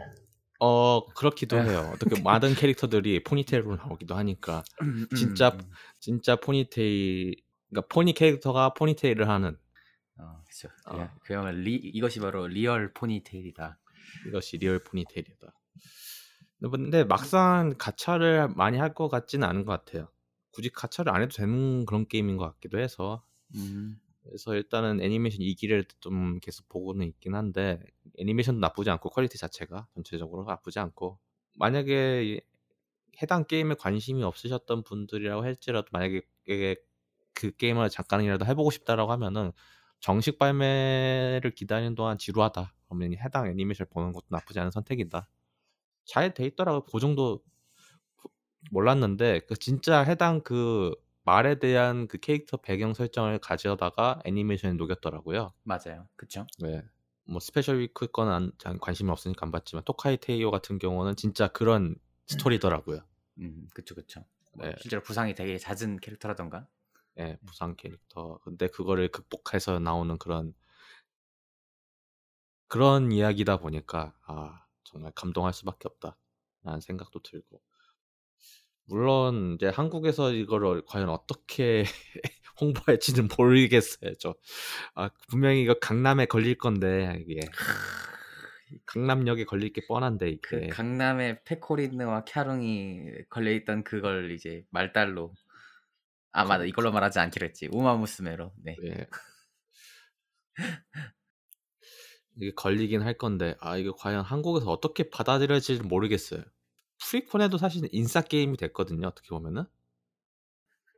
어 0.59 1.05
그렇기도 1.13 1.61
네. 1.61 1.69
해요. 1.69 1.91
어떻게 1.93 2.21
많은 2.21 2.55
캐릭터들이 2.55 3.23
포니테일로 3.23 3.76
나오기도 3.76 4.15
하니까 4.15 4.63
진짜 5.15 5.49
음, 5.49 5.59
음. 5.59 5.71
진짜 5.99 6.36
포니테일 6.38 7.36
그러니까 7.69 7.88
포니 7.93 8.13
캐릭터가 8.13 8.73
포니테일을 8.73 9.28
하는 9.28 9.57
어, 10.17 10.41
그쵸. 10.47 10.69
어. 10.88 10.91
그냥 10.91 11.11
그야말로 11.21 11.57
리, 11.57 11.76
이것이 11.76 12.19
바로 12.21 12.47
real 12.47 12.93
포니테일이다. 12.93 13.78
이것이 14.28 14.57
real 14.57 14.80
포니테일이다. 14.84 15.53
근데 16.71 17.03
막상 17.03 17.76
가차를 17.78 18.47
많이 18.55 18.78
할 18.78 18.93
것 18.93 19.09
같지는 19.09 19.47
않은 19.47 19.65
것 19.65 19.86
같아요. 19.86 20.07
굳이 20.51 20.69
가차를 20.69 21.13
안 21.13 21.21
해도 21.21 21.36
되는 21.36 21.86
그런 21.86 22.07
게임인 22.07 22.38
것 22.38 22.45
같기도 22.53 22.80
해서 22.80 23.23
음, 23.55 23.99
그래서 24.28 24.55
일단은 24.55 25.01
애니메이션 25.01 25.41
2기를 25.41 25.88
좀 25.99 26.39
계속 26.39 26.67
보고는 26.69 27.07
있긴 27.07 27.36
한데 27.36 27.80
애니메이션도 28.17 28.59
나쁘지 28.59 28.89
않고 28.89 29.09
퀄리티 29.09 29.38
자체가 29.38 29.88
전체적으로 29.93 30.45
나쁘지 30.45 30.80
않고 30.80 31.19
만약에 31.57 32.41
해당 33.21 33.45
게임에 33.45 33.76
관심이 33.76 34.23
없으셨던 34.23 34.84
분들이라고 34.84 35.43
할지라도 35.43 35.88
만약에 35.91 36.21
그 37.34 37.55
게임을 37.57 37.89
잠깐이라도 37.89 38.45
해보고 38.45 38.71
싶다라고 38.71 39.11
하면은 39.13 39.51
정식 39.99 40.38
발매를 40.38 41.51
기다리는 41.55 41.95
동안 41.95 42.17
지루하다. 42.17 42.73
그러면 42.88 43.13
이 43.13 43.17
해당 43.17 43.47
애니메이션을 43.47 43.89
보는 43.89 44.11
것도 44.13 44.26
나쁘지 44.30 44.59
않은 44.59 44.71
선택이다. 44.71 45.30
잘 46.05 46.34
돼 46.34 46.45
있더라고 46.45 46.86
그 46.86 46.99
정도 46.99 47.43
몰랐는데 48.71 49.41
그 49.47 49.55
진짜 49.57 50.01
해당 50.01 50.41
그 50.41 50.93
말에 51.26 51.57
대한 51.57 52.07
그 52.07 52.19
캐릭터 52.19 52.57
배경 52.57 52.93
설정을 52.93 53.39
가져다가 53.39 54.21
애니메이션에 54.26 54.73
녹였더라고요. 54.73 55.53
맞아요. 55.63 56.07
그쵸. 56.15 56.45
네. 56.59 56.84
뭐 57.28 57.39
스페셜 57.39 57.80
위크 57.80 58.07
거는 58.07 58.32
안, 58.32 58.51
잘 58.59 58.78
관심이 58.78 59.09
없으니까 59.09 59.47
안 59.47 59.51
봤지만 59.51 59.84
토카이 59.84 60.17
테이오 60.17 60.51
같은 60.51 60.78
경우는 60.78 61.15
진짜 61.15 61.47
그런 61.47 61.95
스토리더라고요. 62.28 63.01
음, 63.39 63.67
그쵸, 63.73 63.95
그쵸. 63.95 64.23
뭐 64.53 64.67
네. 64.67 64.76
실제로 64.80 65.01
부상이 65.01 65.34
되게 65.34 65.57
잦은 65.57 65.97
캐릭터라던가. 65.97 66.67
예, 67.19 67.38
부상 67.45 67.76
캐릭터. 67.76 68.39
근데 68.43 68.67
그거를 68.67 69.09
극복해서 69.09 69.80
나오는 69.80 70.17
그런 70.19 70.53
그런 72.67 73.11
이야기다 73.11 73.57
보니까 73.57 74.13
아 74.26 74.65
정말 74.84 75.11
감동할 75.15 75.53
수밖에 75.53 75.88
없다 75.88 76.17
라는 76.63 76.82
생각도 76.82 77.21
들고 77.21 77.61
물론 78.88 79.55
이제 79.55 79.67
한국에서 79.67 80.31
이거를 80.31 80.83
과연 80.88 81.09
어떻게 81.09 81.83
홍보할지는 82.61 83.27
모르겠어요. 83.38 84.13
저 84.19 84.36
아, 84.93 85.09
분명히 85.27 85.61
이거 85.61 85.73
강남에 85.79 86.25
걸릴 86.25 86.57
건데 86.57 87.23
이게 87.27 87.41
강남역에 88.86 89.45
걸릴 89.45 89.73
게 89.73 89.81
뻔한데 89.88 90.38
그 90.41 90.57
이게 90.57 90.67
강남에 90.67 91.43
페코린느와 91.43 92.25
캬룽이 92.25 93.29
걸려 93.29 93.51
있던 93.51 93.83
그걸 93.83 94.31
이제 94.31 94.63
말달로. 94.69 95.33
아, 96.31 96.43
맞아. 96.43 96.65
이걸로 96.65 96.91
말하지 96.91 97.19
않기로 97.19 97.45
했지. 97.45 97.69
우마무스메로. 97.71 98.53
네. 98.63 98.75
예. 98.83 99.07
이게 102.38 102.51
걸리긴 102.53 103.01
할 103.01 103.17
건데 103.17 103.55
아 103.61 103.77
이거 103.77 103.93
과연 103.95 104.25
한국에서 104.25 104.69
어떻게 104.69 105.09
받아들여질지 105.09 105.83
모르겠어요. 105.83 106.43
프리콘에도 107.10 107.58
사실 107.58 107.88
인싸 107.91 108.22
게임이 108.22 108.58
됐거든요. 108.58 109.08
어떻게 109.08 109.30
보면은 109.30 109.66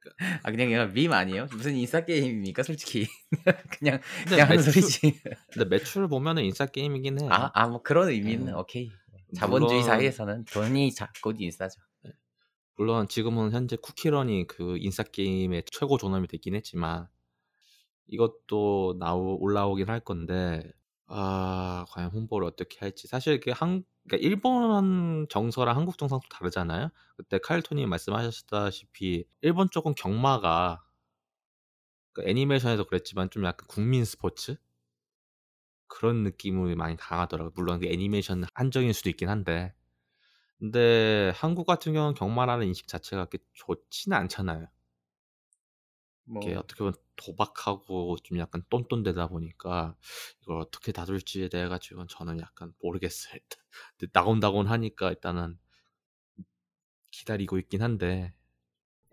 아, 0.43 0.51
그냥 0.51 0.72
얘가 0.72 0.86
밈 0.88 1.12
아니에요? 1.12 1.47
무슨 1.51 1.76
인싸 1.76 2.05
게임입니까, 2.05 2.64
솔직히. 2.64 3.08
그냥, 3.80 3.99
그냥 4.28 4.47
하는 4.49 4.58
매출, 4.64 4.74
소리지. 4.74 5.22
근데 5.51 5.66
매출 5.66 6.08
보면은 6.08 6.43
인싸 6.45 6.66
게임이긴 6.66 7.22
해. 7.22 7.28
아, 7.30 7.51
아, 7.53 7.68
뭐 7.68 7.82
그런 7.82 8.10
의미는 8.10 8.53
음. 8.53 8.58
오케이. 8.58 8.89
자본주의 9.36 9.82
물론- 9.82 9.84
사회에서는 9.84 10.45
돈이 10.45 10.93
자꾸 10.93 11.34
인싸죠. 11.38 11.82
물론 12.78 13.08
지금은 13.08 13.51
현재 13.51 13.76
쿠키런이 13.76 14.45
그 14.47 14.78
인싸 14.78 15.01
게임의 15.03 15.64
최고 15.72 15.97
존엄이 15.97 16.28
됐긴 16.28 16.53
했지만 16.55 17.08
이것도 18.05 18.97
나오 18.99 19.36
올라오긴 19.41 19.89
할 19.89 19.99
건데 19.99 20.62
아 21.08 21.86
과연 21.89 22.12
홍보를 22.12 22.47
어떻게 22.47 22.80
할지 22.80 23.08
사실 23.08 23.36
이게 23.36 23.51
한 23.51 23.84
그러니까 24.08 24.26
일본 24.28 25.28
정서랑 25.30 25.76
한국 25.78 25.97
정서랑 25.97 26.22
또 26.24 26.30
다르잖아요. 26.38 26.89
그때 27.16 27.38
카일토님 27.39 27.89
말씀하셨다시피 27.89 29.26
일본 29.41 29.70
쪽은 29.72 29.95
경마가 29.95 30.84
그 32.12 32.22
애니메이션에도 32.28 32.84
그랬지만 32.86 33.30
좀 33.30 33.45
약간 33.45 33.66
국민 33.68 34.03
스포츠 34.03 34.58
그런 35.88 36.24
느낌이 36.24 36.76
많이 36.76 36.95
강하더라고요. 36.97 37.51
물론 37.55 37.80
그 37.80 37.88
애니메이션 37.88 38.43
한정일 38.53 38.93
수도 38.93 39.10
있긴 39.10 39.30
한데 39.30 39.74
근데 40.60 41.32
한국 41.36 41.66
같은 41.68 41.93
경우는 41.93 42.16
경마라는 42.16 42.68
인식 42.68 42.88
자체가 42.88 43.26
그렇게 43.26 43.45
좋지는 43.53 44.18
않잖아요. 44.18 44.68
뭐, 46.28 46.41
이게 46.43 46.55
어떻게 46.55 46.80
보면 46.80 46.93
도박하고 47.15 48.17
좀 48.23 48.38
약간 48.38 48.61
똔똔되다 48.69 49.28
보니까 49.28 49.95
이걸 50.41 50.61
어떻게 50.61 50.91
다룰지에 50.91 51.49
대해 51.49 51.67
가지고는 51.67 52.07
저는 52.09 52.39
약간 52.39 52.73
모르겠어요. 52.82 53.34
일단. 53.99 54.11
나온다고는 54.13 54.69
하니까 54.69 55.09
일단은 55.09 55.57
기다리고 57.11 57.57
있긴 57.57 57.82
한데 57.82 58.34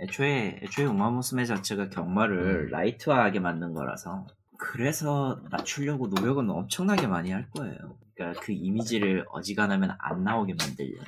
애초에 0.00 0.60
애초에 0.62 0.86
우마무스메 0.86 1.44
자체가 1.46 1.88
경마를 1.88 2.66
음. 2.66 2.70
라이트화하게 2.70 3.38
만든 3.40 3.72
거라서 3.74 4.26
그래서 4.58 5.40
낮추려고 5.50 6.08
노력은 6.08 6.50
엄청나게 6.50 7.06
많이 7.06 7.30
할 7.30 7.48
거예요. 7.50 7.96
그러니까 8.14 8.40
그 8.40 8.52
이미지를 8.52 9.24
어지간하면 9.30 9.96
안 9.98 10.24
나오게 10.24 10.54
만들려는. 10.54 11.04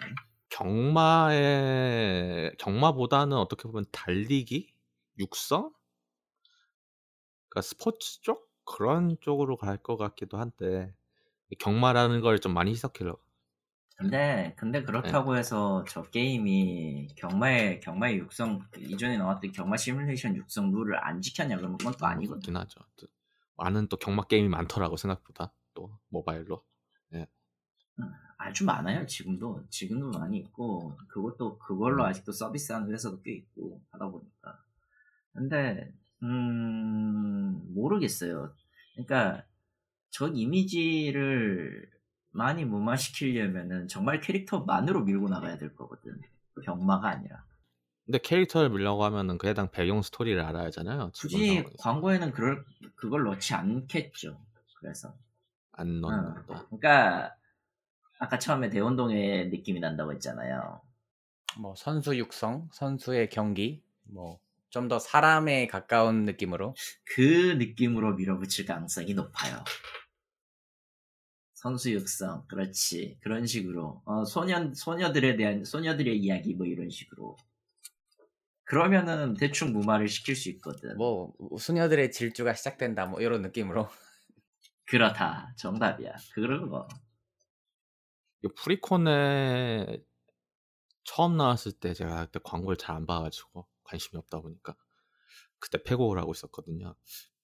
경마에 0.51 1.73
경마보다는 2.59 3.37
어떻게 3.37 3.65
보면 3.65 3.85
달리기, 3.93 4.73
육성, 5.19 5.73
그러니까 7.57 7.63
스포츠 7.63 8.21
쪽 8.23 8.51
그런 8.65 9.17
쪽으로 9.21 9.57
갈 9.57 9.79
것 9.79 9.97
같기도 9.97 10.39
한데 10.39 10.95
경마라는 11.59 12.21
걸 12.21 12.39
좀 12.41 12.53
많이 12.55 12.73
희석해요. 12.73 13.17
근데 13.97 14.55
근데 14.59 14.83
그렇다고 14.83 15.37
해서 15.37 15.85
저 15.89 16.03
게임이 16.03 17.09
경마의 17.17 17.81
경마의 17.81 18.19
육성 18.19 18.61
이전에 18.79 19.17
나왔던 19.17 19.53
경마 19.53 19.77
시뮬레이션 19.79 20.37
육성 20.37 20.71
룰을 20.73 21.03
안 21.03 21.23
지켰냐 21.23 21.57
그러면 21.57 21.79
그건 21.79 21.95
또 21.99 22.07
아니거든. 22.07 22.41
그렇긴 22.43 22.57
하죠. 22.59 22.81
또 22.97 23.07
많은 23.57 23.89
또 23.89 23.97
경마 23.97 24.25
게임이 24.25 24.49
많더라고 24.49 24.97
생각보다 24.99 25.55
또 25.75 25.99
모바일로. 26.09 26.65
아주 28.39 28.65
많아요 28.65 29.07
지금도 29.07 29.65
지금도 29.71 30.11
많이 30.19 30.39
있고 30.39 30.97
그것도 31.09 31.59
그걸로 31.59 32.05
음. 32.05 32.09
아직도 32.09 32.33
서비스하는 32.33 32.93
회사도 32.93 33.23
꽤 33.23 33.33
있고 33.33 33.81
하다 33.91 34.09
보니까 34.11 34.63
근데 35.33 35.93
음 36.23 37.75
모르겠어요 37.75 38.55
그러니까 38.95 39.45
저 40.11 40.29
이미지를 40.29 41.91
많이 42.31 42.65
무마시키려면은 42.65 43.89
정말 43.89 44.21
캐릭터만으로 44.21 45.05
밀고 45.05 45.29
나가야 45.29 45.59
될 45.59 45.75
거거든 45.75 46.21
경마가 46.65 47.09
아니라 47.09 47.45
근데 48.07 48.19
캐릭터를 48.19 48.71
밀려고 48.71 49.05
하면은 49.05 49.37
그 49.37 49.49
해당 49.49 49.69
배경 49.73 50.01
스토리를 50.01 50.41
알아야 50.41 50.67
하잖아요. 50.67 51.11
굳이. 51.19 51.65
광고에는 51.81 52.31
그럴 52.31 52.65
그걸 52.95 53.25
넣지 53.25 53.53
않겠죠 53.53 54.41
그래서 54.79 55.13
안 55.73 56.05
어, 56.05 56.11
넣는다. 56.11 56.67
그러니까 56.67 57.35
아까 58.21 58.39
처음에 58.39 58.71
대원동의 58.71 59.49
느낌이 59.51 59.81
난다고 59.81 60.13
했잖아요 60.13 60.81
뭐 61.59 61.75
선수 61.75 62.17
육성, 62.17 62.69
선수의 62.73 63.29
경기, 63.31 63.83
뭐 64.05 64.39
좀 64.71 64.89
더 64.89 64.99
사람에 64.99 65.67
가까운 65.69 66.25
느낌으로 66.25 66.75
그 67.15 67.55
느낌으로 67.59 68.15
밀어붙일 68.15 68.67
가능성이 68.67 69.15
높아요. 69.15 69.65
선수 71.55 71.93
육성, 71.93 72.47
그렇지. 72.49 73.19
그런 73.23 73.47
식으로. 73.47 74.03
어, 74.05 74.25
소년, 74.25 74.75
소녀들에 74.75 75.37
대한, 75.37 75.65
소녀들의 75.65 76.17
이야기, 76.19 76.55
뭐 76.55 76.67
이런 76.67 76.91
식으로. 76.91 77.37
그러면은 78.65 79.35
대충 79.35 79.73
무마를 79.73 80.09
시킬 80.09 80.37
수 80.37 80.49
있거든. 80.51 80.97
뭐 80.97 81.33
수녀들의 81.59 82.11
질주가 82.13 82.55
시작된다 82.55 83.07
뭐 83.07 83.21
이런 83.21 83.43
느낌으로 83.43 83.89
그렇다. 84.87 85.55
정답이야. 85.59 86.13
그런 86.35 86.69
거. 86.71 86.89
프리콘에 88.57 89.99
처음 91.05 91.37
나왔을 91.37 91.73
때 91.73 91.95
제가 91.95 92.27
그때 92.27 92.41
광고를 92.45 92.77
잘 92.77 92.97
안 92.97 93.07
봐가지고 93.07 93.67
관심이 93.87 94.19
없다 94.19 94.41
보니까 94.41 94.77
그때 95.59 95.83
패곡을 95.83 96.19
하고 96.19 96.33
있었거든요. 96.33 96.95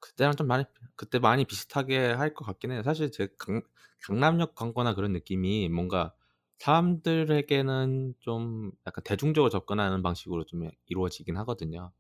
그때랑 0.01 0.37
좀 0.37 0.47
많이 0.49 0.65
그때 0.97 1.19
많이 1.19 1.45
비슷하게 1.45 2.13
할 2.13 2.35
것 2.35 2.45
같긴 2.45 2.73
해요. 2.73 2.83
사실 2.83 3.11
제 3.13 3.29
강, 3.39 3.63
강남역 4.07 4.55
광고나 4.55 4.95
그런 4.95 5.13
느낌이 5.13 5.69
뭔가 5.69 6.15
사람들에게는 6.59 8.15
좀 8.21 8.73
약간 8.87 9.05
대중적으로 9.05 9.51
접근하는 9.51 10.03
방식으로 10.03 10.45
좀 10.45 10.69
이루어지긴 10.87 11.37
하거든요. 11.39 11.93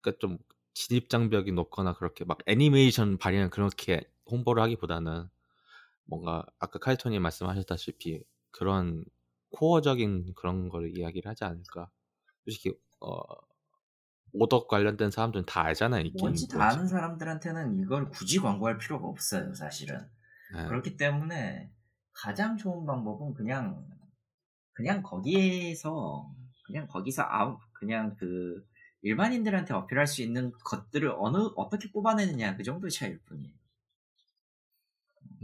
그러니까 0.00 0.18
좀 0.20 0.38
진입 0.74 1.08
장벽이 1.10 1.52
높거나 1.52 1.94
그렇게 1.94 2.24
막 2.24 2.38
애니메이션 2.46 3.18
발휘는 3.18 3.50
그렇게 3.50 4.00
홍보를 4.30 4.62
하기보다는 4.62 5.28
뭔가 6.06 6.44
아까 6.60 6.78
칼톤이 6.78 7.18
말씀하셨다시피 7.20 8.24
그런 8.52 9.04
코어적인 9.52 10.34
그런 10.36 10.68
걸 10.68 10.96
이야기를 10.96 11.30
하지 11.30 11.44
않을까. 11.44 11.90
솔직히 12.44 12.74
어 13.00 13.20
오덕 14.32 14.68
관련된 14.68 15.10
사람들은 15.10 15.46
다 15.46 15.62
알잖아요. 15.62 16.04
이 16.04 16.12
뭔지 16.18 16.48
다 16.48 16.68
아는 16.68 16.86
사람들한테는 16.86 17.80
이걸 17.80 18.08
굳이 18.10 18.38
광고할 18.40 18.78
필요가 18.78 19.06
없어요, 19.06 19.54
사실은. 19.54 19.98
네. 20.54 20.66
그렇기 20.66 20.96
때문에 20.96 21.70
가장 22.12 22.56
좋은 22.56 22.86
방법은 22.86 23.34
그냥 23.34 23.86
그냥 24.72 25.02
거기에서 25.02 26.30
그냥 26.66 26.86
거기서 26.86 27.22
아우 27.22 27.58
그냥 27.72 28.16
그 28.16 28.66
일반인들한테 29.02 29.74
어필할 29.74 30.06
수 30.06 30.22
있는 30.22 30.52
것들을 30.64 31.14
어느 31.18 31.38
어떻게 31.56 31.90
뽑아내느냐 31.90 32.56
그 32.56 32.62
정도의 32.62 32.90
차이일 32.90 33.20
뿐이에요. 33.24 33.52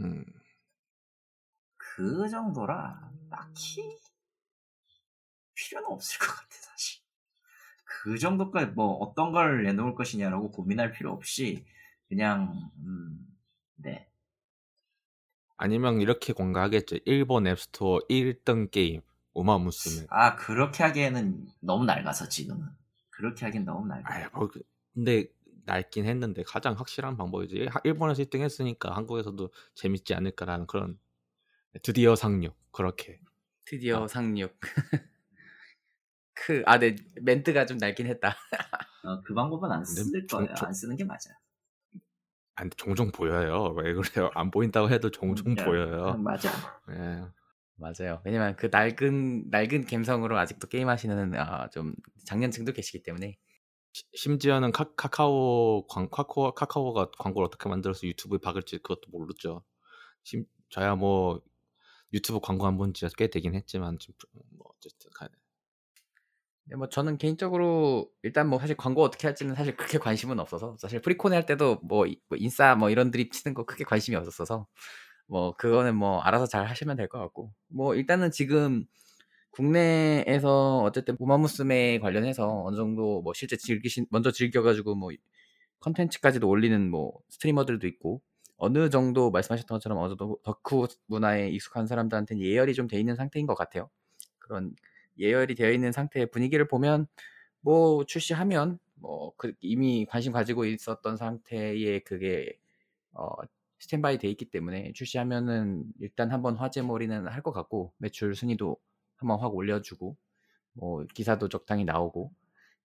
음. 0.01 0.25
그 1.77 2.29
정도라 2.29 3.11
딱히 3.29 3.97
필요는 5.53 5.89
없을 5.89 6.19
것 6.19 6.27
같아 6.27 6.49
사실. 6.49 6.94
그 8.05 8.19
정도까지 8.19 8.73
뭐 8.73 8.97
어떤 8.97 9.31
걸 9.31 9.63
내놓을 9.63 9.95
것이냐라고 9.95 10.51
고민할 10.51 10.91
필요 10.91 11.11
없이 11.11 11.65
그냥 12.07 12.69
음, 12.77 13.17
네. 13.77 14.07
아니면 15.57 15.99
이렇게 16.01 16.31
공개하겠죠. 16.31 16.97
일본 17.05 17.47
앱스토어 17.47 18.01
1등 18.07 18.69
게임 18.69 19.01
우마무스메. 19.33 20.05
아 20.11 20.35
그렇게 20.35 20.83
하기에는 20.83 21.47
너무 21.61 21.83
낡아서 21.85 22.29
지금은. 22.29 22.67
그렇게 23.09 23.43
하긴 23.45 23.65
너무 23.65 23.87
낡아. 23.87 24.29
뭐, 24.35 24.49
그, 24.49 24.61
근데 24.93 25.25
낡긴 25.65 26.05
했는데 26.05 26.43
가장 26.43 26.77
확실한 26.77 27.17
방법이지. 27.17 27.69
일본에서 27.85 28.21
1등 28.21 28.41
했으니까 28.41 28.95
한국에서도 28.95 29.49
재밌지 29.73 30.13
않을까라는 30.13 30.67
그런 30.67 30.99
드디어 31.81 32.15
상륙 32.15 32.55
그렇게. 32.71 33.19
드디어 33.65 34.03
어. 34.03 34.07
상륙. 34.07 34.55
그, 36.35 36.63
아, 36.65 36.77
네, 36.79 36.95
멘트가 37.21 37.65
좀 37.65 37.77
낡긴 37.77 38.07
했다. 38.07 38.35
어, 39.03 39.21
그 39.23 39.33
방법은 39.33 39.71
안쓸 39.71 40.27
거예요. 40.27 40.53
안 40.61 40.73
쓰는 40.73 40.95
게 40.95 41.03
맞아. 41.03 41.29
아, 42.55 42.63
종종 42.77 43.11
보여요. 43.11 43.73
왜 43.77 43.93
그래요? 43.93 44.29
안 44.33 44.51
보인다고 44.51 44.89
해도 44.89 45.11
종종 45.11 45.51
음, 45.51 45.55
보여요. 45.55 46.11
음, 46.17 46.23
맞아. 46.23 46.49
예. 46.91 47.25
맞아요. 47.77 48.21
왜냐면 48.23 48.55
그 48.55 48.67
낡은 48.71 49.49
낡은 49.49 49.85
감성으로 49.87 50.37
아직도 50.37 50.67
게임하시는 50.67 51.35
아, 51.35 51.69
좀 51.69 51.93
장년층도 52.25 52.71
계시기 52.71 53.03
때문에 53.03 53.37
심지어는 54.13 54.71
카, 54.71 54.85
카카오 54.95 55.85
광 55.87 56.09
카카오 56.09 56.53
카카오가 56.53 57.11
광고를 57.17 57.47
어떻게 57.47 57.67
만들어서 57.69 58.07
유튜브에 58.07 58.39
박을지 58.41 58.77
그것도 58.77 59.09
모르죠. 59.11 59.63
심, 60.23 60.45
저야 60.69 60.95
뭐 60.95 61.41
유튜브 62.13 62.39
광고 62.39 62.65
한 62.65 62.77
번 62.77 62.93
지가 62.93 63.09
꽤 63.17 63.27
되긴 63.29 63.55
했지만 63.55 63.97
지금 63.99 64.15
뭐 64.57 64.67
어쨌든 64.77 65.09
간에 65.13 65.29
네, 65.31 65.37
뭐 66.77 66.89
저는 66.89 67.17
개인적으로 67.17 68.09
일단 68.23 68.49
뭐 68.49 68.57
사실 68.59 68.75
광고 68.75 69.03
어떻게 69.03 69.27
할지는 69.27 69.53
사실 69.55 69.75
그렇게 69.77 69.99
관심은 69.99 70.39
없어서 70.39 70.75
사실 70.79 70.99
프리코네 71.01 71.35
할 71.35 71.45
때도 71.45 71.79
뭐, 71.83 72.05
뭐 72.29 72.37
인싸 72.37 72.75
뭐 72.75 72.89
이런 72.89 73.11
드립 73.11 73.31
치는 73.31 73.53
거 73.53 73.65
크게 73.65 73.83
관심이 73.83 74.15
없었어서 74.17 74.67
뭐 75.27 75.53
그거는 75.57 75.95
뭐 75.95 76.21
알아서 76.21 76.47
잘 76.47 76.65
하시면 76.67 76.97
될 76.97 77.07
것 77.09 77.19
같고 77.19 77.53
뭐 77.67 77.95
일단은 77.95 78.31
지금 78.31 78.85
국내에서 79.51 80.79
어쨌든 80.83 81.17
우마무스메 81.19 81.99
관련해서 81.99 82.63
어느 82.65 82.75
정도 82.77 83.21
뭐 83.21 83.33
실제 83.35 83.57
즐기신 83.57 84.07
먼저 84.11 84.31
즐겨가지고 84.31 84.95
뭐 84.95 85.11
컨텐츠까지도 85.81 86.47
올리는 86.49 86.89
뭐 86.91 87.13
스트리머들도 87.29 87.87
있고 87.87 88.21
어느 88.57 88.89
정도 88.89 89.31
말씀하셨던 89.31 89.75
것처럼 89.77 89.97
어느 89.99 90.09
정도 90.09 90.39
덕후 90.43 90.87
문화에 91.07 91.49
익숙한 91.49 91.87
사람들한테는 91.87 92.41
예열이 92.43 92.73
좀 92.75 92.87
돼 92.87 92.99
있는 92.99 93.15
상태인 93.15 93.45
것 93.47 93.55
같아요. 93.55 93.89
그런 94.39 94.73
예열이 95.19 95.55
되어 95.55 95.71
있는 95.71 95.91
상태의 95.91 96.27
분위기를 96.31 96.67
보면 96.67 97.07
뭐 97.61 98.05
출시하면 98.05 98.79
뭐 98.95 99.33
그 99.37 99.53
이미 99.61 100.05
관심 100.07 100.31
가지고 100.33 100.65
있었던 100.65 101.17
상태의 101.17 102.03
그게 102.05 102.57
어 103.13 103.27
스탠바이 103.79 104.17
돼 104.19 104.29
있기 104.29 104.49
때문에 104.51 104.93
출시하면은 104.93 105.85
일단 106.01 106.31
한번 106.31 106.55
화제몰이는 106.57 107.27
할 107.27 107.43
것 107.43 107.51
같고 107.53 107.93
매출 107.97 108.35
순위도 108.35 108.77
한번 109.17 109.39
확 109.39 109.55
올려주고 109.55 110.17
뭐 110.73 111.05
기사도 111.15 111.49
적당히 111.49 111.85
나오고 111.85 112.33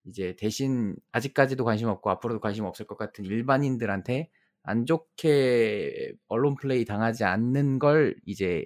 이제 0.06 0.34
대신 0.38 0.96
아직까지도 1.12 1.64
관심 1.64 1.88
없고 1.88 2.10
앞으로도 2.10 2.40
관심 2.40 2.64
없을 2.64 2.86
것 2.86 2.96
같은 2.98 3.24
일반인들한테 3.24 4.30
안 4.62 4.86
좋게 4.86 6.14
언론 6.28 6.54
플레이 6.56 6.84
당하지 6.84 7.24
않는 7.24 7.78
걸 7.78 8.16
이제 8.26 8.64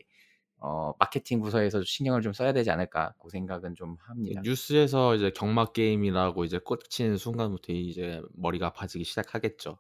어, 0.59 0.93
마케팅 0.99 1.41
부서에서 1.43 1.83
신경을 1.85 2.23
좀 2.23 2.33
써야 2.33 2.53
되지 2.53 2.71
않을까 2.71 3.15
그 3.23 3.29
생각은 3.31 3.75
좀 3.75 3.97
합니다. 4.01 4.41
뉴스에서 4.45 5.15
이제 5.15 5.31
경마 5.31 5.73
게임이라고 5.73 6.45
이제 6.45 6.59
꽂힌 6.59 7.17
순간부터 7.19 7.73
이제 7.73 8.23
머리가 8.35 8.69
아파지기 8.69 9.05
시작하겠죠. 9.05 9.79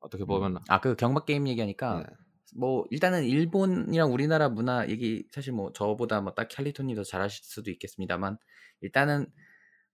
어떻게 0.00 0.24
음. 0.24 0.26
보면 0.26 0.56
음. 0.56 0.62
아그 0.68 0.96
경마 0.96 1.24
게임 1.24 1.46
얘기하니까 1.48 2.04
네. 2.08 2.14
뭐 2.56 2.84
일단은 2.90 3.24
일본이랑 3.24 4.12
우리나라 4.12 4.48
문화 4.48 4.88
얘기 4.88 5.26
사실 5.30 5.52
뭐 5.52 5.72
저보다 5.72 6.20
뭐 6.22 6.34
딱 6.34 6.48
캘리토님 6.48 6.96
더 6.96 7.04
잘하실 7.04 7.44
수도 7.44 7.70
있겠습니다만 7.70 8.38
일단은 8.80 9.26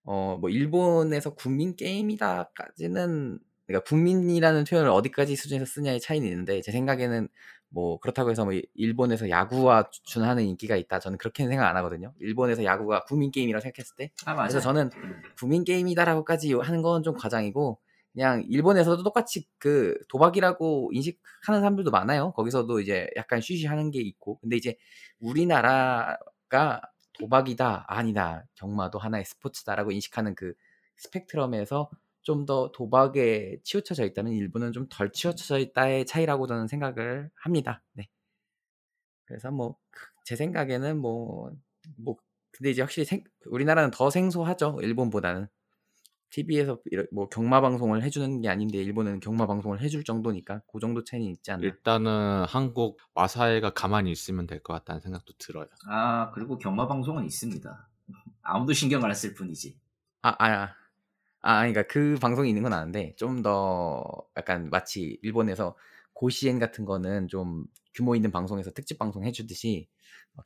어 0.05 0.37
뭐 0.41 0.51
일본에서 0.51 1.35
국민 1.35 1.77
게임이다까지는 1.77 3.39
그러니까 3.67 3.89
국민이라는 3.89 4.65
표현을 4.65 4.91
어디까지 4.91 5.37
수준에서 5.37 5.65
쓰냐의 5.67 6.01
차이는 6.01 6.29
있는데 6.29 6.61
제 6.61 6.71
생각에는 6.73 7.29
뭐 7.75 7.99
그렇다고 7.99 8.31
해서 8.31 8.45
뭐 8.45 8.55
일본에서 8.75 9.29
야구와 9.29 9.91
준하는 10.05 10.45
인기가 10.45 10.77
있다 10.77 11.01
저는 11.01 11.18
그렇게는 11.18 11.51
생각 11.51 11.68
안 11.68 11.77
하거든요. 11.79 12.14
일본에서 12.20 12.62
야구가 12.64 13.05
국민 13.05 13.31
게임이라고 13.33 13.61
생각했을 13.61 13.97
때 13.97 14.11
아, 14.27 14.37
그래서 14.37 14.61
저는 14.61 14.91
국민 15.37 15.64
게임이다라고까지 15.64 16.55
하는 16.55 16.83
건 16.83 17.03
좀 17.03 17.14
과장이고 17.16 17.79
그냥 18.12 18.45
일본에서도 18.49 19.03
똑같이 19.03 19.49
그 19.59 19.99
도박이라고 20.09 20.91
인식하는 20.93 21.61
사람들도 21.61 21.91
많아요. 21.91 22.31
거기서도 22.33 22.79
이제 22.79 23.09
약간 23.16 23.41
쉬쉬하는 23.41 23.91
게 23.91 24.01
있고. 24.01 24.39
근데 24.39 24.57
이제 24.57 24.77
우리나라가 25.18 26.81
도박이다, 27.18 27.87
아니다, 27.89 28.45
경마도 28.55 28.99
하나의 29.01 29.25
스포츠다라고 29.25 29.91
인식하는 29.91 30.35
그 30.37 30.55
스펙트럼에서 30.97 31.91
좀 32.25 32.47
더 32.47 32.72
도박에 32.72 33.59
치우쳐져 33.64 34.05
있다면 34.07 34.33
일본은 34.35 34.72
좀덜 34.72 35.12
치우쳐져 35.12 35.59
있다의 35.59 36.07
차이라고 36.07 36.47
저는 36.49 36.66
생각을 36.68 37.31
합니다. 37.37 37.83
네. 37.95 38.09
그래서 39.27 39.51
뭐 39.51 39.77
제 40.25 40.37
생각에는 40.37 40.99
뭐뭐 41.01 41.53
뭐 41.99 42.16
근데 42.51 42.70
이제 42.70 42.83
확실히 42.83 43.05
생, 43.05 43.25
우리나라는 43.47 43.91
더 43.91 44.11
생소하죠 44.11 44.79
일본보다는 44.81 45.49
TV에서 46.31 46.81
뭐 47.12 47.29
경마 47.29 47.61
방송을 47.61 48.03
해주는 48.03 48.41
게 48.41 48.49
아닌데 48.49 48.79
일본은 48.79 49.20
경마 49.20 49.47
방송을 49.47 49.81
해줄 49.81 50.03
정도니까 50.03 50.62
그 50.72 50.81
정도 50.81 51.05
차이는 51.05 51.31
있지 51.31 51.53
않나. 51.53 51.62
일단은 51.62 52.45
한국 52.47 52.99
와사회가 53.14 53.70
가만히 53.75 54.11
있으면 54.11 54.47
될 54.49 54.61
것 54.62 54.72
같다는 54.72 55.01
생각도 55.01 55.35
들어요. 55.39 55.66
아 55.87 56.31
그리고 56.33 56.59
경마 56.59 56.89
방송은 56.89 57.25
있습니다. 57.25 57.89
아무도 58.43 58.72
신경 58.72 59.05
안쓸 59.05 59.35
뿐이지. 59.35 59.79
아 60.22 60.35
아. 60.39 60.75
아, 61.47 61.59
그러니까 61.59 61.83
그 61.87 62.17
방송이 62.21 62.49
있는 62.49 62.63
건 62.63 62.73
아는데 62.73 63.15
좀 63.17 63.43
더 63.43 64.03
약간 64.37 64.71
마치 64.71 65.19
일본에서 65.23 65.77
고시엔 66.15 66.59
같은 66.59 66.87
거는 66.87 67.29
좀 67.29 67.67
규모 67.93 68.17
있는 68.17 68.31
방송에서 68.31 68.71
특집 68.71 68.99
방송 68.99 69.25
해주듯이 69.25 69.89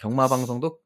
경마 0.00 0.26
방송도 0.26 0.80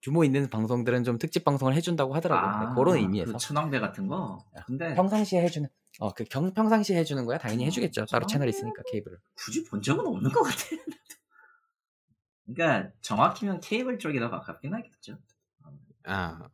규모 0.00 0.24
있는 0.24 0.48
방송들은 0.48 1.04
좀 1.04 1.18
특집 1.18 1.44
방송을 1.44 1.74
해준다고 1.74 2.14
하더라고요. 2.14 2.70
아, 2.70 2.74
그런 2.74 2.96
의미에서. 2.96 3.32
그 3.32 3.38
천왕대 3.38 3.78
같은 3.80 4.06
거. 4.06 4.38
근데 4.66 4.94
평상시에 4.94 5.42
해주는. 5.42 5.68
어, 6.00 6.14
그 6.14 6.24
경, 6.24 6.54
평상시에 6.54 6.96
해주는 6.96 7.26
거야 7.26 7.36
당연히 7.36 7.64
어, 7.64 7.66
해주겠죠. 7.66 8.06
따로 8.06 8.24
채널 8.26 8.48
있으니까 8.48 8.82
케이블을. 8.90 9.18
굳이 9.34 9.64
본 9.64 9.82
적은 9.82 10.06
없는 10.06 10.30
것 10.30 10.42
같아. 10.44 10.56
그러니까 12.46 12.90
정확히는 13.02 13.60
케이블 13.60 13.98
쪽이 13.98 14.18
더 14.18 14.30
가깝긴 14.30 14.72
하겠죠. 14.72 15.18
아. 16.04 16.48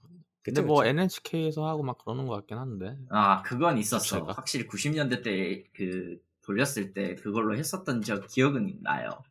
근데 0.44 0.60
그쵸, 0.60 0.66
뭐 0.66 0.82
그쵸. 0.82 0.88
NHK에서 0.90 1.66
하고 1.66 1.82
막 1.82 1.98
그러는 1.98 2.26
것 2.26 2.34
같긴 2.36 2.58
한데. 2.58 2.96
아, 3.10 3.42
그건 3.42 3.78
있었어. 3.78 4.18
제가? 4.20 4.32
확실히 4.32 4.66
90년대 4.66 5.22
때 5.22 5.64
그 5.74 6.18
돌렸을 6.42 6.92
때 6.92 7.14
그걸로 7.14 7.56
했었던 7.56 8.02
적 8.02 8.26
기억은 8.28 8.80
나요. 8.82 9.22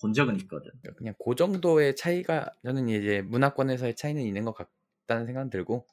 본 0.00 0.12
적은 0.12 0.36
있거든. 0.40 0.70
그러니까 0.82 0.94
그냥 0.98 1.14
그 1.24 1.34
정도의 1.34 1.96
차이가 1.96 2.50
저는 2.64 2.88
이제 2.88 3.22
문화권에서의 3.22 3.96
차이는 3.96 4.22
있는 4.22 4.44
것 4.44 4.54
같다는 4.54 5.26
생각은 5.26 5.50
들고 5.50 5.86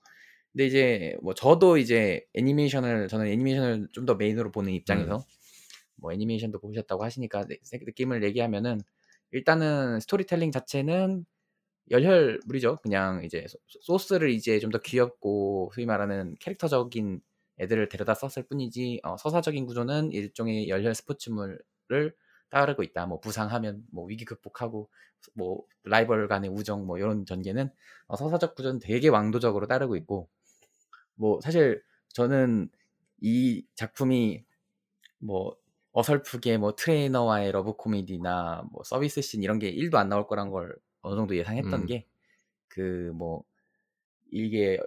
근데 0.52 0.66
이제 0.68 1.18
뭐 1.22 1.34
저도 1.34 1.78
이제 1.78 2.26
애니메이션을 2.34 3.08
저는 3.10 3.28
애니메이션을 3.28 3.90
좀 3.94 4.06
더 4.06 4.16
메인으로 4.16 4.52
보는 4.52 4.74
입장에서 4.74 5.18
음. 5.18 5.22
뭐 5.96 6.14
애니메이션도 6.14 6.60
보셨다고 6.60 7.04
하시니까 7.04 7.46
느낌을 7.74 8.24
얘기하면은 8.24 8.80
일단은 9.32 10.00
스토리텔링 10.00 10.52
자체는 10.52 11.26
열혈물이죠. 11.92 12.78
그냥 12.82 13.24
이제 13.24 13.46
소- 13.48 13.58
소스를 13.82 14.30
이제 14.32 14.60
좀 14.60 14.72
더 14.72 14.80
귀엽고 14.80 15.72
소위 15.74 15.86
말하는 15.86 16.36
캐릭터적인 16.40 17.22
애들을 17.60 17.90
데려다 17.90 18.14
썼을 18.14 18.48
뿐이지 18.48 19.02
어, 19.04 19.18
서사적인 19.18 19.66
구조는 19.66 20.12
일종의 20.12 20.70
열혈 20.70 20.94
스포츠물을 20.96 22.14
따르고 22.50 22.84
있다. 22.84 23.06
뭐 23.08 23.20
부상하면 23.20 23.84
뭐 23.92 24.06
위기 24.06 24.26
극복하고 24.26 24.90
뭐 25.34 25.64
라이벌 25.84 26.28
간의 26.28 26.50
우정 26.52 26.86
뭐 26.86 26.98
이런 27.00 27.26
전개는 27.26 27.70
어, 28.08 28.16
서사적 28.18 28.56
구조는 28.56 28.80
되게 28.80 29.10
왕도적으로 29.10 29.68
따르고 29.68 29.96
있고 29.98 30.30
뭐 31.16 31.40
사실 31.42 31.84
저는 32.10 32.70
이 33.22 33.66
작품이 33.76 34.46
뭐 35.20 35.56
어설프게 35.94 36.58
뭐 36.58 36.76
트레이너와의 36.76 37.52
러브 37.52 37.74
코미디나 37.76 38.64
뭐 38.72 38.84
서비스 38.84 39.22
씬 39.22 39.44
이런 39.44 39.60
게 39.60 39.72
1도 39.72 39.96
안 39.96 40.10
나올 40.10 40.28
거란 40.28 40.50
걸 40.52 40.76
어느 41.02 41.16
정도 41.16 41.36
예상했던 41.36 41.82
음. 41.82 41.86
개그 41.88 43.12
뭐 43.16 43.44
이게 44.32 44.80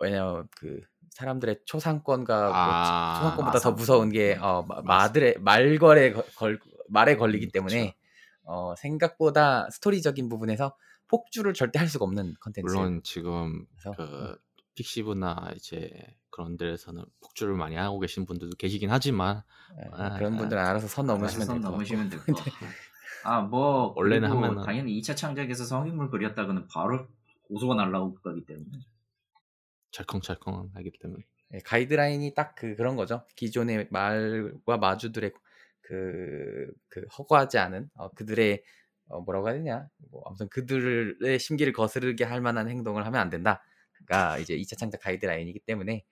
왜냐면 0.00 0.48
그 0.56 0.80
사람들의 1.10 1.60
초상권과 1.66 2.40
뭐 2.46 2.52
아, 2.54 3.14
초상권보다 3.18 3.58
더. 3.58 3.72
무서운 3.72 4.10
게 4.10 4.34
어, 4.40 4.62
마- 4.62 4.80
마들의 4.82 5.36
말걸에 5.40 6.12
걸, 6.12 6.24
걸- 6.36 6.60
말에 6.88 7.16
걸리기 7.16 7.46
음, 7.46 7.50
때문에 7.52 7.94
어, 8.44 8.74
생각보다 8.76 9.68
스토리적인 9.70 10.28
부분에서 10.28 10.76
폭주를 11.08 11.52
절대 11.54 11.78
할 11.78 11.88
수가 11.88 12.04
없는 12.04 12.34
컨텐츠. 12.40 12.64
물론 12.64 13.02
지금 13.04 13.66
그래서, 13.76 13.92
그 13.96 14.36
픽시브나 14.74 15.52
이제 15.56 15.90
그런 16.30 16.56
데에서는 16.56 17.04
폭주를 17.20 17.54
많이 17.54 17.76
하고 17.76 17.98
계신 18.00 18.24
분들도 18.24 18.56
계시긴 18.56 18.90
하지만 18.90 19.42
예, 19.78 19.88
아, 19.92 20.16
그런 20.16 20.34
아, 20.34 20.38
분들은 20.38 20.62
알아서 20.62 20.88
선 20.88 21.06
넘으시면 21.06 21.60
거. 21.60 21.76
아뭐 23.24 23.94
원래는 23.96 24.28
하면은- 24.30 24.64
당연히 24.64 24.98
2차 25.00 25.16
창작에서 25.16 25.64
성인물 25.64 26.10
그렸다고는 26.10 26.66
바로 26.68 27.06
고소가 27.48 27.74
날라올 27.74 28.14
거기 28.22 28.44
때문에 28.44 28.68
철컹철컹 29.90 30.70
하기 30.74 30.92
때문에 31.00 31.22
예, 31.54 31.58
가이드라인이 31.58 32.34
딱 32.34 32.54
그 32.56 32.76
그런 32.76 32.96
거죠. 32.96 33.26
기존의 33.36 33.88
말과 33.90 34.78
마주들의 34.78 35.32
그, 35.82 36.72
그 36.88 37.02
허구하지 37.18 37.58
않은 37.58 37.90
어, 37.94 38.08
그들의 38.12 38.62
어, 39.08 39.20
뭐라고 39.20 39.48
해야 39.48 39.56
되냐? 39.56 39.88
뭐 40.10 40.22
아무튼 40.26 40.48
그들의 40.48 41.38
심기를 41.38 41.72
거스르게 41.74 42.24
할 42.24 42.40
만한 42.40 42.68
행동을 42.70 43.04
하면 43.06 43.20
안 43.20 43.28
된다 43.30 43.62
가 44.06 44.38
이제 44.38 44.56
2차 44.56 44.78
창작 44.78 45.00
가이드라인이기 45.02 45.60
때문에 45.60 46.04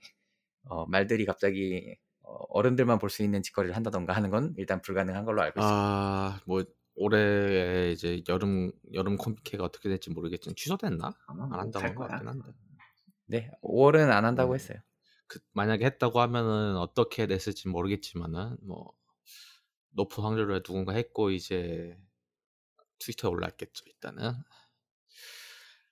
어, 0.64 0.86
말들이 0.86 1.24
갑자기 1.24 1.96
어, 2.22 2.34
어른들만 2.50 2.98
볼 2.98 3.08
수 3.10 3.22
있는 3.22 3.42
짓거리를 3.42 3.74
한다던가 3.74 4.12
하는 4.12 4.30
건 4.30 4.52
일단 4.58 4.82
불가능한 4.82 5.24
걸로 5.24 5.40
알고 5.42 5.58
있습니다. 5.60 5.76
아 5.80 6.40
뭐 6.46 6.64
올해 6.94 7.92
이제 7.92 8.22
여름 8.28 8.72
여름 8.94 9.16
코미케가 9.16 9.64
어떻게 9.64 9.88
될지 9.88 10.10
모르겠지만 10.10 10.54
취소됐나? 10.56 11.12
아마 11.26 11.44
안뭐 11.44 11.58
한다고 11.58 11.84
할한것 11.84 11.96
거야. 11.96 12.08
같긴 12.08 12.28
한데 12.28 12.52
네, 13.26 13.50
5월은 13.62 14.10
안 14.10 14.24
한다고 14.24 14.52
음. 14.52 14.54
했어요. 14.56 14.78
그 15.26 15.38
만약에 15.52 15.84
했다고 15.84 16.20
하면은 16.20 16.76
어떻게 16.76 17.26
됐을지 17.26 17.68
모르겠지만은 17.68 18.56
뭐 18.62 18.92
높은 19.92 20.24
확률로 20.24 20.60
누군가 20.62 20.92
했고 20.92 21.30
이제 21.30 21.96
트위터에 22.98 23.30
올랐겠죠 23.30 23.84
일단은 23.86 24.32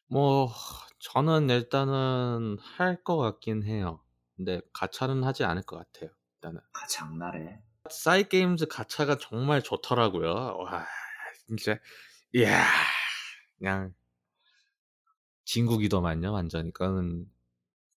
뭐 0.06 0.52
저는 1.00 1.50
일단은 1.50 2.58
할 2.60 3.02
것 3.04 3.16
같긴 3.18 3.62
해요 3.62 4.02
근데 4.36 4.60
가차는 4.72 5.22
하지 5.24 5.44
않을 5.44 5.62
것 5.62 5.76
같아요 5.76 6.10
일단은 6.36 6.60
아, 6.72 6.86
장날에 6.88 7.62
사이 7.92 8.28
게임즈 8.28 8.66
가차가 8.68 9.16
정말 9.18 9.62
좋더라고요 9.62 10.28
와 10.58 10.86
진짜 11.46 11.78
이야 12.34 12.64
그냥 13.58 13.94
진국이더만요 15.44 16.32
완전히 16.32 16.72
그거는 16.72 17.30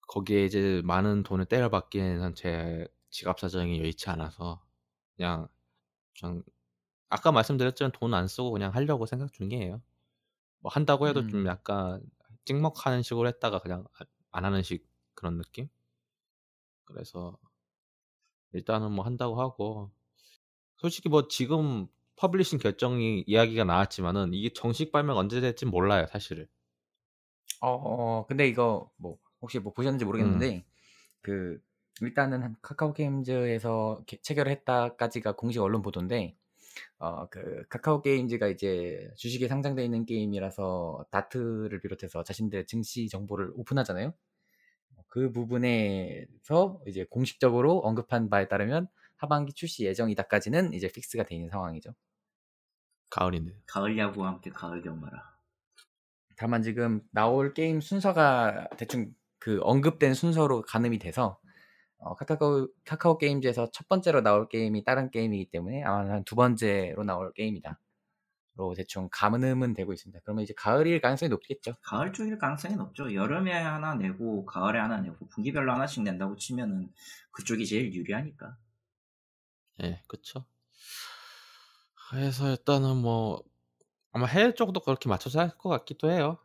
거기에 0.07 0.45
이제 0.45 0.81
많은 0.85 1.23
돈을 1.23 1.45
때려받기에는 1.45 2.35
제 2.35 2.87
지갑 3.09 3.39
사정이 3.39 3.79
여의치 3.79 4.09
않아서 4.11 4.65
그냥 5.17 5.47
전 6.15 6.43
아까 7.09 7.31
말씀드렸지만 7.33 7.91
돈 7.93 8.13
안 8.15 8.27
쓰고 8.27 8.51
그냥 8.51 8.73
하려고 8.75 9.05
생각 9.07 9.33
중이에요. 9.33 9.81
뭐 10.59 10.71
한다고 10.73 11.07
해도 11.09 11.27
좀 11.27 11.41
음. 11.41 11.47
약간 11.47 12.03
찍먹하는 12.45 13.03
식으로 13.03 13.27
했다가 13.29 13.59
그냥 13.59 13.85
아- 13.99 14.05
안 14.31 14.45
하는 14.45 14.63
식 14.63 14.87
그런 15.15 15.37
느낌? 15.37 15.69
그래서 16.85 17.37
일단은 18.53 18.91
뭐 18.91 19.05
한다고 19.05 19.39
하고 19.41 19.91
솔직히 20.77 21.09
뭐 21.09 21.27
지금 21.29 21.87
publishing 22.17 22.59
결정이 22.59 23.25
이야기가 23.27 23.65
나왔지만은 23.65 24.33
이게 24.33 24.51
정식 24.53 24.91
발매가 24.91 25.19
언제 25.19 25.41
될지 25.41 25.65
몰라요 25.65 26.07
사실은. 26.07 26.47
어, 27.61 27.69
어, 27.69 28.25
근데 28.27 28.47
이거 28.47 28.91
뭐 28.97 29.17
혹시 29.41 29.59
뭐 29.59 29.73
보셨는지 29.73 30.05
모르겠는데 30.05 30.63
음. 30.63 30.71
그 31.21 31.59
일단은 32.01 32.43
한 32.43 32.55
카카오 32.61 32.93
게임즈에서 32.93 34.03
개- 34.07 34.21
체결을 34.21 34.51
했다까지가 34.53 35.35
공식 35.37 35.61
언론 35.61 35.81
보도인데 35.83 36.37
어 36.99 37.27
그 37.31 37.65
카카오 37.69 38.01
게임즈가 38.03 38.47
이제 38.49 39.11
주식에 39.17 39.47
상장돼 39.49 39.85
있는 39.85 40.05
게임이라서 40.05 41.07
다트를 41.11 41.81
비롯해서 41.81 42.23
자신들의 42.23 42.67
증시 42.67 43.09
정보를 43.09 43.51
오픈하잖아요. 43.55 44.13
그 45.11 45.31
부분에서 45.33 46.81
이제 46.87 47.05
공식적으로 47.09 47.79
언급한 47.79 48.29
바에 48.29 48.47
따르면 48.47 48.87
하반기 49.17 49.53
출시 49.53 49.85
예정이다까지는 49.85 50.73
이제 50.73 50.87
fix가 50.87 51.25
돼 51.25 51.35
있는 51.35 51.49
상황이죠. 51.49 51.91
가을이네. 53.09 53.51
가을 53.67 53.97
야구와 53.97 54.29
함께 54.29 54.49
가을 54.51 54.81
경마라. 54.81 55.35
다만 56.37 56.63
지금 56.63 57.01
나올 57.11 57.53
게임 57.53 57.81
순서가 57.81 58.69
대충 58.77 59.13
그 59.37 59.59
언급된 59.63 60.13
순서로 60.13 60.61
가늠이 60.63 60.97
돼서 60.97 61.39
어, 61.97 62.15
카카오 62.15 62.69
카카오 62.85 63.17
게임즈에서 63.17 63.71
첫 63.71 63.89
번째로 63.89 64.21
나올 64.21 64.47
게임이 64.49 64.85
다른 64.85 65.11
게임이기 65.11 65.51
때문에 65.51 65.83
아마 65.83 66.09
한 66.09 66.23
두 66.23 66.35
번째로 66.35 67.03
나올 67.03 67.33
게임이다. 67.33 67.77
로 68.55 68.73
대충 68.75 69.07
가늠은 69.11 69.73
되고 69.73 69.93
있습니다. 69.93 70.19
그러면 70.23 70.43
이제 70.43 70.53
가을일 70.55 70.99
가능성이 71.01 71.29
높겠죠. 71.29 71.75
가을 71.83 72.11
쪽일 72.13 72.37
가능성이 72.37 72.75
높죠. 72.75 73.13
여름에 73.13 73.51
하나 73.53 73.95
내고 73.95 74.45
가을에 74.45 74.79
하나 74.79 74.99
내고 75.01 75.27
분기별로 75.29 75.71
하나씩 75.73 76.03
낸다고 76.03 76.35
치면은 76.37 76.91
그쪽이 77.31 77.65
제일 77.65 77.93
유리하니까. 77.93 78.57
예, 79.83 80.01
그쵸. 80.07 80.45
그래서 82.09 82.49
일단은 82.51 82.97
뭐 82.97 83.43
아마 84.11 84.27
해외 84.27 84.53
쪽도 84.53 84.81
그렇게 84.81 85.09
맞춰서 85.09 85.39
할 85.41 85.57
것 85.57 85.69
같기도 85.69 86.11
해요. 86.11 86.39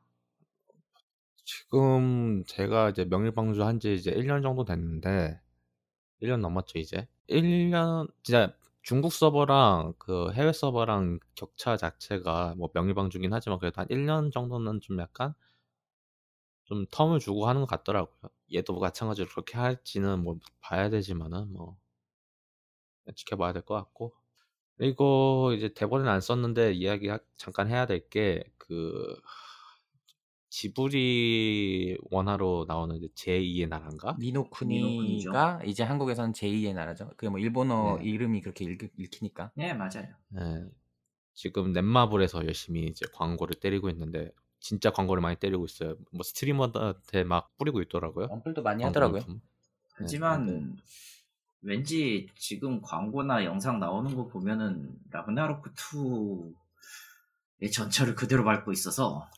지금 1.44 2.44
제가 2.46 2.90
이제 2.90 3.04
명일방주 3.04 3.62
한 3.64 3.78
지 3.80 3.94
이제 3.94 4.10
1년 4.12 4.42
정도 4.42 4.64
됐는데 4.64 5.40
1년 6.22 6.40
넘었죠 6.40 6.78
이제. 6.78 7.08
1년 7.28 8.08
진짜 8.22 8.54
중국 8.86 9.12
서버랑 9.12 9.92
그 9.98 10.32
해외 10.32 10.50
서버랑 10.52 11.18
격차 11.34 11.76
자체가 11.76 12.54
뭐 12.56 12.70
명일방주긴 12.72 13.30
하지만 13.34 13.58
그래도 13.58 13.82
한 13.82 13.86
1년 13.90 14.30
정도는 14.30 14.80
좀 14.80 14.98
약간 14.98 15.34
좀 16.64 16.84
텀을 16.86 17.18
주고 17.20 17.48
하는 17.48 17.62
것 17.62 17.66
같더라고요. 17.66 18.30
얘도 18.54 18.78
마찬가지로 18.78 19.28
그렇게 19.28 19.56
할지는 19.58 20.22
뭐 20.22 20.38
봐야 20.60 20.90
되지만은 20.90 21.52
뭐 21.52 21.76
지켜봐야 23.14 23.52
될 23.52 23.62
것 23.64 23.74
같고. 23.74 24.14
그리고 24.78 25.52
이제 25.56 25.72
대본은 25.74 26.08
안 26.08 26.20
썼는데 26.20 26.72
이야기 26.74 27.08
하- 27.08 27.20
잠깐 27.36 27.68
해야 27.70 27.86
될 27.86 28.08
게 28.10 28.44
그 28.58 29.16
지브리 30.48 31.98
원화로 32.10 32.66
나오는 32.68 32.96
이제 32.96 33.08
제2의 33.14 33.68
나라인가? 33.68 34.16
니노쿠니가 34.18 35.62
이제 35.64 35.82
한국에서는 35.82 36.32
제2의 36.32 36.74
나라죠. 36.74 37.08
그게 37.16 37.28
뭐 37.28 37.38
일본어 37.38 37.98
네. 37.98 38.04
이름이 38.04 38.40
그렇게 38.40 38.64
읽, 38.64 38.90
읽히니까. 38.96 39.50
네 39.54 39.74
맞아요. 39.74 40.08
예. 40.38 40.64
지금 41.34 41.72
넷마블에서 41.72 42.46
열심히 42.46 42.86
이제 42.86 43.04
광고를 43.12 43.56
때리고 43.60 43.90
있는데 43.90 44.30
진짜 44.60 44.90
광고를 44.90 45.20
많이 45.20 45.36
때리고 45.36 45.64
있어요. 45.66 45.96
뭐 46.12 46.22
스트리머한테 46.22 47.24
막 47.24 47.56
뿌리고 47.58 47.82
있더라고요. 47.82 48.26
언플도 48.30 48.62
많이 48.62 48.84
하더라고요. 48.84 49.20
물품. 49.20 49.40
하지만 49.92 50.76
왠지 51.60 52.28
지금 52.36 52.80
광고나 52.80 53.44
영상 53.44 53.80
나오는 53.80 54.14
거 54.14 54.26
보면은 54.28 54.94
라그나로크 55.10 55.74
2의 55.74 57.72
전철을 57.72 58.14
그대로 58.14 58.44
밟고 58.44 58.72
있어서 58.72 59.28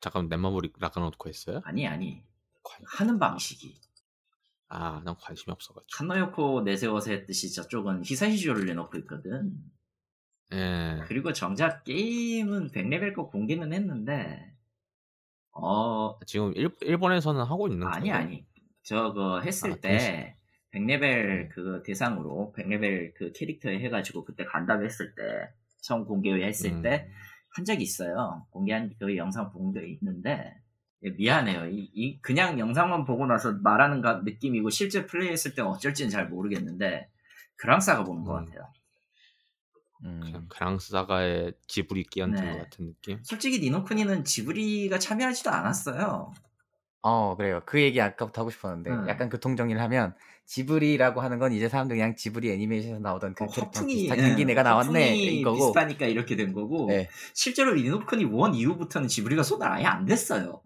잠깐 0.00 0.28
넷마블이 0.28 0.72
락아놓고 0.78 1.28
했어요? 1.28 1.60
아니 1.64 1.86
아니 1.86 2.22
관- 2.62 2.82
하는 2.86 3.18
방식이 3.18 3.74
아, 4.68 5.00
난 5.04 5.14
관심이 5.16 5.52
없어가지고. 5.52 5.86
칸노요코 5.96 6.62
내세워서 6.62 7.12
했듯이 7.12 7.54
저쪽은 7.54 8.02
희사시조를 8.04 8.66
내놓고 8.66 8.98
있거든. 8.98 9.52
예. 10.52 11.02
그리고 11.06 11.32
정작 11.32 11.84
게임은 11.84 12.72
100레벨 12.72 13.14
거 13.14 13.28
공개는 13.28 13.72
했는데 13.72 14.52
어 15.52 16.18
지금 16.26 16.52
일, 16.56 16.70
일본에서는 16.80 17.42
하고 17.42 17.68
있는 17.68 17.86
아니 17.86 18.10
거예요? 18.10 18.14
아니 18.24 18.46
저거 18.82 19.40
했을 19.40 19.72
아, 19.72 19.76
때 19.76 20.36
100레벨 20.74 21.48
그 21.50 21.82
대상으로 21.84 22.52
100레벨 22.56 23.14
그 23.14 23.32
캐릭터에 23.32 23.78
해가지고 23.80 24.24
그때 24.24 24.44
간담 24.44 24.84
했을 24.84 25.14
때 25.14 25.22
처음 25.80 26.04
공개했을 26.04 26.72
음. 26.72 26.82
때 26.82 27.08
한 27.56 27.64
적이 27.64 27.82
있어요. 27.84 28.46
공개한 28.50 28.92
그 28.98 29.16
영상 29.16 29.50
본 29.50 29.72
게 29.72 29.86
있는데 29.88 30.54
예, 31.02 31.10
미안해요. 31.10 31.66
이, 31.70 31.90
이 31.94 32.20
그냥 32.20 32.58
영상만 32.58 33.04
보고 33.04 33.26
나서 33.26 33.52
말하는 33.62 34.00
가- 34.00 34.22
느낌이고 34.24 34.70
실제 34.70 35.06
플레이했을 35.06 35.54
때 35.54 35.62
어쩔지는 35.62 36.10
잘 36.10 36.28
모르겠는데 36.28 37.08
그랑사가 37.56 38.04
보는 38.04 38.24
것 38.24 38.38
음. 38.38 38.44
같아요. 38.46 38.72
음. 40.04 40.20
그냥 40.22 40.46
그랑스 40.48 40.90
사가에 40.90 41.52
지브리 41.68 42.04
끼얹은 42.04 42.34
네. 42.44 42.52
것 42.52 42.58
같은 42.64 42.86
느낌. 42.86 43.18
솔직히 43.24 43.60
니노쿠니는 43.60 44.24
지브리가 44.24 44.98
참여하지도 44.98 45.50
않았어요. 45.50 46.32
어 47.08 47.36
그래요. 47.36 47.62
그 47.66 47.80
얘기 47.80 48.00
아까부터 48.00 48.40
하고 48.40 48.50
싶었는데 48.50 48.90
음. 48.90 49.08
약간 49.08 49.28
교통 49.28 49.54
정리를 49.54 49.80
하면 49.80 50.12
지브리라고 50.46 51.20
하는 51.20 51.38
건 51.38 51.52
이제 51.52 51.68
사람들이 51.68 52.00
그냥 52.00 52.16
지브리 52.16 52.50
애니메이션에서 52.50 52.98
나오던 52.98 53.34
그 53.34 53.44
어, 53.44 53.46
허풍이 53.46 53.94
비슷하게 53.94 54.22
예, 54.22 54.26
생긴 54.26 54.50
애가 54.50 54.64
나왔네 54.64 55.14
이거고. 55.16 55.56
비슷하니까 55.56 56.06
이렇게 56.06 56.34
된 56.34 56.52
거고 56.52 56.86
네. 56.88 57.08
실제로 57.32 57.74
니노쿠니 57.74 58.24
1 58.24 58.30
이후부터는 58.60 59.06
지브리가 59.06 59.44
손을 59.44 59.68
아예 59.68 59.84
안 59.84 60.04
댔어요. 60.04 60.62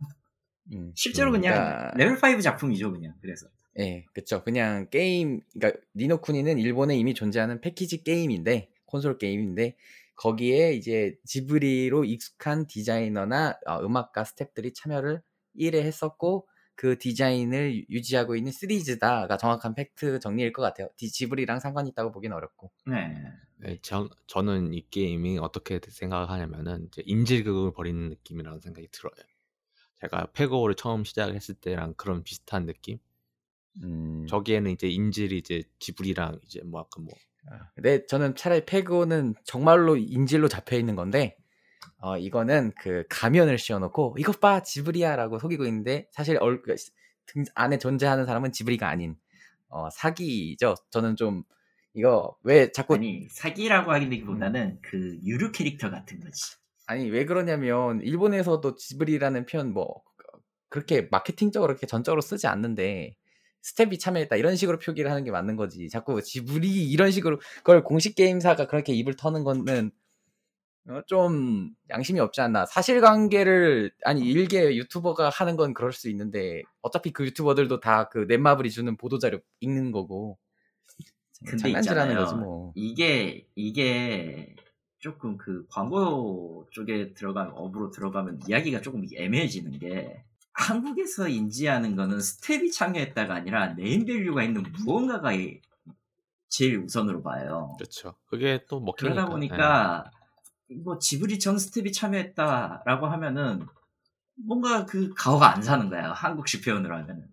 음. 0.72 0.92
실제로 0.94 1.28
음, 1.30 1.32
그냥 1.32 1.52
그러니까- 1.54 1.92
레벨 1.96 2.16
5 2.38 2.40
작품이죠 2.40 2.90
그냥 2.92 3.12
그래서 3.20 3.46
예, 3.78 4.06
그쵸. 4.14 4.42
그냥 4.42 4.88
게임, 4.90 5.42
그러니까 5.52 5.78
니노쿠니는 5.94 6.58
일본에 6.58 6.96
이미 6.96 7.12
존재하는 7.12 7.60
패키지 7.60 8.02
게임인데 8.02 8.70
콘솔 8.86 9.18
게임인데 9.18 9.76
거기에 10.16 10.72
이제 10.72 11.16
지브리로 11.26 12.04
익숙한 12.06 12.66
디자이너나 12.66 13.58
어, 13.66 13.80
음악가 13.84 14.22
스탭들이 14.24 14.74
참여를 14.74 15.20
1회 15.54 15.82
했었고 15.82 16.48
그 16.74 16.98
디자인을 16.98 17.76
유- 17.76 17.84
유지하고 17.90 18.36
있는 18.36 18.52
시리즈다가 18.52 19.36
정확한 19.36 19.74
팩트 19.74 20.20
정리일 20.20 20.52
것 20.52 20.62
같아요. 20.62 20.88
디- 20.96 21.10
지브리랑 21.10 21.60
상관이 21.60 21.90
있다고 21.90 22.10
보긴 22.12 22.32
어렵고. 22.32 22.70
네. 22.86 23.14
네, 23.56 23.78
저, 23.82 24.08
저는 24.26 24.72
이 24.72 24.88
게임이 24.90 25.38
어떻게 25.38 25.78
생각하냐면은 25.86 26.86
이제 26.86 27.02
인질극을 27.04 27.72
벌이는 27.74 28.08
느낌이라는 28.08 28.60
생각이 28.60 28.88
들어요. 28.90 29.12
제가 30.00 30.30
페고를 30.32 30.76
처음 30.76 31.04
시작했을 31.04 31.56
때랑 31.56 31.94
그런 31.94 32.22
비슷한 32.24 32.64
느낌? 32.64 32.98
음, 33.82 34.26
저기에는 34.26 34.70
이제 34.70 34.88
인질이 34.88 35.38
이제 35.38 35.62
지브리랑 35.78 36.40
이제 36.44 36.60
뭐 36.64 36.80
아까 36.80 37.00
뭐 37.00 37.12
아, 37.50 37.70
근데 37.74 38.06
저는 38.06 38.34
차라리 38.36 38.64
페그는 38.66 39.34
정말로 39.44 39.96
인질로 39.96 40.48
잡혀 40.48 40.76
있는 40.76 40.96
건데 40.96 41.36
어 42.00 42.16
이거는 42.16 42.72
그 42.78 43.04
가면을 43.08 43.58
씌워놓고 43.58 44.16
이것 44.18 44.40
봐 44.40 44.62
지브리야라고 44.62 45.38
속이고 45.38 45.64
있는데 45.66 46.08
사실 46.12 46.38
얼, 46.40 46.62
그등 46.62 47.44
안에 47.54 47.78
존재하는 47.78 48.26
사람은 48.26 48.52
지브리가 48.52 48.88
아닌 48.88 49.16
어 49.68 49.90
사기죠. 49.90 50.74
저는 50.90 51.16
좀 51.16 51.44
이거 51.94 52.36
왜 52.42 52.72
자꾸 52.72 52.94
아니, 52.94 53.08
아니 53.08 53.28
사기라고 53.28 53.92
하기보다는 53.92 54.78
그 54.82 55.18
유료 55.24 55.52
캐릭터 55.52 55.90
같은 55.90 56.20
거지. 56.20 56.56
왜 57.10 57.24
그러냐면 57.24 58.00
일본에서도 58.02 58.74
지브리라는 58.74 59.46
표현 59.46 59.72
뭐 59.72 60.02
그렇게 60.68 61.06
마케팅적으로 61.10 61.74
그렇게 61.74 61.86
전적으로 61.86 62.20
쓰지 62.20 62.46
않는데 62.46 63.14
스텝이 63.62 63.98
참여했다 63.98 64.36
이런 64.36 64.56
식으로 64.56 64.78
표기를 64.78 65.10
하는 65.10 65.22
게 65.24 65.30
맞는 65.30 65.56
거지. 65.56 65.88
자꾸 65.88 66.22
지브리 66.22 66.90
이런 66.90 67.10
식으로 67.10 67.38
그걸 67.58 67.84
공식 67.84 68.14
게임사가 68.14 68.66
그렇게 68.66 68.92
입을 68.94 69.16
터는 69.16 69.44
거는 69.44 69.88
어, 69.88 69.99
좀 71.06 71.70
양심이 71.88 72.18
없지 72.20 72.40
않나. 72.40 72.66
사실관계를 72.66 73.92
아니 74.04 74.22
일개 74.22 74.74
유튜버가 74.76 75.28
하는 75.30 75.56
건 75.56 75.72
그럴 75.74 75.92
수 75.92 76.08
있는데 76.08 76.62
어차피 76.82 77.12
그 77.12 77.24
유튜버들도 77.26 77.80
다 77.80 78.08
그 78.10 78.26
넷마블이 78.28 78.70
주는 78.70 78.96
보도 78.96 79.18
자료 79.18 79.38
읽는 79.60 79.92
거고 79.92 80.38
근데 81.46 81.58
장난질하는. 81.62 82.16
거지 82.16 82.34
뭐. 82.34 82.72
이게 82.74 83.46
이게 83.54 84.54
조금 84.98 85.36
그 85.36 85.64
광고 85.70 86.66
쪽에 86.72 87.14
들어가면 87.14 87.52
업으로 87.56 87.90
들어가면 87.90 88.40
이야기가 88.48 88.80
조금 88.80 89.06
애매해지는 89.14 89.78
게 89.78 90.22
한국에서 90.52 91.28
인지하는 91.28 91.94
거는 91.96 92.20
스텝이 92.20 92.70
참여했다가 92.72 93.34
아니라 93.34 93.74
네임밸류가 93.74 94.42
있는 94.42 94.64
무언가가 94.84 95.32
이- 95.32 95.60
제일 96.48 96.78
우선으로 96.78 97.22
봐요. 97.22 97.76
그렇죠. 97.78 98.14
그게 98.26 98.64
또 98.68 98.80
먹히니까. 98.80 99.14
그러다 99.14 99.30
보니까 99.30 100.10
뭐 100.84 100.98
지브리 100.98 101.38
전 101.38 101.58
스텝이 101.58 101.92
참여했다라고 101.92 103.06
하면은 103.06 103.66
뭔가 104.46 104.86
그 104.86 105.12
가오가 105.14 105.54
안 105.54 105.62
사는 105.62 105.88
거야 105.90 106.12
한국식 106.12 106.64
표현으로 106.64 106.94
하면은. 106.96 107.24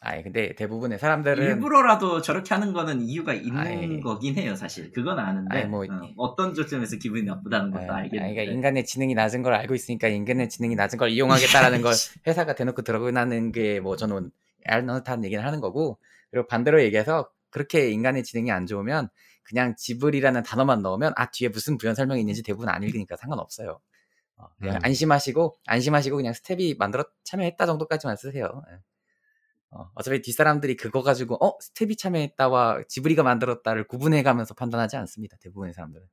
아니 0.00 0.22
근데 0.22 0.54
대부분의 0.54 0.98
사람들은 1.00 1.42
일부러라도 1.44 2.22
저렇게 2.22 2.54
하는 2.54 2.72
거는 2.72 3.00
이유가 3.02 3.34
있는 3.34 3.56
아이. 3.58 4.00
거긴 4.00 4.36
해요 4.36 4.54
사실. 4.54 4.92
그건 4.92 5.18
아는데 5.18 5.56
아이, 5.62 5.66
뭐, 5.66 5.84
어, 6.16 6.36
떤 6.36 6.54
조점에서 6.54 6.98
기분이 6.98 7.24
나쁘다는 7.24 7.72
것도 7.72 7.92
아, 7.92 7.96
알겠는데. 7.96 8.34
그러니까 8.34 8.42
인간의 8.54 8.84
지능이 8.86 9.14
낮은 9.14 9.42
걸 9.42 9.54
알고 9.54 9.74
있으니까 9.74 10.06
인간의 10.06 10.50
지능이 10.50 10.76
낮은 10.76 10.98
걸 10.98 11.10
이용하겠다라는 11.10 11.82
걸 11.82 11.92
회사가 12.28 12.54
대놓고 12.54 12.82
드러나는 12.82 13.50
게 13.50 13.80
뭐 13.80 13.96
저는 13.96 14.30
알못한 14.66 15.24
얘기를 15.24 15.44
하는 15.44 15.60
거고 15.60 15.98
그리고 16.30 16.46
반대로 16.46 16.80
얘기해서 16.82 17.28
그렇게 17.50 17.90
인간의 17.90 18.22
지능이 18.22 18.52
안 18.52 18.66
좋으면 18.66 19.08
그냥 19.48 19.74
지불이라는 19.76 20.42
단어만 20.42 20.82
넣으면 20.82 21.14
아 21.16 21.30
뒤에 21.30 21.48
무슨 21.48 21.78
부연 21.78 21.94
설명이 21.94 22.20
있는지 22.20 22.42
대부분 22.42 22.68
안 22.68 22.82
읽으니까 22.82 23.16
상관없어요. 23.16 23.80
어, 24.36 24.46
그냥 24.58 24.76
음. 24.76 24.80
안심하시고 24.84 25.56
안심하시고 25.66 26.16
그냥 26.16 26.34
스텝이 26.34 26.74
만들어 26.78 27.04
참여했다 27.24 27.64
정도까지만 27.64 28.16
쓰세요. 28.16 28.62
예. 28.70 28.78
어, 29.70 29.90
어차피 29.94 30.20
뒷사람들이 30.20 30.76
그거 30.76 31.02
가지고 31.02 31.42
어 31.44 31.56
스텝이 31.60 31.96
참여했다와 31.96 32.84
지브리가 32.88 33.22
만들었다를 33.22 33.86
구분해가면서 33.86 34.52
판단하지 34.52 34.96
않습니다. 34.96 35.38
대부분의 35.40 35.72
사람들은. 35.72 36.06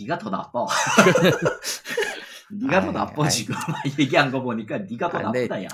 네가 0.00 0.18
더 0.18 0.30
나빠 0.30 0.66
네가 2.50 2.80
더 2.80 2.86
아이, 2.88 2.92
나빠 2.92 3.24
아이. 3.24 3.30
지금 3.30 3.54
얘기한 3.98 4.30
거 4.30 4.40
보니까 4.40 4.78
네가 4.78 5.10
더 5.10 5.18
아, 5.18 5.22
나쁘다 5.22 5.64
야 5.64 5.68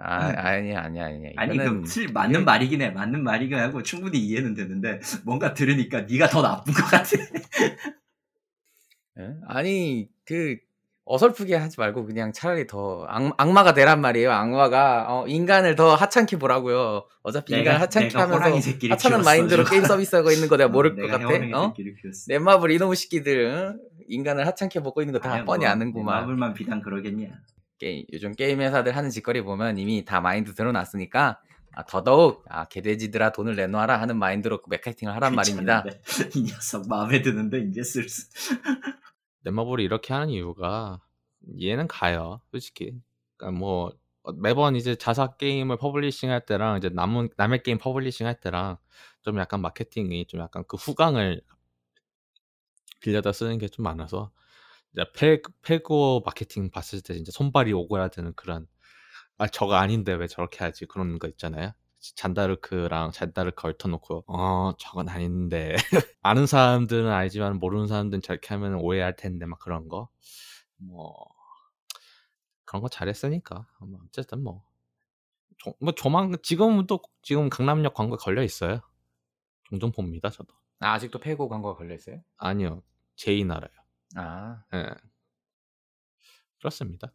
아 0.00 0.32
아니야 0.36 0.80
아니야 0.82 1.06
아니야. 1.06 1.30
아니 1.36 1.54
이거는 1.56 1.82
그 1.82 1.88
틀- 1.88 2.12
맞는 2.12 2.44
말이긴 2.44 2.80
해 2.82 2.90
맞는 2.90 3.22
말이긴 3.24 3.58
하고 3.58 3.82
충분히 3.82 4.18
이해는 4.18 4.54
되는데 4.54 5.00
뭔가 5.24 5.54
들으니까 5.54 6.02
네가 6.02 6.28
더 6.28 6.40
나쁜 6.42 6.72
것 6.72 6.84
같아 6.84 7.10
예? 9.18 9.34
아니 9.46 10.08
그 10.24 10.56
어설프게 11.04 11.56
하지 11.56 11.80
말고 11.80 12.04
그냥 12.04 12.32
차라리 12.34 12.66
더 12.66 13.06
악, 13.08 13.32
악마가 13.38 13.72
되란 13.72 14.00
말이에요. 14.02 14.30
악마가 14.30 15.06
어, 15.08 15.26
인간을 15.26 15.74
더 15.74 15.94
하찮게 15.94 16.36
보라고요. 16.38 17.04
어차피 17.22 17.54
내가- 17.54 17.58
인간을 17.60 17.80
하찮게 17.80 18.16
하면서 18.18 18.60
하찮은 18.90 19.24
마인드로 19.24 19.64
지금. 19.64 19.70
게임 19.78 19.84
서비스하고 19.86 20.30
있는 20.30 20.48
거 20.48 20.58
내가 20.58 20.68
모를 20.68 20.94
것 20.94 21.06
같아. 21.10 21.24
어? 21.54 21.74
넷마블 22.28 22.70
이놈의 22.72 22.94
새끼들 22.96 23.46
응? 23.46 23.80
인간을 24.06 24.46
하찮게 24.46 24.80
보고 24.80 25.00
있는 25.00 25.12
거 25.14 25.18
다 25.20 25.44
뻔히 25.46 25.64
뭐, 25.64 25.68
아는구만. 25.72 26.20
마블만 26.20 26.52
비단 26.54 26.82
그러겠냐 26.82 27.28
게임, 27.78 28.04
요즘 28.12 28.32
게임 28.34 28.60
회사들 28.60 28.96
하는 28.96 29.10
짓거리 29.10 29.42
보면 29.42 29.78
이미 29.78 30.04
다 30.04 30.20
마인드 30.20 30.54
드러났으니까 30.54 31.40
아, 31.74 31.84
더더욱 31.84 32.44
아 32.48 32.64
개돼지들아 32.66 33.32
돈을 33.32 33.54
내놔라 33.56 34.00
하는 34.00 34.18
마인드로 34.18 34.62
그 34.62 34.70
마케팅을 34.70 35.14
하란 35.14 35.34
말입니다. 35.34 35.84
이 36.34 36.42
녀석 36.42 36.88
마음에 36.88 37.22
드는데 37.22 37.60
이제 37.60 37.82
슬슬 37.82 38.24
넷마블이 39.44 39.84
이렇게 39.84 40.12
하는 40.12 40.30
이유가 40.30 41.00
이해는 41.56 41.86
가요, 41.88 42.40
솔직히. 42.50 43.00
그러니까 43.36 43.58
뭐 43.58 43.92
어, 44.22 44.32
매번 44.32 44.74
이제 44.76 44.96
자사 44.96 45.36
게임을 45.36 45.76
publishing 45.78 46.30
할 46.30 46.44
때랑 46.44 46.78
이제 46.78 46.88
남은 46.88 47.28
남의 47.36 47.62
게임 47.62 47.78
publishing 47.78 48.26
할 48.26 48.40
때랑 48.40 48.76
좀 49.22 49.38
약간 49.38 49.60
마케팅이 49.60 50.26
좀 50.26 50.40
약간 50.40 50.64
그 50.66 50.76
후광을 50.76 51.42
빌려다 53.00 53.32
쓰는 53.32 53.58
게 53.58 53.68
좀 53.68 53.84
많아서 53.84 54.30
페고 55.62 56.22
마케팅 56.24 56.70
봤을 56.70 57.00
때 57.00 57.14
진짜 57.14 57.30
손발이 57.32 57.72
오그라드는 57.72 58.34
그런 58.34 58.66
아 59.38 59.46
저거 59.48 59.74
아닌데 59.76 60.12
왜 60.14 60.26
저렇게 60.26 60.64
하지 60.64 60.86
그런 60.86 61.18
거 61.18 61.28
있잖아요. 61.28 61.72
잔다르크랑 62.16 63.12
잔다르크 63.12 63.68
얽혀놓고 63.68 64.24
어 64.28 64.72
저건 64.78 65.08
아닌데 65.08 65.74
아는 66.22 66.46
사람들은 66.46 67.10
알지만 67.10 67.58
모르는 67.58 67.86
사람들은 67.88 68.22
저렇게 68.22 68.48
하면 68.54 68.74
오해할 68.76 69.16
텐데 69.16 69.46
막 69.46 69.58
그런 69.60 69.88
거 69.88 70.08
뭐 70.78 71.26
그런 72.64 72.82
거 72.82 72.88
잘했으니까 72.88 73.66
뭐 73.80 74.00
어쨌든 74.06 74.42
뭐, 74.42 74.62
조, 75.58 75.74
뭐 75.80 75.92
조만 75.92 76.34
지금은 76.42 76.86
또 76.86 77.00
지금 77.22 77.48
강남역 77.50 77.94
광고 77.94 78.16
걸려 78.16 78.42
있어요. 78.42 78.80
종종 79.64 79.92
봅니다 79.92 80.30
저도. 80.30 80.54
아, 80.80 80.92
아직도 80.94 81.18
페고 81.20 81.48
광고가 81.48 81.76
걸려 81.76 81.94
있어요? 81.94 82.22
아니요 82.36 82.82
제인 83.16 83.50
알아요. 83.50 83.70
아, 84.16 84.64
예. 84.74 84.94
그렇습니다. 86.58 87.12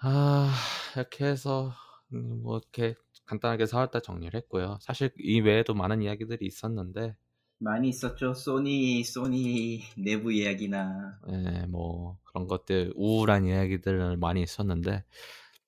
아, 0.00 0.52
이렇게 0.96 1.24
해서, 1.26 1.72
음, 2.12 2.42
뭐, 2.42 2.58
이렇게 2.58 2.94
간단하게 3.26 3.66
4월달 3.66 4.02
정리를 4.02 4.34
했고요. 4.40 4.78
사실 4.80 5.12
이 5.18 5.40
외에도 5.40 5.74
많은 5.74 6.02
이야기들이 6.02 6.44
있었는데, 6.46 7.16
많이 7.58 7.88
있었죠 7.90 8.34
소니 8.34 9.04
소니 9.04 9.82
내부 9.96 10.32
이야기나 10.32 11.20
예, 11.28 11.66
뭐, 11.66 12.18
그런 12.24 12.48
것들, 12.48 12.92
우울한 12.96 13.46
이야기들을 13.46 14.16
많이 14.16 14.42
있었는데, 14.42 15.04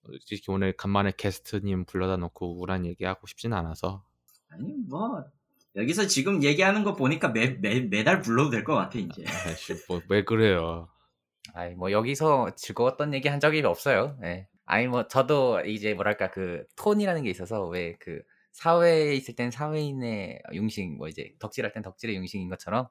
솔직히 0.07 0.51
오늘 0.51 0.72
간만에 0.76 1.12
게스트님 1.16 1.84
불러다 1.86 2.16
놓고 2.18 2.57
우울한 2.59 2.84
얘기하고 2.86 3.26
싶지는 3.26 3.57
않아서 3.57 4.05
아니 4.49 4.72
뭐 4.88 5.24
여기서 5.77 6.07
지금 6.07 6.43
얘기하는 6.43 6.85
거 6.85 6.95
보니까 6.95 7.29
매, 7.29 7.49
매, 7.61 7.81
매달 7.81 8.20
불러도 8.20 8.51
될 8.51 8.64
것 8.64 8.75
같아 8.75 8.99
이제 8.99 9.25
아이씨 9.47 9.75
뭐왜 9.89 10.25
그래요 10.25 10.89
아이 11.55 11.75
뭐 11.75 11.91
여기서 11.93 12.55
즐거웠던 12.57 13.12
얘기 13.14 13.29
한 13.29 13.39
적이 13.41 13.62
없어요. 13.62 14.16
예. 14.25 14.49
아니 14.66 14.87
뭐 14.87 15.07
저도 15.09 15.61
이제 15.66 15.95
뭐랄까 15.95 16.31
그 16.31 16.64
톤이라는 16.77 17.22
게 17.22 17.31
있어서 17.31 17.64
왜 17.66 17.95
그 18.01 18.20
사회에 18.53 19.14
있을 19.14 19.35
땐 19.35 19.51
사회인의 19.51 20.39
융식 20.53 20.97
뭐 20.97 21.09
이제 21.09 21.33
덕질할 21.41 21.72
땐 21.72 21.83
덕질의 21.83 22.14
융식인 22.16 22.49
것처럼 22.49 22.87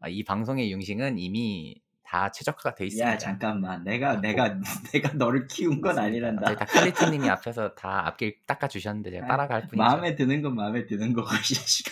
아, 0.00 0.08
이 0.08 0.22
방송의 0.24 0.70
융식은 0.72 1.18
이미 1.18 1.74
다 2.04 2.30
최적화가 2.30 2.74
돼 2.74 2.84
있습니다. 2.86 3.12
야 3.12 3.18
잠깐만 3.18 3.82
내가 3.82 4.20
내가 4.20 4.58
내가 4.92 5.12
너를 5.14 5.46
키운 5.48 5.80
건 5.80 5.98
아니란다 5.98 6.54
다 6.54 6.64
칼리트님이 6.66 7.28
앞에서 7.30 7.74
다 7.74 8.06
앞길 8.06 8.36
닦아 8.46 8.68
주셨는데 8.68 9.10
제가 9.10 9.24
아, 9.24 9.28
따라갈 9.28 9.62
뿐이죠. 9.62 9.76
마음에 9.78 10.14
드는 10.14 10.42
건 10.42 10.54
마음에 10.54 10.86
드는 10.86 11.12
거고 11.14 11.28
이 11.34 11.54
자식아 11.54 11.90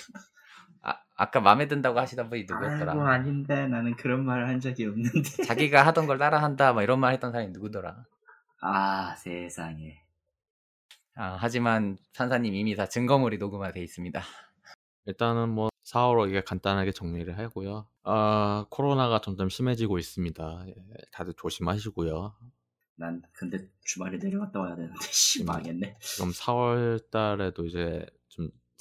아, 1.17 1.25
아까 1.25 1.41
마음에 1.41 1.69
든다고 1.69 1.99
하시던 1.99 2.29
분이 2.29 2.45
누구였더라? 2.49 2.93
아이고 2.93 3.07
아닌데. 3.07 3.67
나는 3.69 3.97
그런 3.97 4.25
말을 4.25 4.49
한 4.49 4.61
적이 4.61 4.87
없는데. 4.87 5.13
자기가 5.47 5.87
하던 5.87 6.07
걸 6.07 6.19
따라한다 6.19 6.73
뭐 6.73 6.83
이런 6.83 7.01
말 7.01 7.13
했던 7.13 7.33
사람이 7.33 7.53
누구더라? 7.53 8.05
아 8.61 9.15
세상에. 9.17 10.03
아, 11.17 11.37
하지만 11.39 11.97
판사님 12.17 12.55
이미 12.55 12.75
다 12.75 12.87
증거물이 12.87 13.39
녹음화 13.39 13.71
돼 13.71 13.83
있습니다. 13.83 14.21
일단은 15.07 15.51
뭐 15.51 15.69
4월로 15.85 16.29
이게 16.29 16.41
간단하게 16.43 16.93
정리를 16.93 17.39
하고요. 17.39 17.87
아 18.03 18.67
코로나가 18.71 19.21
점점 19.21 19.49
심해지고 19.49 19.99
있습니다. 19.99 20.65
예, 20.69 20.75
다들 21.13 21.35
조심하시고요. 21.37 22.35
난 22.97 23.23
근데 23.33 23.59
주말에 23.85 24.19
내려갔다 24.19 24.61
와야 24.61 24.75
되는데. 24.77 24.95
씨 25.03 25.45
망했네. 25.45 25.97
지금 26.01 26.31
4월 26.31 27.11
달에도 27.11 27.67
이제 27.67 28.07
좀 28.24 28.24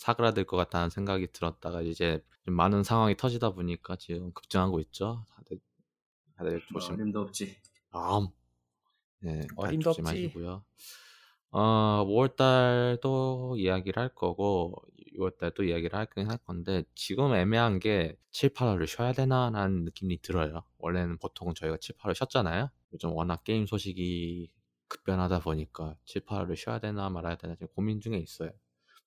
사그라들 0.04 0.44
것 0.44 0.58
같다는 0.58 0.90
생각이 0.90 1.28
들었다가 1.32 1.82
이제 1.82 2.22
좀 2.44 2.56
많은 2.56 2.84
상황이 2.84 3.16
터지다 3.16 3.52
보니까 3.52 3.96
지금 3.96 4.34
급증하고 4.34 4.82
있죠. 4.82 5.26
다들 5.34 5.60
다들 6.36 6.62
뭐 6.74 6.82
조심. 6.82 6.96
어림도 6.96 7.22
없지 7.22 7.56
아, 7.92 8.20
네, 9.22 9.48
어림도 9.56 9.92
없지. 9.92 10.04
조심하시고요. 10.04 10.66
어, 11.52 12.06
5월 12.06 12.36
달도 12.36 13.56
이야기를 13.58 14.02
할 14.02 14.10
거고 14.10 14.76
6월 15.16 15.38
달도 15.38 15.64
이야기를 15.64 15.98
하긴 15.98 16.30
할 16.30 16.38
건데 16.40 16.84
지금 16.96 17.34
애매한 17.34 17.80
게 17.80 18.18
7, 18.32 18.50
8월을 18.50 18.88
쉬어야 18.88 19.14
되나라는 19.14 19.86
느낌이 19.86 20.22
들어요. 20.22 20.66
원래는 20.80 21.18
보통 21.20 21.54
저희가 21.54 21.78
7, 21.78 21.96
8월 21.96 22.14
쉬었잖아요. 22.14 22.70
요즘 22.92 23.14
워낙 23.14 23.46
게임 23.46 23.66
소식이 23.66 24.52
급변하다 24.90 25.40
보니까 25.40 25.96
7, 26.04 26.26
8월을 26.26 26.58
쉬어야 26.58 26.80
되나 26.80 27.10
말아야 27.10 27.38
되나 27.38 27.56
지금 27.56 27.70
고민 27.74 28.02
중에 28.02 28.18
있어요. 28.18 28.52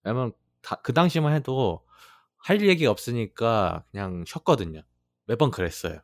왜냐면 0.03 0.32
다- 0.63 0.81
그 0.83 0.93
당시만 0.93 1.35
해도 1.35 1.85
할 2.39 2.61
얘기가 2.63 2.91
없으니까 2.91 3.85
그냥 3.91 4.25
쉬었거든요. 4.27 4.83
매번 5.27 5.51
그랬어요. 5.51 6.01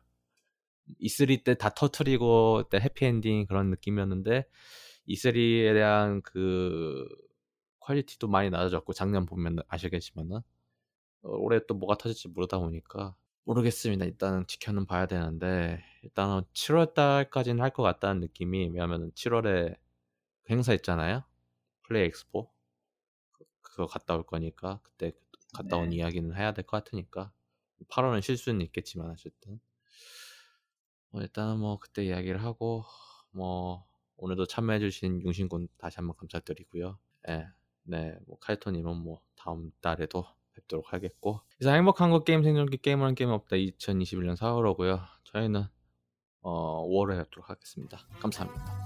E3 1.01 1.43
때 1.43 1.55
다 1.55 1.69
터트리고 1.69 2.63
때 2.69 2.77
해피엔딩 2.79 3.45
그런 3.47 3.69
느낌이었는데 3.69 4.45
E3에 5.07 5.73
대한 5.73 6.21
그 6.21 7.07
퀄리티도 7.79 8.27
많이 8.27 8.49
낮아졌고 8.49 8.93
작년 8.93 9.25
보면 9.25 9.59
아시겠지만은 9.67 10.37
어, 10.37 11.29
올해 11.29 11.59
또 11.67 11.75
뭐가 11.75 11.95
터질지 11.97 12.29
모르다 12.29 12.59
보니까 12.59 13.15
모르겠습니다. 13.45 14.05
일단은 14.05 14.45
지켜는 14.47 14.85
봐야 14.85 15.05
되는데 15.07 15.83
일단은 16.03 16.43
7월 16.53 16.93
달까지는 16.93 17.61
할 17.63 17.71
것 17.71 17.83
같다는 17.83 18.21
느낌이 18.21 18.69
왜냐면 18.73 19.11
7월에 19.13 19.75
그 20.43 20.53
행사 20.53 20.73
있잖아요. 20.73 21.23
플레이 21.83 22.05
엑스포 22.07 22.51
그거 23.73 23.87
갔다 23.87 24.15
올 24.15 24.23
거니까 24.23 24.79
그때 24.83 25.11
갔다 25.53 25.77
온 25.77 25.89
네. 25.89 25.97
이야기는 25.97 26.35
해야 26.35 26.53
될 26.53 26.63
것 26.65 26.83
같으니까 26.83 27.31
8월은 27.89 28.21
쉴 28.21 28.37
수는 28.37 28.61
있겠지만 28.61 29.09
어쨌든 29.11 29.59
뭐 31.09 31.21
일단은 31.21 31.59
뭐 31.59 31.77
그때 31.79 32.05
이야기를 32.05 32.43
하고 32.43 32.85
뭐 33.31 33.85
오늘도 34.17 34.45
참여해주신 34.45 35.21
융신군 35.23 35.67
다시 35.77 35.97
한번 35.97 36.15
감사드리고요. 36.17 36.97
예, 37.29 37.47
네, 37.83 38.15
뭐 38.27 38.37
카이토님은 38.39 38.95
뭐 38.97 39.21
다음 39.35 39.71
달에도 39.81 40.25
뵙도록 40.53 40.93
하겠고 40.93 41.41
이상 41.59 41.75
행복한 41.75 42.11
것 42.11 42.23
게임 42.25 42.43
생존기 42.43 42.77
게임하는 42.77 43.15
게임 43.15 43.31
없다 43.31 43.55
2021년 43.55 44.37
4월호고요. 44.37 45.01
저희는 45.25 45.63
어 46.41 46.87
5월에 46.87 47.17
뵙도록 47.17 47.49
하겠습니다. 47.49 47.97
감사합니다. 48.19 48.82